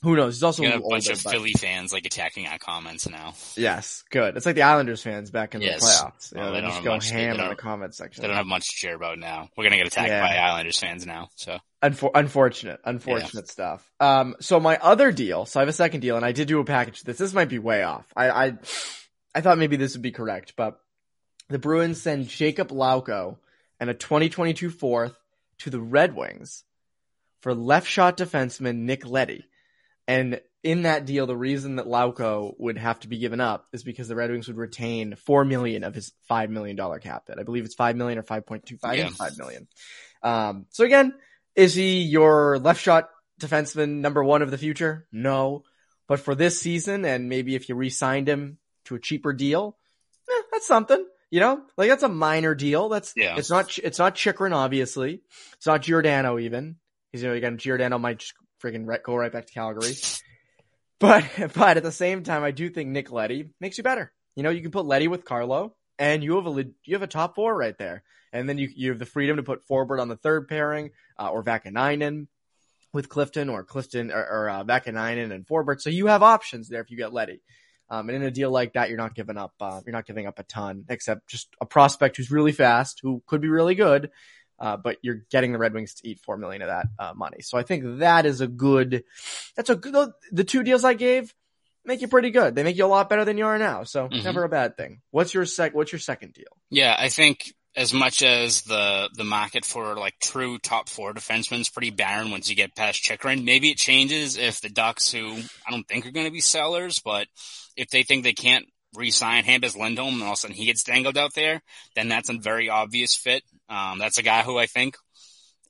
who 0.02 0.14
knows? 0.16 0.36
He's 0.36 0.42
also 0.44 0.62
a 0.62 0.66
got 0.66 0.72
a 0.72 0.76
little 0.76 0.90
bunch 0.90 1.08
of 1.08 1.22
but- 1.22 1.32
Philly 1.32 1.52
fans 1.52 1.92
like 1.92 2.06
attacking 2.06 2.46
our 2.46 2.58
comments 2.58 3.08
now. 3.08 3.34
Yes, 3.56 4.04
good. 4.10 4.36
It's 4.36 4.46
like 4.46 4.54
the 4.54 4.62
Islanders 4.62 5.02
fans 5.02 5.30
back 5.30 5.54
in 5.54 5.60
Yes. 5.62 5.80
the 5.80 5.86
playoffs. 5.86 6.34
Well, 6.34 6.44
know, 6.46 6.52
they 6.52 6.56
they 6.58 6.60
don't 6.62 6.70
just 6.70 6.84
go 6.84 6.90
much- 6.94 7.10
ham 7.10 7.40
in 7.40 7.48
the 7.48 7.56
comment 7.56 7.94
section. 7.94 8.22
They 8.22 8.28
don't 8.28 8.36
have 8.36 8.46
much 8.46 8.68
to 8.68 8.76
cheer 8.76 8.94
about 8.94 9.18
now. 9.18 9.48
We're 9.56 9.64
gonna 9.64 9.76
get 9.78 9.86
attacked 9.88 10.08
Yeah. 10.08 10.20
by 10.20 10.36
Islanders 10.36 10.78
fans 10.78 11.04
now. 11.06 11.30
So 11.36 11.58
Unfor- 11.82 12.10
unfortunate, 12.14 12.80
unfortunate 12.84 13.48
stuff. 13.48 13.88
Um, 14.00 14.34
so 14.40 14.58
my 14.60 14.78
other 14.78 15.12
deal, 15.12 15.46
so 15.46 15.60
I 15.60 15.62
have 15.62 15.68
a 15.68 15.72
second 15.72 16.00
deal 16.00 16.16
and 16.16 16.24
I 16.24 16.32
did 16.32 16.48
do 16.48 16.58
a 16.60 16.64
package. 16.64 17.02
This, 17.02 17.18
this 17.18 17.32
might 17.32 17.48
be 17.48 17.58
way 17.60 17.82
off. 17.84 18.06
I, 18.16 18.30
I, 18.30 18.52
I 19.34 19.40
thought 19.42 19.58
maybe 19.58 19.76
this 19.76 19.94
would 19.94 20.02
be 20.02 20.10
correct, 20.10 20.54
but 20.56 20.80
the 21.48 21.58
Bruins 21.58 22.02
send 22.02 22.28
Jacob 22.28 22.70
Lauko 22.70 23.38
and 23.80 23.88
a 23.90 23.94
2022 23.94 24.70
fourth 24.70 25.14
to 25.58 25.70
the 25.70 25.80
Red 25.80 26.14
Wings 26.16 26.64
for 27.42 27.54
left 27.54 27.86
shot 27.88 28.16
defenseman 28.16 28.78
Nick 28.78 29.06
Leddy. 29.06 29.44
And 30.08 30.40
in 30.64 30.82
that 30.82 31.04
deal, 31.04 31.26
the 31.26 31.36
reason 31.36 31.76
that 31.76 31.86
Lauko 31.86 32.54
would 32.58 32.78
have 32.78 32.98
to 33.00 33.08
be 33.08 33.18
given 33.18 33.40
up 33.40 33.66
is 33.72 33.84
because 33.84 34.08
the 34.08 34.16
Red 34.16 34.30
Wings 34.30 34.48
would 34.48 34.56
retain 34.56 35.14
four 35.14 35.44
million 35.44 35.84
of 35.84 35.94
his 35.94 36.12
five 36.26 36.50
million 36.50 36.76
dollar 36.76 36.98
cap 36.98 37.24
hit. 37.28 37.38
I 37.38 37.42
believe 37.44 37.64
it's 37.64 37.74
five 37.74 37.94
million 37.94 38.18
or 38.18 38.22
five 38.22 38.46
point 38.46 38.66
two 38.66 38.78
five. 38.78 38.96
Yeah. 38.96 39.10
Five 39.10 39.38
million. 39.38 39.68
Um, 40.22 40.66
so 40.70 40.84
again, 40.84 41.14
is 41.54 41.74
he 41.74 42.02
your 42.02 42.58
left 42.58 42.80
shot 42.80 43.10
defenseman 43.40 44.00
number 44.00 44.24
one 44.24 44.42
of 44.42 44.50
the 44.50 44.58
future? 44.58 45.06
No. 45.12 45.62
But 46.08 46.20
for 46.20 46.34
this 46.34 46.58
season, 46.58 47.04
and 47.04 47.28
maybe 47.28 47.54
if 47.54 47.68
you 47.68 47.74
re-signed 47.74 48.28
him 48.28 48.56
to 48.86 48.94
a 48.94 48.98
cheaper 48.98 49.34
deal, 49.34 49.76
eh, 50.30 50.42
that's 50.50 50.66
something. 50.66 51.06
You 51.30 51.40
know, 51.40 51.60
like 51.76 51.90
that's 51.90 52.02
a 52.02 52.08
minor 52.08 52.54
deal. 52.54 52.88
That's 52.88 53.12
Yeah. 53.14 53.36
It's 53.36 53.50
not. 53.50 53.76
It's 53.76 53.98
not 53.98 54.14
Chychrun, 54.14 54.54
obviously. 54.54 55.20
It's 55.58 55.66
not 55.66 55.82
Giordano 55.82 56.38
even. 56.38 56.76
Because 57.12 57.22
you 57.22 57.28
know, 57.28 57.34
again, 57.34 57.58
Giordano 57.58 57.98
might 57.98 58.18
just 58.18 58.32
freaking 58.62 58.86
re- 58.86 58.98
go 59.02 59.16
right 59.16 59.32
back 59.32 59.46
to 59.46 59.52
Calgary. 59.52 59.94
But 60.98 61.24
but 61.54 61.76
at 61.76 61.82
the 61.82 61.92
same 61.92 62.22
time, 62.22 62.42
I 62.42 62.50
do 62.50 62.68
think 62.70 62.90
Nick 62.90 63.10
Leddy 63.10 63.50
makes 63.60 63.78
you 63.78 63.84
better. 63.84 64.12
You 64.36 64.42
know, 64.42 64.50
you 64.50 64.62
can 64.62 64.70
put 64.70 64.86
Leddy 64.86 65.08
with 65.08 65.24
Carlo, 65.24 65.74
and 65.98 66.22
you 66.22 66.36
have 66.36 66.46
a 66.46 66.64
you 66.84 66.94
have 66.94 67.02
a 67.02 67.08
top 67.08 67.34
four 67.34 67.56
right 67.56 67.76
there. 67.78 68.02
And 68.32 68.48
then 68.48 68.58
you 68.58 68.68
you 68.74 68.90
have 68.90 68.98
the 68.98 69.06
freedom 69.06 69.36
to 69.36 69.42
put 69.42 69.66
Forbort 69.66 70.00
on 70.00 70.08
the 70.08 70.16
third 70.16 70.48
pairing, 70.48 70.90
uh, 71.18 71.28
or 71.28 71.42
Vaakanainen 71.42 72.26
with 72.92 73.08
Clifton, 73.08 73.48
or 73.48 73.64
Clifton 73.64 74.10
or, 74.10 74.26
or 74.26 74.50
uh, 74.50 74.64
Vaakanainen 74.64 75.32
and 75.32 75.46
Forbort. 75.46 75.80
So 75.80 75.90
you 75.90 76.06
have 76.06 76.22
options 76.22 76.68
there 76.68 76.80
if 76.80 76.90
you 76.90 76.96
get 76.96 77.12
Leddy. 77.12 77.40
Um, 77.90 78.08
and 78.10 78.16
in 78.16 78.22
a 78.22 78.30
deal 78.30 78.50
like 78.50 78.74
that, 78.74 78.90
you're 78.90 78.98
not 78.98 79.14
giving 79.14 79.38
up. 79.38 79.54
Uh, 79.60 79.80
you're 79.86 79.94
not 79.94 80.06
giving 80.06 80.26
up 80.26 80.38
a 80.38 80.42
ton, 80.42 80.84
except 80.90 81.26
just 81.28 81.48
a 81.60 81.66
prospect 81.66 82.18
who's 82.18 82.30
really 82.30 82.52
fast, 82.52 83.00
who 83.02 83.22
could 83.26 83.40
be 83.40 83.48
really 83.48 83.74
good. 83.74 84.10
Uh, 84.60 84.76
but 84.76 84.96
you're 85.02 85.22
getting 85.30 85.52
the 85.52 85.58
Red 85.58 85.72
Wings 85.74 85.94
to 85.94 86.08
eat 86.08 86.20
four 86.20 86.36
million 86.36 86.62
of 86.62 86.68
that 86.68 86.86
uh, 86.98 87.12
money. 87.14 87.42
So 87.42 87.56
I 87.58 87.62
think 87.62 87.98
that 88.00 88.26
is 88.26 88.40
a 88.40 88.46
good. 88.48 89.04
That's 89.56 89.70
a 89.70 89.76
good. 89.76 90.10
The 90.32 90.44
two 90.44 90.62
deals 90.62 90.84
I 90.84 90.94
gave 90.94 91.32
make 91.84 92.00
you 92.00 92.08
pretty 92.08 92.30
good. 92.30 92.54
They 92.54 92.62
make 92.64 92.76
you 92.76 92.84
a 92.84 92.86
lot 92.86 93.08
better 93.08 93.24
than 93.24 93.38
you 93.38 93.46
are 93.46 93.58
now. 93.58 93.84
So 93.84 94.08
Mhm. 94.08 94.24
never 94.24 94.44
a 94.44 94.48
bad 94.48 94.76
thing. 94.76 95.00
What's 95.10 95.32
your 95.32 95.46
sec? 95.46 95.74
What's 95.74 95.92
your 95.92 96.00
second 96.00 96.34
deal? 96.34 96.56
yeah, 96.70 96.94
I 96.98 97.08
think 97.08 97.52
as 97.76 97.92
much 97.92 98.22
as 98.22 98.62
the 98.62 99.08
the 99.14 99.24
market 99.24 99.64
for 99.64 99.94
like 99.94 100.14
true 100.20 100.58
top 100.58 100.88
four 100.88 101.14
defensemen 101.14 101.60
is 101.60 101.68
pretty 101.68 101.90
barren 101.90 102.30
once 102.32 102.50
you 102.50 102.56
get 102.56 102.74
past 102.74 103.02
Chychrun. 103.02 103.44
Maybe 103.44 103.70
it 103.70 103.76
changes 103.78 104.36
if 104.36 104.60
the 104.60 104.68
Ducks, 104.68 105.12
who 105.12 105.36
I 105.66 105.70
don't 105.70 105.86
think 105.86 106.04
are 106.04 106.10
going 106.10 106.26
to 106.26 106.32
be 106.32 106.40
sellers, 106.40 106.98
but 106.98 107.28
if 107.76 107.88
they 107.90 108.02
think 108.02 108.24
they 108.24 108.32
can't 108.32 108.66
re-sign 108.94 109.44
Hampus 109.44 109.76
Lindholm 109.76 110.14
and 110.14 110.22
all 110.22 110.30
of 110.30 110.34
a 110.34 110.36
sudden 110.36 110.56
he 110.56 110.64
gets 110.64 110.82
dangled 110.82 111.16
out 111.16 111.34
there, 111.34 111.62
then 111.94 112.08
that's 112.08 112.30
a 112.30 112.38
very 112.38 112.68
obvious 112.68 113.14
fit. 113.14 113.42
Um, 113.68 113.98
that's 113.98 114.18
a 114.18 114.22
guy 114.22 114.42
who 114.42 114.58
I 114.58 114.66
think, 114.66 114.96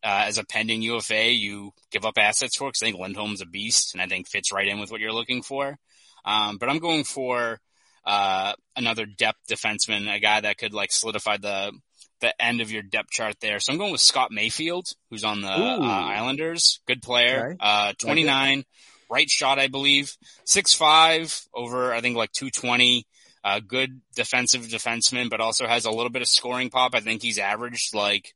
uh, 0.05 0.25
as 0.27 0.39
a 0.39 0.45
pending 0.45 0.83
UFA, 0.83 1.33
you 1.33 1.73
give 1.91 2.05
up 2.05 2.19
assets 2.19 2.57
for 2.57 2.69
because 2.69 2.83
I 2.83 2.87
think 2.87 2.99
Lindholm's 2.99 3.41
a 3.41 3.47
beast 3.47 3.95
and 3.95 4.03
I 4.03 4.07
think 4.07 4.29
fits 4.29 4.53
right 4.53 4.69
in 4.69 4.79
with 4.79 4.91
what 4.91 5.01
you're 5.01 5.13
looking 5.13 5.43
for. 5.43 5.77
Um, 6.25 6.59
but 6.59 6.69
I'm 6.69 6.79
going 6.79 7.05
for 7.05 7.61
uh, 8.05 8.55
another 8.77 9.07
depth 9.07 9.41
defenseman, 9.51 10.13
a 10.15 10.21
guy 10.21 10.41
that 10.41 10.59
could 10.59 10.73
like 10.73 10.93
solidify 10.93 11.39
the 11.39 11.73
the 12.21 12.43
end 12.43 12.61
of 12.61 12.73
your 12.73 12.83
depth 12.83 13.11
chart 13.11 13.37
there. 13.41 13.61
So 13.61 13.73
I'm 13.73 13.79
going 13.79 13.93
with 13.93 14.01
Scott 14.01 14.33
Mayfield, 14.33 14.89
who's 15.09 15.23
on 15.23 15.41
the 15.41 15.49
uh, 15.49 15.79
Islanders. 16.09 16.81
Good 16.87 17.01
player, 17.01 17.51
Okay. 17.51 17.57
uh, 17.61 17.93
29, 18.01 18.65
right 19.09 19.31
shot, 19.31 19.61
I 19.61 19.69
believe, 19.69 20.17
six 20.45 20.75
five 20.75 21.41
over 21.55 21.93
I 21.93 22.01
think 22.01 22.17
like 22.17 22.33
220. 22.33 23.07
Uh, 23.44 23.61
good 23.61 24.01
defensive 24.14 24.62
defenseman, 24.62 25.31
but 25.31 25.40
also 25.40 25.66
has 25.66 25.85
a 25.85 25.90
little 25.90 26.11
bit 26.11 26.22
of 26.22 26.29
scoring 26.29 26.70
pop. 26.70 26.94
I 26.94 27.01
think 27.01 27.22
he's 27.22 27.38
averaged 27.38 27.94
like 27.94 28.35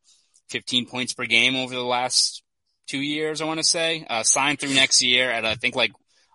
15 0.51 0.87
points 0.87 1.13
per 1.13 1.27
game 1.27 1.57
over 1.57 1.75
the 1.75 1.83
last 1.83 2.43
two 2.89 3.01
years. 3.01 3.41
I 3.41 3.47
want 3.47 3.59
to 3.59 3.65
say 3.65 4.07
uh, 4.09 4.23
signed 4.23 4.61
through 4.61 4.75
next 4.75 5.03
year 5.03 5.31
at 5.31 5.45
I 5.45 5.55
think 5.55 5.75
like 5.75 5.93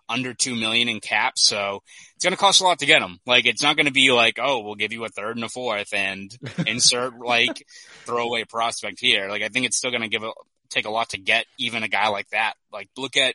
under 0.08 0.34
two 0.34 0.56
million 0.56 0.88
in 0.88 1.00
cap. 1.00 1.34
So 1.36 1.82
it's 2.16 2.24
going 2.24 2.32
to 2.32 2.38
cost 2.38 2.60
a 2.60 2.64
lot 2.64 2.78
to 2.80 2.86
get 2.86 3.02
him. 3.02 3.18
Like 3.26 3.46
it's 3.46 3.62
not 3.62 3.76
going 3.76 3.86
to 3.86 3.92
be 3.92 4.10
like, 4.10 4.38
oh, 4.40 4.60
we'll 4.60 4.74
give 4.74 4.92
you 4.92 5.04
a 5.04 5.08
third 5.08 5.36
and 5.36 5.44
a 5.44 5.48
fourth 5.48 5.92
and 5.92 6.34
insert 6.66 7.18
like 7.18 7.64
throwaway 8.04 8.44
prospect 8.44 9.00
here. 9.00 9.28
Like 9.28 9.42
I 9.42 9.48
think 9.48 9.66
it's 9.66 9.76
still 9.76 9.90
going 9.90 10.02
to 10.02 10.08
give 10.08 10.22
a, 10.22 10.32
take 10.70 10.86
a 10.86 10.90
lot 10.90 11.10
to 11.10 11.18
get 11.18 11.46
even 11.58 11.82
a 11.82 11.88
guy 11.88 12.08
like 12.08 12.28
that. 12.30 12.54
Like 12.72 12.88
look 12.96 13.16
at 13.16 13.34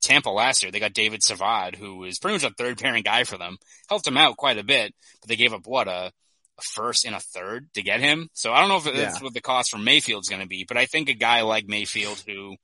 Tampa 0.00 0.30
last 0.30 0.62
year. 0.62 0.70
They 0.72 0.80
got 0.80 0.92
David 0.94 1.22
Savard, 1.22 1.74
who 1.76 2.04
is 2.04 2.18
pretty 2.18 2.34
much 2.36 2.50
a 2.50 2.54
third 2.54 2.78
pairing 2.78 3.02
guy 3.02 3.24
for 3.24 3.36
them. 3.38 3.56
Helped 3.88 4.06
him 4.06 4.16
out 4.16 4.36
quite 4.36 4.58
a 4.58 4.64
bit, 4.64 4.94
but 5.20 5.28
they 5.28 5.36
gave 5.36 5.52
up 5.52 5.66
what 5.66 5.88
a, 5.88 6.12
a 6.58 6.62
first 6.62 7.04
and 7.04 7.14
a 7.14 7.20
third 7.20 7.68
to 7.74 7.82
get 7.82 8.00
him. 8.00 8.28
So 8.32 8.52
I 8.52 8.60
don't 8.60 8.68
know 8.68 8.76
if 8.76 8.84
that's 8.84 8.96
Yeah. 9.18 9.22
what 9.24 9.34
the 9.34 9.40
cost 9.40 9.70
for 9.70 9.78
Mayfield's 9.78 10.28
going 10.28 10.42
to 10.42 10.48
be, 10.48 10.64
but 10.66 10.76
I 10.76 10.86
think 10.86 11.08
a 11.08 11.14
guy 11.14 11.42
like 11.42 11.66
Mayfield 11.66 12.22
who, 12.26 12.56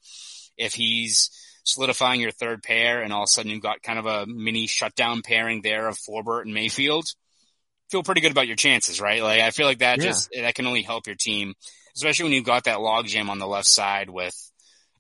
if 0.57 0.75
he's 0.75 1.31
solidifying 1.65 2.21
your 2.21 2.31
third 2.31 2.63
pair 2.63 3.03
and 3.03 3.13
all 3.13 3.23
of 3.23 3.27
a 3.27 3.31
sudden 3.31 3.51
you've 3.51 3.63
got 3.63 3.83
kind 3.83 3.99
of 3.99 4.07
a 4.07 4.27
mini 4.27 4.67
shutdown 4.67 5.23
pairing 5.23 5.63
there 5.63 5.89
of 5.89 5.97
Forbort 5.97 6.43
and 6.43 6.55
Mayfield, 6.55 7.07
feel 7.91 8.03
pretty 8.03 8.21
good 8.21 8.33
about 8.33 8.47
your 8.47 8.57
chances, 8.57 9.01
right? 9.01 9.23
Like 9.23 9.41
I 9.41 9.51
feel 9.51 9.67
like 9.67 9.79
that 9.79 9.99
Yeah. 9.99 10.05
just, 10.09 10.29
that 10.35 10.55
can 10.55 10.67
only 10.67 10.83
help 10.83 11.07
your 11.07 11.17
team, 11.17 11.55
especially 11.97 12.25
when 12.25 12.33
you've 12.33 12.45
got 12.45 12.65
that 12.65 12.79
logjam 12.79 13.29
on 13.29 13.39
the 13.39 13.47
left 13.47 13.67
side 13.67 14.11
with, 14.11 14.35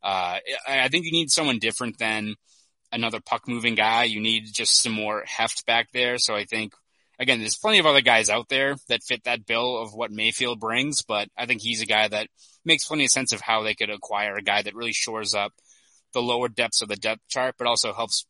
uh, 0.04 0.38
I 0.68 0.88
think 0.88 1.06
you 1.06 1.12
need 1.12 1.30
someone 1.30 1.58
different 1.58 1.98
than 1.98 2.34
another 2.92 3.20
puck 3.20 3.48
moving 3.48 3.74
guy. 3.74 4.04
You 4.04 4.20
need 4.20 4.44
just 4.52 4.82
some 4.82 4.92
more 4.92 5.24
heft 5.26 5.64
back 5.66 5.88
there. 5.92 6.18
So 6.18 6.34
I 6.34 6.44
think, 6.44 6.74
again, 7.18 7.40
there's 7.40 7.56
plenty 7.56 7.78
of 7.78 7.86
other 7.86 8.02
guys 8.02 8.28
out 8.28 8.50
there 8.50 8.76
that 8.88 9.02
fit 9.02 9.24
that 9.24 9.46
bill 9.46 9.78
of 9.78 9.94
what 9.94 10.12
Mayfield 10.12 10.60
brings, 10.60 11.02
but 11.02 11.28
I 11.38 11.46
think 11.46 11.62
he's 11.62 11.80
a 11.80 11.86
guy 11.86 12.06
that 12.06 12.28
makes 12.66 12.86
plenty 12.86 13.06
of 13.06 13.10
sense 13.10 13.32
of 13.32 13.40
how 13.40 13.62
they 13.62 13.74
could 13.74 13.88
acquire 13.88 14.36
a 14.36 14.42
guy 14.42 14.60
that 14.60 14.74
really 14.74 14.92
shores 14.92 15.34
up 15.34 15.52
the 16.12 16.22
lower 16.22 16.48
depths 16.48 16.82
of 16.82 16.88
the 16.88 16.96
depth 16.96 17.22
chart, 17.28 17.54
but 17.58 17.66
also 17.66 17.94
helps 17.94 18.26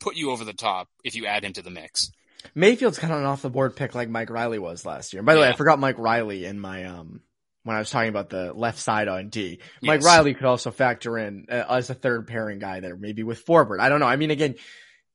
put 0.00 0.16
you 0.16 0.30
over 0.30 0.44
the 0.44 0.52
top 0.52 0.88
if 1.04 1.16
you 1.16 1.24
add 1.24 1.42
him 1.42 1.54
to 1.54 1.62
the 1.62 1.70
mix. 1.70 2.10
Mayfield's 2.54 2.98
kind 2.98 3.12
of 3.12 3.20
an 3.20 3.24
off 3.24 3.40
the 3.40 3.48
board 3.48 3.74
pick 3.74 3.94
like 3.94 4.10
Mike 4.10 4.28
Reilly 4.28 4.58
was 4.58 4.84
last 4.84 5.14
year. 5.14 5.22
By 5.22 5.34
the 5.34 5.40
way, 5.40 5.48
I 5.48 5.54
forgot 5.54 5.78
Mike 5.78 5.98
Reilly 5.98 6.44
in 6.44 6.60
my 6.60 6.84
um 6.84 7.22
when 7.64 7.76
I 7.76 7.80
was 7.80 7.90
talking 7.90 8.08
about 8.10 8.30
the 8.30 8.52
left 8.52 8.78
side 8.78 9.08
on 9.08 9.28
D. 9.30 9.58
Mike 9.82 10.02
Reilly 10.02 10.34
could 10.34 10.46
also 10.46 10.70
factor 10.70 11.18
in 11.18 11.46
uh, 11.50 11.64
as 11.68 11.90
a 11.90 11.94
third 11.94 12.26
pairing 12.28 12.58
guy 12.58 12.80
there, 12.80 12.96
maybe 12.96 13.22
with 13.22 13.44
Forbort. 13.44 13.80
I 13.80 13.88
don't 13.88 14.00
know. 14.00 14.06
I 14.06 14.16
mean, 14.16 14.30
again, 14.30 14.54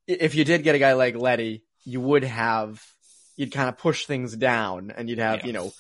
if 0.08 0.36
you 0.36 0.44
did 0.44 0.64
get 0.64 0.76
a 0.76 0.80
guy 0.80 0.94
like 0.94 1.16
Leddy, 1.16 1.64
you 1.86 2.02
would 2.02 2.24
have 2.24 2.84
you'd 3.38 3.52
kind 3.54 3.70
of 3.70 3.78
push 3.78 4.06
things 4.06 4.36
down, 4.36 4.92
and 4.96 5.10
you'd 5.10 5.20
have 5.20 5.40
Yeah. 5.42 5.46
you 5.48 5.54
know 5.54 5.72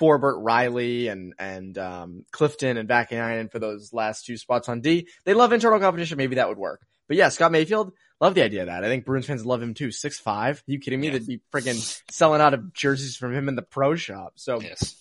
Forbort, 0.00 0.44
Reilly, 0.44 1.08
and 1.08 1.32
and 1.38 1.78
um, 1.78 2.24
Clifton 2.32 2.76
and 2.76 2.88
Vaakanainen 2.88 3.50
for 3.50 3.58
those 3.58 3.92
last 3.92 4.26
two 4.26 4.36
spots 4.36 4.68
on 4.68 4.80
D. 4.82 5.08
They 5.24 5.32
love 5.34 5.52
internal 5.52 5.80
competition. 5.80 6.18
Maybe 6.18 6.34
that 6.36 6.48
would 6.48 6.58
work. 6.58 6.84
But 7.08 7.16
yeah, 7.16 7.28
Scott 7.28 7.52
Mayfield, 7.52 7.92
love 8.20 8.34
the 8.34 8.42
idea 8.42 8.62
of 8.62 8.66
that. 8.66 8.82
I 8.84 8.88
think 8.88 9.04
Bruins 9.06 9.26
fans 9.26 9.46
love 9.46 9.62
him 9.62 9.74
too. 9.74 9.92
Six 9.92 10.18
five. 10.18 10.58
Are 10.58 10.72
you 10.72 10.80
kidding 10.80 11.00
me? 11.00 11.06
Yeah. 11.06 11.12
They'd 11.14 11.26
be 11.26 11.40
freaking 11.54 12.00
selling 12.10 12.40
out 12.40 12.52
of 12.52 12.74
jerseys 12.74 13.16
from 13.16 13.32
him 13.32 13.48
in 13.48 13.54
the 13.54 13.62
pro 13.62 13.94
shop. 13.94 14.32
So 14.36 14.60
Yes. 14.60 14.96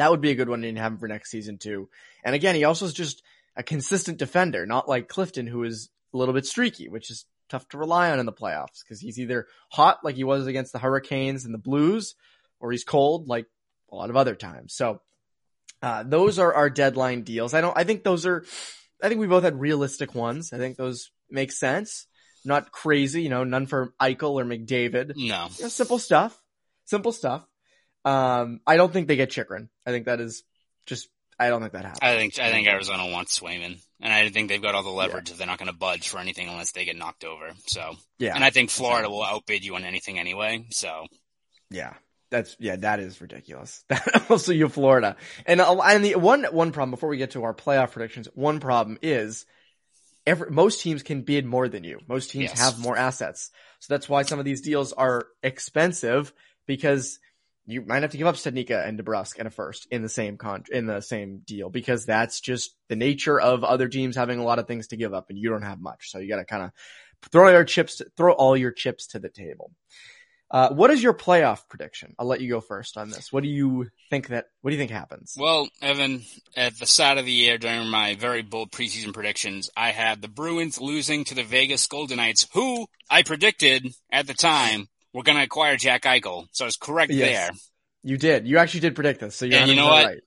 That 0.00 0.10
would 0.10 0.22
be 0.22 0.30
a 0.30 0.34
good 0.34 0.48
one 0.48 0.62
to 0.62 0.74
have 0.76 0.92
him 0.92 0.98
for 0.98 1.08
next 1.08 1.30
season 1.30 1.58
too. 1.58 1.90
And 2.24 2.34
again, 2.34 2.54
he 2.54 2.64
also 2.64 2.86
is 2.86 2.94
just 2.94 3.22
a 3.54 3.62
consistent 3.62 4.16
defender, 4.16 4.64
not 4.64 4.88
like 4.88 5.08
Clifton, 5.08 5.46
who 5.46 5.62
is 5.64 5.90
a 6.14 6.16
little 6.16 6.32
bit 6.32 6.46
streaky, 6.46 6.88
which 6.88 7.10
is 7.10 7.26
tough 7.50 7.68
to 7.68 7.76
rely 7.76 8.10
on 8.10 8.18
in 8.18 8.24
the 8.24 8.32
playoffs 8.32 8.82
because 8.82 8.98
he's 8.98 9.20
either 9.20 9.46
hot 9.68 9.98
like 10.02 10.16
he 10.16 10.24
was 10.24 10.46
against 10.46 10.72
the 10.72 10.78
Hurricanes 10.78 11.44
and 11.44 11.52
the 11.52 11.58
Blues, 11.58 12.14
or 12.60 12.72
he's 12.72 12.82
cold 12.82 13.28
like 13.28 13.44
a 13.92 13.94
lot 13.94 14.08
of 14.08 14.16
other 14.16 14.34
times. 14.34 14.72
So 14.74 15.02
uh, 15.82 16.02
those 16.02 16.38
are 16.38 16.54
our 16.54 16.70
deadline 16.70 17.20
deals. 17.20 17.52
I 17.52 17.60
don't. 17.60 17.76
I 17.76 17.84
think 17.84 18.02
those 18.02 18.24
are. 18.24 18.42
I 19.02 19.08
think 19.08 19.20
we 19.20 19.26
both 19.26 19.44
had 19.44 19.60
realistic 19.60 20.14
ones. 20.14 20.54
I 20.54 20.56
think 20.56 20.78
those 20.78 21.10
make 21.30 21.52
sense. 21.52 22.06
Not 22.42 22.72
crazy, 22.72 23.22
you 23.22 23.28
know. 23.28 23.44
None 23.44 23.66
for 23.66 23.92
Eichel 24.00 24.40
or 24.40 24.46
McDavid. 24.46 25.08
No, 25.16 25.48
You 25.58 25.64
know, 25.64 25.68
simple 25.68 25.98
stuff. 25.98 26.40
Simple 26.86 27.12
stuff. 27.12 27.46
Um, 28.04 28.60
I 28.66 28.76
don't 28.76 28.92
think 28.92 29.08
they 29.08 29.16
get 29.16 29.30
Chychrun. 29.30 29.68
I 29.86 29.90
think 29.90 30.06
that 30.06 30.20
is 30.20 30.42
just. 30.86 31.08
I 31.38 31.48
don't 31.48 31.60
think 31.62 31.72
that 31.72 31.84
happens. 31.84 32.00
I 32.02 32.16
think 32.16 32.38
I 32.38 32.50
think 32.50 32.68
Arizona 32.68 33.10
wants 33.10 33.38
Swayman, 33.38 33.80
and 34.00 34.12
I 34.12 34.28
think 34.28 34.48
they've 34.50 34.60
got 34.60 34.74
all 34.74 34.82
the 34.82 34.90
leverage 34.90 35.30
that 35.30 35.38
they're 35.38 35.46
not 35.46 35.58
going 35.58 35.70
to 35.70 35.76
budge 35.76 36.08
for 36.08 36.18
anything 36.18 36.48
unless 36.48 36.72
they 36.72 36.84
get 36.84 36.96
knocked 36.96 37.24
over. 37.24 37.50
So, 37.66 37.96
yeah, 38.18 38.34
and 38.34 38.44
I 38.44 38.50
think 38.50 38.68
Florida 38.68 39.08
will 39.08 39.22
outbid 39.24 39.64
you 39.64 39.74
on 39.74 39.84
anything 39.84 40.18
anyway. 40.18 40.66
So, 40.70 41.06
yeah, 41.70 41.94
that's 42.30 42.56
yeah, 42.58 42.76
that 42.76 43.00
is 43.00 43.22
ridiculous. 43.22 43.82
That 43.88 44.26
also, 44.30 44.52
you 44.52 44.68
Florida, 44.68 45.16
and 45.46 45.62
uh, 45.62 45.78
and 45.80 46.04
the 46.04 46.16
one 46.16 46.44
one 46.44 46.72
problem 46.72 46.90
before 46.90 47.08
we 47.08 47.16
get 47.16 47.30
to 47.30 47.44
our 47.44 47.54
playoff 47.54 47.92
predictions, 47.92 48.28
one 48.34 48.60
problem 48.60 48.98
is 49.00 49.46
every 50.26 50.50
most 50.50 50.82
teams 50.82 51.02
can 51.02 51.22
bid 51.22 51.46
more 51.46 51.68
than 51.70 51.84
you. 51.84 52.00
Most 52.06 52.32
teams 52.32 52.50
Yes. 52.50 52.60
have 52.60 52.78
more 52.78 52.98
assets, 52.98 53.50
so 53.78 53.94
that's 53.94 54.10
why 54.10 54.22
some 54.22 54.38
of 54.38 54.44
these 54.44 54.60
deals 54.60 54.92
are 54.92 55.26
expensive 55.42 56.34
because 56.66 57.18
you 57.72 57.82
might 57.82 58.02
have 58.02 58.12
to 58.12 58.16
give 58.16 58.26
up 58.26 58.36
Studnicka 58.36 58.86
and 58.86 58.98
DeBrusk 58.98 59.38
and 59.38 59.48
a 59.48 59.50
first 59.50 59.86
in 59.90 60.02
the 60.02 60.08
same 60.08 60.36
con 60.36 60.64
in 60.70 60.86
the 60.86 61.00
same 61.00 61.42
deal 61.44 61.70
because 61.70 62.06
that's 62.06 62.40
just 62.40 62.74
the 62.88 62.96
nature 62.96 63.40
of 63.40 63.64
other 63.64 63.88
teams 63.88 64.16
having 64.16 64.38
a 64.38 64.44
lot 64.44 64.58
of 64.58 64.66
things 64.66 64.88
to 64.88 64.96
give 64.96 65.14
up 65.14 65.26
and 65.30 65.38
you 65.38 65.50
don't 65.50 65.62
have 65.62 65.80
much. 65.80 66.10
So 66.10 66.18
you 66.18 66.28
got 66.28 66.36
to 66.36 66.44
kind 66.44 66.62
of 66.62 66.70
throw 67.30 67.50
your 67.50 67.64
chips, 67.64 68.00
throw 68.16 68.32
all 68.32 68.56
your 68.56 68.72
chips 68.72 69.08
to 69.08 69.18
the 69.18 69.28
table. 69.28 69.72
Uh, 70.50 70.70
what 70.70 70.90
is 70.90 71.00
your 71.00 71.14
playoff 71.14 71.68
prediction? 71.68 72.12
I'll 72.18 72.26
let 72.26 72.40
you 72.40 72.48
go 72.50 72.60
first 72.60 72.96
on 72.96 73.08
this. 73.08 73.32
What 73.32 73.44
do 73.44 73.48
you 73.48 73.86
think 74.10 74.28
that, 74.28 74.46
what 74.62 74.70
do 74.70 74.74
you 74.74 74.80
think 74.80 74.90
happens? 74.90 75.36
well, 75.38 75.68
Evan, 75.80 76.22
at 76.56 76.76
the 76.76 76.86
start 76.86 77.18
of 77.18 77.24
the 77.24 77.30
year 77.30 77.56
during 77.56 77.88
my 77.88 78.16
very 78.16 78.42
bold 78.42 78.72
preseason 78.72 79.14
predictions, 79.14 79.70
I 79.76 79.90
had 79.90 80.20
the 80.20 80.28
Bruins 80.28 80.80
losing 80.80 81.22
to 81.26 81.36
the 81.36 81.44
Vegas 81.44 81.86
Golden 81.86 82.16
Knights, 82.16 82.48
who 82.52 82.88
I 83.08 83.22
predicted 83.22 83.94
at 84.10 84.26
the 84.26 84.34
time 84.34 84.88
were 85.12 85.22
going 85.22 85.36
to 85.38 85.44
acquire 85.44 85.76
Jack 85.76 86.02
Eichel. 86.02 86.46
So 86.52 86.64
I 86.64 86.66
was 86.66 86.76
correct 86.76 87.12
Yes. 87.12 87.48
there. 87.48 87.50
You 88.02 88.16
did. 88.16 88.46
You 88.46 88.58
actually 88.58 88.80
did 88.80 88.94
predict 88.94 89.20
this. 89.20 89.36
So 89.36 89.44
you're 89.46 89.58
And 89.58 89.68
you 89.68 89.76
know 89.76 89.86
100% 89.86 89.90
what? 89.90 90.06
right. 90.06 90.20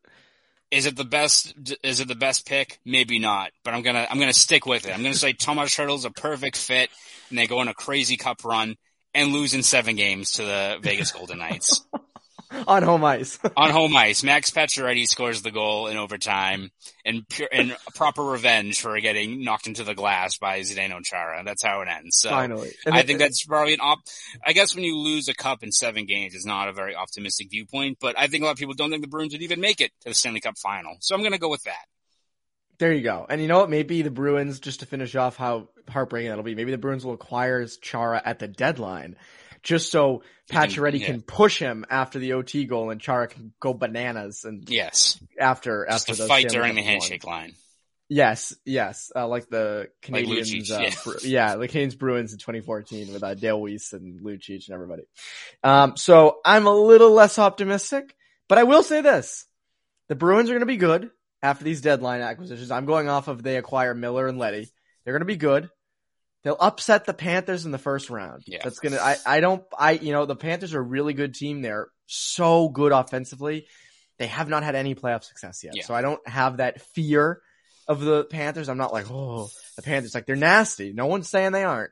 Is 0.71 0.85
it 0.87 0.95
the 0.95 1.03
best? 1.05 1.53
Is 1.83 1.99
it 1.99 2.07
the 2.07 2.15
best 2.15 2.47
pick? 2.47 2.79
Maybe 2.83 3.19
not, 3.19 3.51
but 3.63 3.75
I'm 3.75 3.83
gonna 3.83 4.07
I'm 4.09 4.17
gonna 4.19 4.33
stick 4.33 4.65
with 4.65 4.87
it. 4.87 4.91
I'm 4.91 5.03
gonna 5.03 5.13
say 5.13 5.31
Tomas 5.39 5.75
Hertl's 5.75 6.03
a 6.03 6.09
perfect 6.09 6.57
fit, 6.57 6.89
and 7.29 7.37
they 7.37 7.45
go 7.45 7.59
on 7.59 7.67
a 7.67 7.75
crazy 7.75 8.17
cup 8.17 8.43
run 8.43 8.75
and 9.13 9.31
lose 9.31 9.53
in 9.53 9.61
seven 9.61 9.95
games 9.95 10.31
to 10.31 10.43
the 10.43 10.77
Vegas 10.81 11.11
Golden 11.11 11.37
Knights 11.37 11.85
On 12.67 12.83
home 12.83 13.03
ice. 13.03 13.39
on 13.57 13.71
home 13.71 13.95
ice. 13.95 14.23
Max 14.23 14.51
Pacioretty 14.51 15.07
scores 15.07 15.41
the 15.41 15.51
goal 15.51 15.87
in 15.87 15.97
overtime, 15.97 16.71
and 17.05 17.27
pure 17.27 17.47
and 17.51 17.75
proper 17.95 18.23
revenge 18.23 18.79
for 18.79 18.99
getting 18.99 19.43
knocked 19.43 19.67
into 19.67 19.83
the 19.83 19.93
glass 19.95 20.37
by 20.37 20.59
Zdeno 20.61 21.03
Chara. 21.03 21.43
That's 21.43 21.63
how 21.63 21.81
it 21.81 21.87
ends. 21.87 22.17
So 22.19 22.29
Finally. 22.29 22.71
And 22.85 22.95
I 22.95 22.99
it- 22.99 23.07
think 23.07 23.19
that's 23.19 23.43
probably 23.45 23.73
an 23.73 23.79
op. 23.81 23.99
I 24.45 24.53
guess 24.53 24.75
when 24.75 24.83
you 24.83 24.97
lose 24.97 25.27
a 25.27 25.33
cup 25.33 25.63
in 25.63 25.71
seven 25.71 26.05
games 26.05 26.35
is 26.35 26.45
not 26.45 26.67
a 26.67 26.73
very 26.73 26.95
optimistic 26.95 27.49
viewpoint, 27.49 27.97
but 27.99 28.17
I 28.17 28.27
think 28.27 28.43
a 28.43 28.45
lot 28.45 28.51
of 28.53 28.57
people 28.57 28.75
don't 28.75 28.89
think 28.89 29.01
the 29.01 29.07
Bruins 29.09 29.33
would 29.33 29.41
even 29.41 29.59
make 29.59 29.81
it 29.81 29.91
to 30.01 30.09
the 30.09 30.15
Stanley 30.15 30.39
Cup 30.39 30.57
final. 30.57 30.95
So 30.99 31.15
I'm 31.15 31.21
going 31.21 31.33
to 31.33 31.39
go 31.39 31.49
with 31.49 31.63
that. 31.63 31.85
There 32.79 32.91
you 32.91 33.01
go. 33.01 33.25
And 33.29 33.39
you 33.41 33.47
know 33.47 33.59
what? 33.59 33.69
Maybe 33.69 34.01
the 34.01 34.09
Bruins, 34.11 34.59
just 34.59 34.79
to 34.79 34.85
finish 34.85 35.15
off 35.15 35.37
how 35.37 35.69
heartbreaking 35.89 36.29
that'll 36.29 36.43
be, 36.43 36.55
maybe 36.55 36.71
the 36.71 36.77
Bruins 36.77 37.05
will 37.05 37.13
acquire 37.13 37.65
Chara 37.67 38.21
at 38.25 38.39
the 38.39 38.47
deadline, 38.47 39.15
just 39.63 39.91
so 39.91 40.23
Pacioretty 40.49 40.99
yeah. 40.99 41.07
can 41.07 41.21
push 41.21 41.57
him 41.57 41.85
after 41.89 42.19
the 42.19 42.33
OT 42.33 42.65
goal 42.65 42.91
and 42.91 42.99
Chara 42.99 43.27
can 43.27 43.53
go 43.59 43.73
bananas 43.73 44.43
and 44.43 44.69
Yes, 44.69 45.19
after 45.39 45.87
just 45.89 46.09
after 46.09 46.21
the 46.21 46.27
fight 46.27 46.49
during 46.49 46.75
the 46.75 46.83
handshake 46.83 47.25
line. 47.25 47.53
Yes, 48.09 48.53
yes, 48.65 49.11
uh, 49.15 49.27
like 49.27 49.49
the 49.49 49.87
Like 50.07 50.25
Canadiens, 50.25 50.51
Lucic, 50.51 50.77
uh, 50.77 50.81
yeah. 50.81 50.95
Bru- 51.03 51.17
yeah, 51.23 51.55
the 51.55 51.67
Canes 51.67 51.95
Bruins 51.95 52.33
in 52.33 52.37
2014 52.37 53.13
with 53.13 53.23
uh, 53.23 53.33
Dale 53.33 53.59
Weise 53.59 53.93
and 53.93 54.19
Lucic 54.19 54.67
and 54.67 54.75
everybody. 54.75 55.03
Um, 55.63 55.95
so 55.95 56.39
I'm 56.45 56.67
a 56.67 56.75
little 56.75 57.11
less 57.11 57.39
optimistic, 57.39 58.15
but 58.49 58.57
I 58.57 58.63
will 58.63 58.83
say 58.83 59.01
this: 59.01 59.47
the 60.09 60.15
Bruins 60.15 60.49
are 60.49 60.53
going 60.53 60.59
to 60.59 60.65
be 60.65 60.77
good 60.77 61.09
after 61.41 61.63
these 61.63 61.81
deadline 61.81 62.21
acquisitions. 62.21 62.69
I'm 62.69 62.85
going 62.85 63.07
off 63.07 63.29
of 63.29 63.41
they 63.41 63.57
acquire 63.57 63.95
Miller 63.95 64.27
and 64.27 64.37
Leddy. 64.37 64.69
They're 65.03 65.13
going 65.13 65.21
to 65.21 65.25
be 65.25 65.37
good. 65.37 65.69
They'll 66.43 66.57
upset 66.59 67.05
the 67.05 67.13
Panthers 67.13 67.65
in 67.65 67.71
the 67.71 67.77
first 67.77 68.09
round. 68.09 68.43
Yeah. 68.45 68.59
That's 68.63 68.79
gonna. 68.79 68.97
I. 68.97 69.15
I 69.25 69.39
don't. 69.39 69.63
I. 69.77 69.91
You 69.91 70.11
know, 70.11 70.25
the 70.25 70.35
Panthers 70.35 70.73
are 70.73 70.79
a 70.79 70.83
really 70.83 71.13
good 71.13 71.33
team. 71.33 71.61
They're 71.61 71.87
so 72.05 72.67
good 72.69 72.91
offensively. 72.91 73.67
They 74.19 74.27
have 74.27 74.49
not 74.49 74.63
had 74.63 74.75
any 74.75 74.93
playoff 74.93 75.23
success 75.23 75.63
yet, 75.63 75.75
Yeah. 75.75 75.83
so 75.85 75.93
I 75.93 76.01
don't 76.01 76.25
have 76.27 76.57
that 76.57 76.81
fear 76.81 77.41
of 77.87 77.99
the 78.01 78.25
Panthers. 78.25 78.69
I'm 78.69 78.77
not 78.77 78.93
like, 78.93 79.09
oh, 79.09 79.49
the 79.75 79.81
Panthers. 79.81 80.13
Like 80.13 80.25
they're 80.25 80.35
nasty. 80.35 80.93
No 80.93 81.07
one's 81.07 81.29
saying 81.29 81.51
they 81.53 81.63
aren't, 81.63 81.91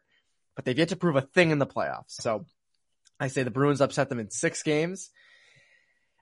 but 0.55 0.65
they've 0.65 0.77
yet 0.77 0.89
to 0.89 0.95
prove 0.95 1.15
a 1.15 1.21
thing 1.21 1.51
in 1.51 1.59
the 1.59 1.65
playoffs. 1.65 2.11
So 2.21 2.45
I 3.19 3.27
say 3.27 3.43
the 3.43 3.51
Bruins 3.51 3.81
upset 3.81 4.09
them 4.09 4.19
in 4.19 4.29
six 4.31 4.63
games. 4.63 5.09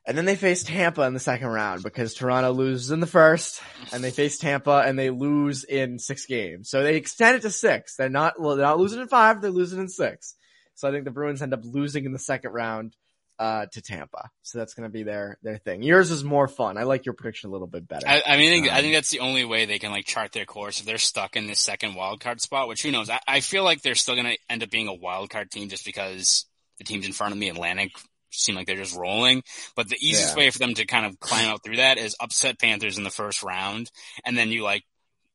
And 0.09 0.17
then 0.17 0.25
they 0.25 0.35
face 0.35 0.63
Tampa 0.63 1.03
in 1.03 1.13
the 1.13 1.19
second 1.19 1.49
round 1.49 1.83
because 1.83 2.15
Toronto 2.15 2.51
loses 2.51 2.89
in 2.89 2.99
the 2.99 3.05
first 3.05 3.61
and 3.93 4.03
they 4.03 4.09
face 4.09 4.39
Tampa 4.39 4.83
and 4.83 4.97
they 4.97 5.11
lose 5.11 5.63
in 5.63 5.99
six 5.99 6.25
games. 6.25 6.67
So 6.71 6.81
they 6.81 6.95
extend 6.95 7.35
it 7.35 7.41
to 7.43 7.51
six. 7.51 7.95
They're 7.95 8.09
not, 8.09 8.41
well, 8.41 8.55
they're 8.55 8.65
not 8.65 8.79
losing 8.79 9.01
in 9.01 9.07
five. 9.07 9.39
They're 9.39 9.51
losing 9.51 9.79
in 9.79 9.87
six. 9.87 10.33
So 10.73 10.89
I 10.89 10.91
think 10.91 11.05
the 11.05 11.11
Bruins 11.11 11.43
end 11.43 11.53
up 11.53 11.61
losing 11.63 12.05
in 12.05 12.11
the 12.11 12.17
second 12.17 12.53
round, 12.53 12.95
uh, 13.37 13.67
to 13.71 13.81
Tampa. 13.83 14.31
So 14.41 14.57
that's 14.57 14.73
going 14.73 14.89
to 14.89 14.91
be 14.91 15.03
their, 15.03 15.37
their 15.43 15.59
thing. 15.59 15.83
Yours 15.83 16.09
is 16.09 16.23
more 16.23 16.47
fun. 16.47 16.79
I 16.79 16.83
like 16.83 17.05
your 17.05 17.13
prediction 17.13 17.51
a 17.51 17.53
little 17.53 17.67
bit 17.67 17.87
better. 17.87 18.07
I, 18.07 18.23
I 18.25 18.37
mean, 18.37 18.49
I 18.49 18.55
think, 18.55 18.73
I 18.73 18.77
Um, 18.77 18.81
think 18.81 18.95
that's 18.95 19.11
the 19.11 19.19
only 19.19 19.45
way 19.45 19.65
they 19.65 19.77
can 19.77 19.91
like 19.91 20.07
chart 20.07 20.31
their 20.31 20.45
course 20.45 20.79
if 20.79 20.87
they're 20.87 20.97
stuck 20.97 21.35
in 21.35 21.45
this 21.45 21.59
second 21.59 21.93
wild 21.93 22.19
card 22.19 22.41
spot. 22.41 22.67
Which 22.67 22.81
who 22.81 22.89
knows? 22.89 23.11
I, 23.11 23.19
I 23.27 23.39
feel 23.41 23.63
like 23.63 23.83
they're 23.83 23.93
still 23.93 24.15
going 24.15 24.25
to 24.25 24.37
end 24.49 24.63
up 24.63 24.71
being 24.71 24.87
a 24.87 24.93
wild 24.93 25.29
card 25.29 25.51
team 25.51 25.69
just 25.69 25.85
because 25.85 26.45
the 26.79 26.83
teams 26.83 27.05
in 27.05 27.13
front 27.13 27.33
of 27.33 27.37
me, 27.37 27.49
Atlantic, 27.49 27.91
seem 28.31 28.55
like 28.55 28.67
they're 28.67 28.75
just 28.75 28.95
rolling. 28.95 29.43
But 29.75 29.89
the 29.89 29.97
easiest 29.99 30.35
Yeah. 30.35 30.43
way 30.45 30.49
for 30.49 30.59
them 30.59 30.73
to 30.75 30.85
kind 30.85 31.05
of 31.05 31.19
climb 31.19 31.47
out 31.47 31.63
through 31.63 31.77
that 31.77 31.97
is 31.97 32.15
upset 32.19 32.59
Panthers 32.59 32.97
in 32.97 33.03
the 33.03 33.09
first 33.09 33.43
round, 33.43 33.91
and 34.25 34.37
then 34.37 34.51
you 34.51 34.63
like 34.63 34.83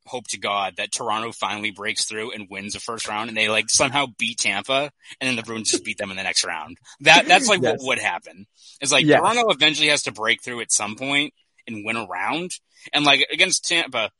hope 0.07 0.27
to 0.27 0.37
God 0.37 0.75
that 0.77 0.91
Toronto 0.91 1.31
finally 1.31 1.71
breaks 1.71 2.05
through 2.05 2.31
and 2.31 2.47
wins 2.47 2.73
the 2.73 2.79
first 2.79 3.07
round, 3.07 3.27
and 3.27 3.35
they 3.35 3.49
like 3.49 3.69
somehow 3.69 4.05
beat 4.19 4.37
Tampa, 4.37 4.91
and 5.19 5.27
then 5.27 5.35
the 5.35 5.41
Bruins 5.43 5.71
just 5.71 5.83
beat 5.83 5.97
them 5.97 6.11
in 6.11 6.17
the 6.17 6.23
next 6.23 6.45
round. 6.45 6.77
That 6.99 7.27
that's 7.27 7.47
like 7.47 7.61
Yes. 7.61 7.79
what 7.79 7.87
would 7.87 7.99
happen. 7.99 8.45
It's 8.81 8.91
like 8.91 9.05
Yes. 9.05 9.19
Toronto 9.19 9.49
eventually 9.49 9.89
has 9.89 10.03
to 10.03 10.11
break 10.11 10.43
through 10.43 10.61
at 10.61 10.71
some 10.71 10.95
point 10.95 11.33
and 11.65 11.83
win 11.83 11.95
a 11.97 12.05
round, 12.05 12.51
and 12.93 13.03
like 13.03 13.25
against 13.31 13.65
Tampa, 13.65 14.11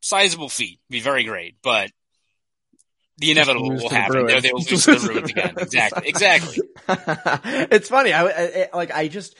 sizable 0.00 0.48
feat, 0.48 0.78
be 0.88 1.00
very 1.00 1.24
great, 1.24 1.56
but 1.62 1.90
the 3.18 3.30
inevitable 3.30 3.70
will 3.70 3.78
to 3.80 3.88
the 3.88 3.94
happen. 3.94 4.26
They, 4.26 4.50
will 4.52 4.58
lose 4.60 4.84
to 4.84 4.94
the 4.94 5.06
Bruins 5.06 5.30
again. 5.30 5.54
Exactly, 5.58 6.08
exactly. 6.08 6.58
it's 7.70 7.88
funny. 7.88 8.12
I, 8.12 8.26
I- 8.26 8.68
like 8.74 8.90
I 8.92 9.08
just 9.08 9.36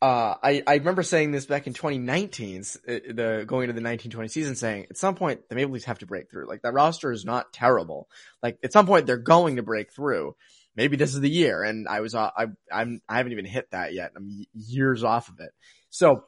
uh 0.00 0.34
I 0.42 0.62
I 0.66 0.74
remember 0.74 1.02
saying 1.02 1.30
this 1.30 1.46
back 1.46 1.66
in 1.66 1.74
2019, 1.74 2.60
s- 2.60 2.76
uh, 2.88 2.92
the 3.08 3.44
going 3.46 3.64
into 3.68 3.74
the 3.74 3.84
1920 3.86 4.28
season, 4.28 4.56
saying 4.56 4.86
at 4.90 4.96
some 4.96 5.14
point 5.14 5.48
the 5.48 5.54
Maple 5.54 5.72
Leafs 5.72 5.84
have 5.86 6.00
to 6.00 6.06
break 6.06 6.30
through. 6.30 6.48
Like 6.48 6.62
that 6.62 6.72
roster 6.72 7.12
is 7.12 7.24
not 7.24 7.52
terrible. 7.52 8.08
Like 8.42 8.58
at 8.64 8.72
some 8.72 8.86
point 8.86 9.06
they're 9.06 9.16
going 9.18 9.56
to 9.56 9.62
break 9.62 9.92
through. 9.92 10.34
Maybe 10.74 10.96
this 10.96 11.14
is 11.14 11.20
the 11.20 11.30
year, 11.30 11.62
and 11.62 11.86
I 11.86 12.00
was 12.00 12.14
uh, 12.14 12.30
I 12.36 12.46
I'm 12.72 13.00
I 13.08 13.18
haven't 13.18 13.32
even 13.32 13.44
hit 13.44 13.70
that 13.72 13.92
yet. 13.94 14.12
I'm 14.16 14.44
years 14.54 15.04
off 15.04 15.28
of 15.28 15.34
it. 15.38 15.50
So 15.90 16.24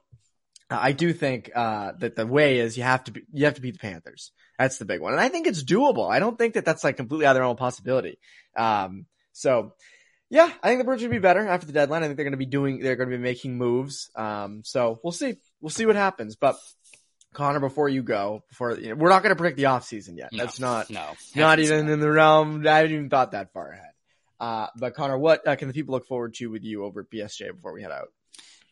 I 0.71 0.93
do 0.93 1.13
think 1.13 1.51
uh, 1.55 1.93
that 1.99 2.15
the 2.17 2.27
way 2.27 2.59
is 2.59 2.77
you 2.77 2.83
have 2.83 3.05
to 3.05 3.13
be, 3.13 3.23
you 3.33 3.47
have 3.47 3.55
to 3.55 3.61
beat 3.61 3.73
the 3.73 3.79
Panthers. 3.79 4.33
That's 4.59 4.79
the 4.79 4.85
big 4.85 5.01
one, 5.01 5.13
and 5.13 5.21
I 5.21 5.29
think 5.29 5.47
it's 5.47 5.65
doable. 5.65 6.11
I 6.11 6.21
don't 6.21 6.39
think 6.39 6.55
that 6.55 6.65
that's 6.65 6.85
like 6.85 6.97
completely 6.97 7.27
out 7.27 7.33
of 7.33 7.37
their 7.37 7.45
own 7.45 7.57
possibility. 7.57 8.19
Um, 8.57 9.07
so 9.33 9.75
yeah, 10.31 10.51
I 10.63 10.69
think 10.69 10.81
the 10.81 10.85
Bruins 10.85 11.03
should 11.03 11.11
be 11.11 11.19
better 11.19 11.47
after 11.47 11.67
the 11.67 11.73
deadline. 11.73 12.03
I 12.03 12.07
think 12.07 12.17
they're 12.17 12.25
going 12.25 12.33
to 12.33 12.39
be 12.39 12.47
doing, 12.47 12.81
they're 12.81 12.97
going 12.97 13.11
to 13.11 13.17
be 13.17 13.23
making 13.23 13.57
moves. 13.57 14.11
Um, 14.17 14.63
so 14.65 14.99
we'll 15.03 15.13
see, 15.13 15.37
we'll 15.61 15.71
see 15.71 15.87
what 15.87 15.97
happens. 15.97 16.37
But 16.37 16.57
Conor, 17.35 17.61
before 17.61 17.89
you 17.89 18.03
go, 18.03 18.43
before 18.49 18.73
you 18.73 18.91
know, 18.91 18.95
we're 18.97 19.11
not 19.11 19.23
going 19.23 19.35
to 19.35 19.37
predict 19.37 19.59
the 19.59 19.67
off 19.67 19.85
season 19.85 20.17
yet. 20.17 20.33
No, 20.33 20.39
That's 20.39 20.59
not 20.59 20.91
no, 20.91 21.05
not 21.37 21.59
even 21.59 21.87
no. 21.87 21.93
in 21.93 22.01
the 22.01 22.11
realm. 22.11 22.67
I 22.67 22.79
haven't 22.79 22.93
even 22.93 23.11
thought 23.11 23.33
that 23.33 23.53
far 23.53 23.71
ahead. 23.71 23.91
Uh, 24.41 24.67
but 24.77 24.95
Conor, 24.95 25.19
what 25.19 25.47
uh, 25.47 25.57
can 25.57 25.69
the 25.69 25.75
people 25.75 25.95
look 25.95 26.07
forward 26.07 26.35
to 26.35 26.51
with 26.51 26.65
you 26.65 26.85
over 26.85 27.01
at 27.01 27.11
BSJ 27.11 27.55
before 27.55 27.73
we 27.73 27.83
head 27.83 27.93
out? 27.93 28.09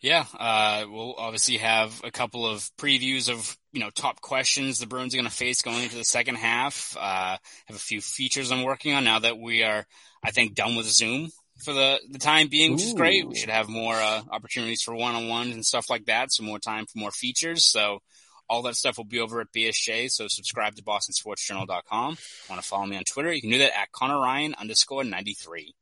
Yeah, 0.03 0.27
uh, 0.39 0.85
we'll 0.91 1.15
obviously 1.17 1.59
have 1.59 2.01
a 2.03 2.11
couple 2.11 2.45
of 2.45 2.69
previews 2.77 3.31
of 3.31 3.57
you 3.73 3.79
know 3.79 3.91
top 3.91 4.21
questions 4.21 4.81
the 4.81 4.89
Bruins 4.89 5.15
are 5.15 5.19
going 5.19 5.31
to 5.31 5.35
face 5.35 5.63
going 5.63 5.83
into 5.85 5.97
the 5.97 6.05
second 6.05 6.35
half. 6.35 6.97
Uh, 6.99 7.37
have 7.67 7.77
a 7.77 7.79
few 7.79 8.01
features 8.01 8.51
I'm 8.51 8.65
working 8.65 8.95
on 8.95 9.05
now 9.05 9.21
that 9.21 9.39
we 9.39 9.63
are, 9.63 9.87
I 10.23 10.33
think, 10.33 10.55
done 10.55 10.75
with 10.75 10.87
Zoom 10.87 11.31
for 11.65 11.73
the 11.73 12.01
the 12.11 12.19
time 12.19 12.49
being, 12.49 12.73
which 12.73 12.83
is 12.83 12.95
great. 12.95 13.29
We 13.29 13.37
should 13.37 13.51
have 13.51 13.69
more 13.69 13.95
uh, 13.95 14.23
opportunities 14.29 14.83
for 14.83 14.95
one 14.95 15.15
on 15.15 15.29
ones 15.29 15.55
and 15.55 15.65
stuff 15.65 15.89
like 15.89 16.07
that. 16.07 16.33
So 16.33 16.43
more 16.43 16.59
time 16.59 16.87
for 16.87 16.99
more 16.99 17.13
features. 17.13 17.65
So 17.65 18.01
all 18.49 18.63
that 18.63 18.75
stuff 18.75 18.99
will 18.99 19.05
be 19.05 19.21
over 19.21 19.41
at 19.41 19.53
BSJ. 19.57 20.11
So 20.11 20.27
subscribe 20.27 20.75
to 20.75 20.83
BostonSportsJournal.com. 20.83 22.19
Want 22.51 22.61
to 22.61 22.69
follow 22.69 22.87
me 22.87 22.97
on 22.97 23.05
Twitter? 23.05 23.33
You 23.33 23.41
can 23.41 23.51
do 23.51 23.59
that 23.59 23.79
at 23.79 23.93
Conor 23.93 24.19
Ryan 24.19 24.57
underscore 24.59 25.05
ninety 25.05 25.35
three. 25.35 25.77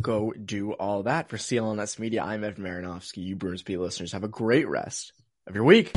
Go 0.00 0.32
do 0.32 0.72
all 0.72 1.04
that 1.04 1.28
for 1.28 1.36
CLNS 1.36 1.98
Media. 1.98 2.22
I'm 2.22 2.44
Evan 2.44 2.64
Marinofsky. 2.64 3.24
You 3.24 3.36
Bruins 3.36 3.62
Beat 3.62 3.78
listeners 3.78 4.12
have 4.12 4.24
a 4.24 4.28
great 4.28 4.68
rest 4.68 5.12
of 5.46 5.54
your 5.54 5.64
week. 5.64 5.92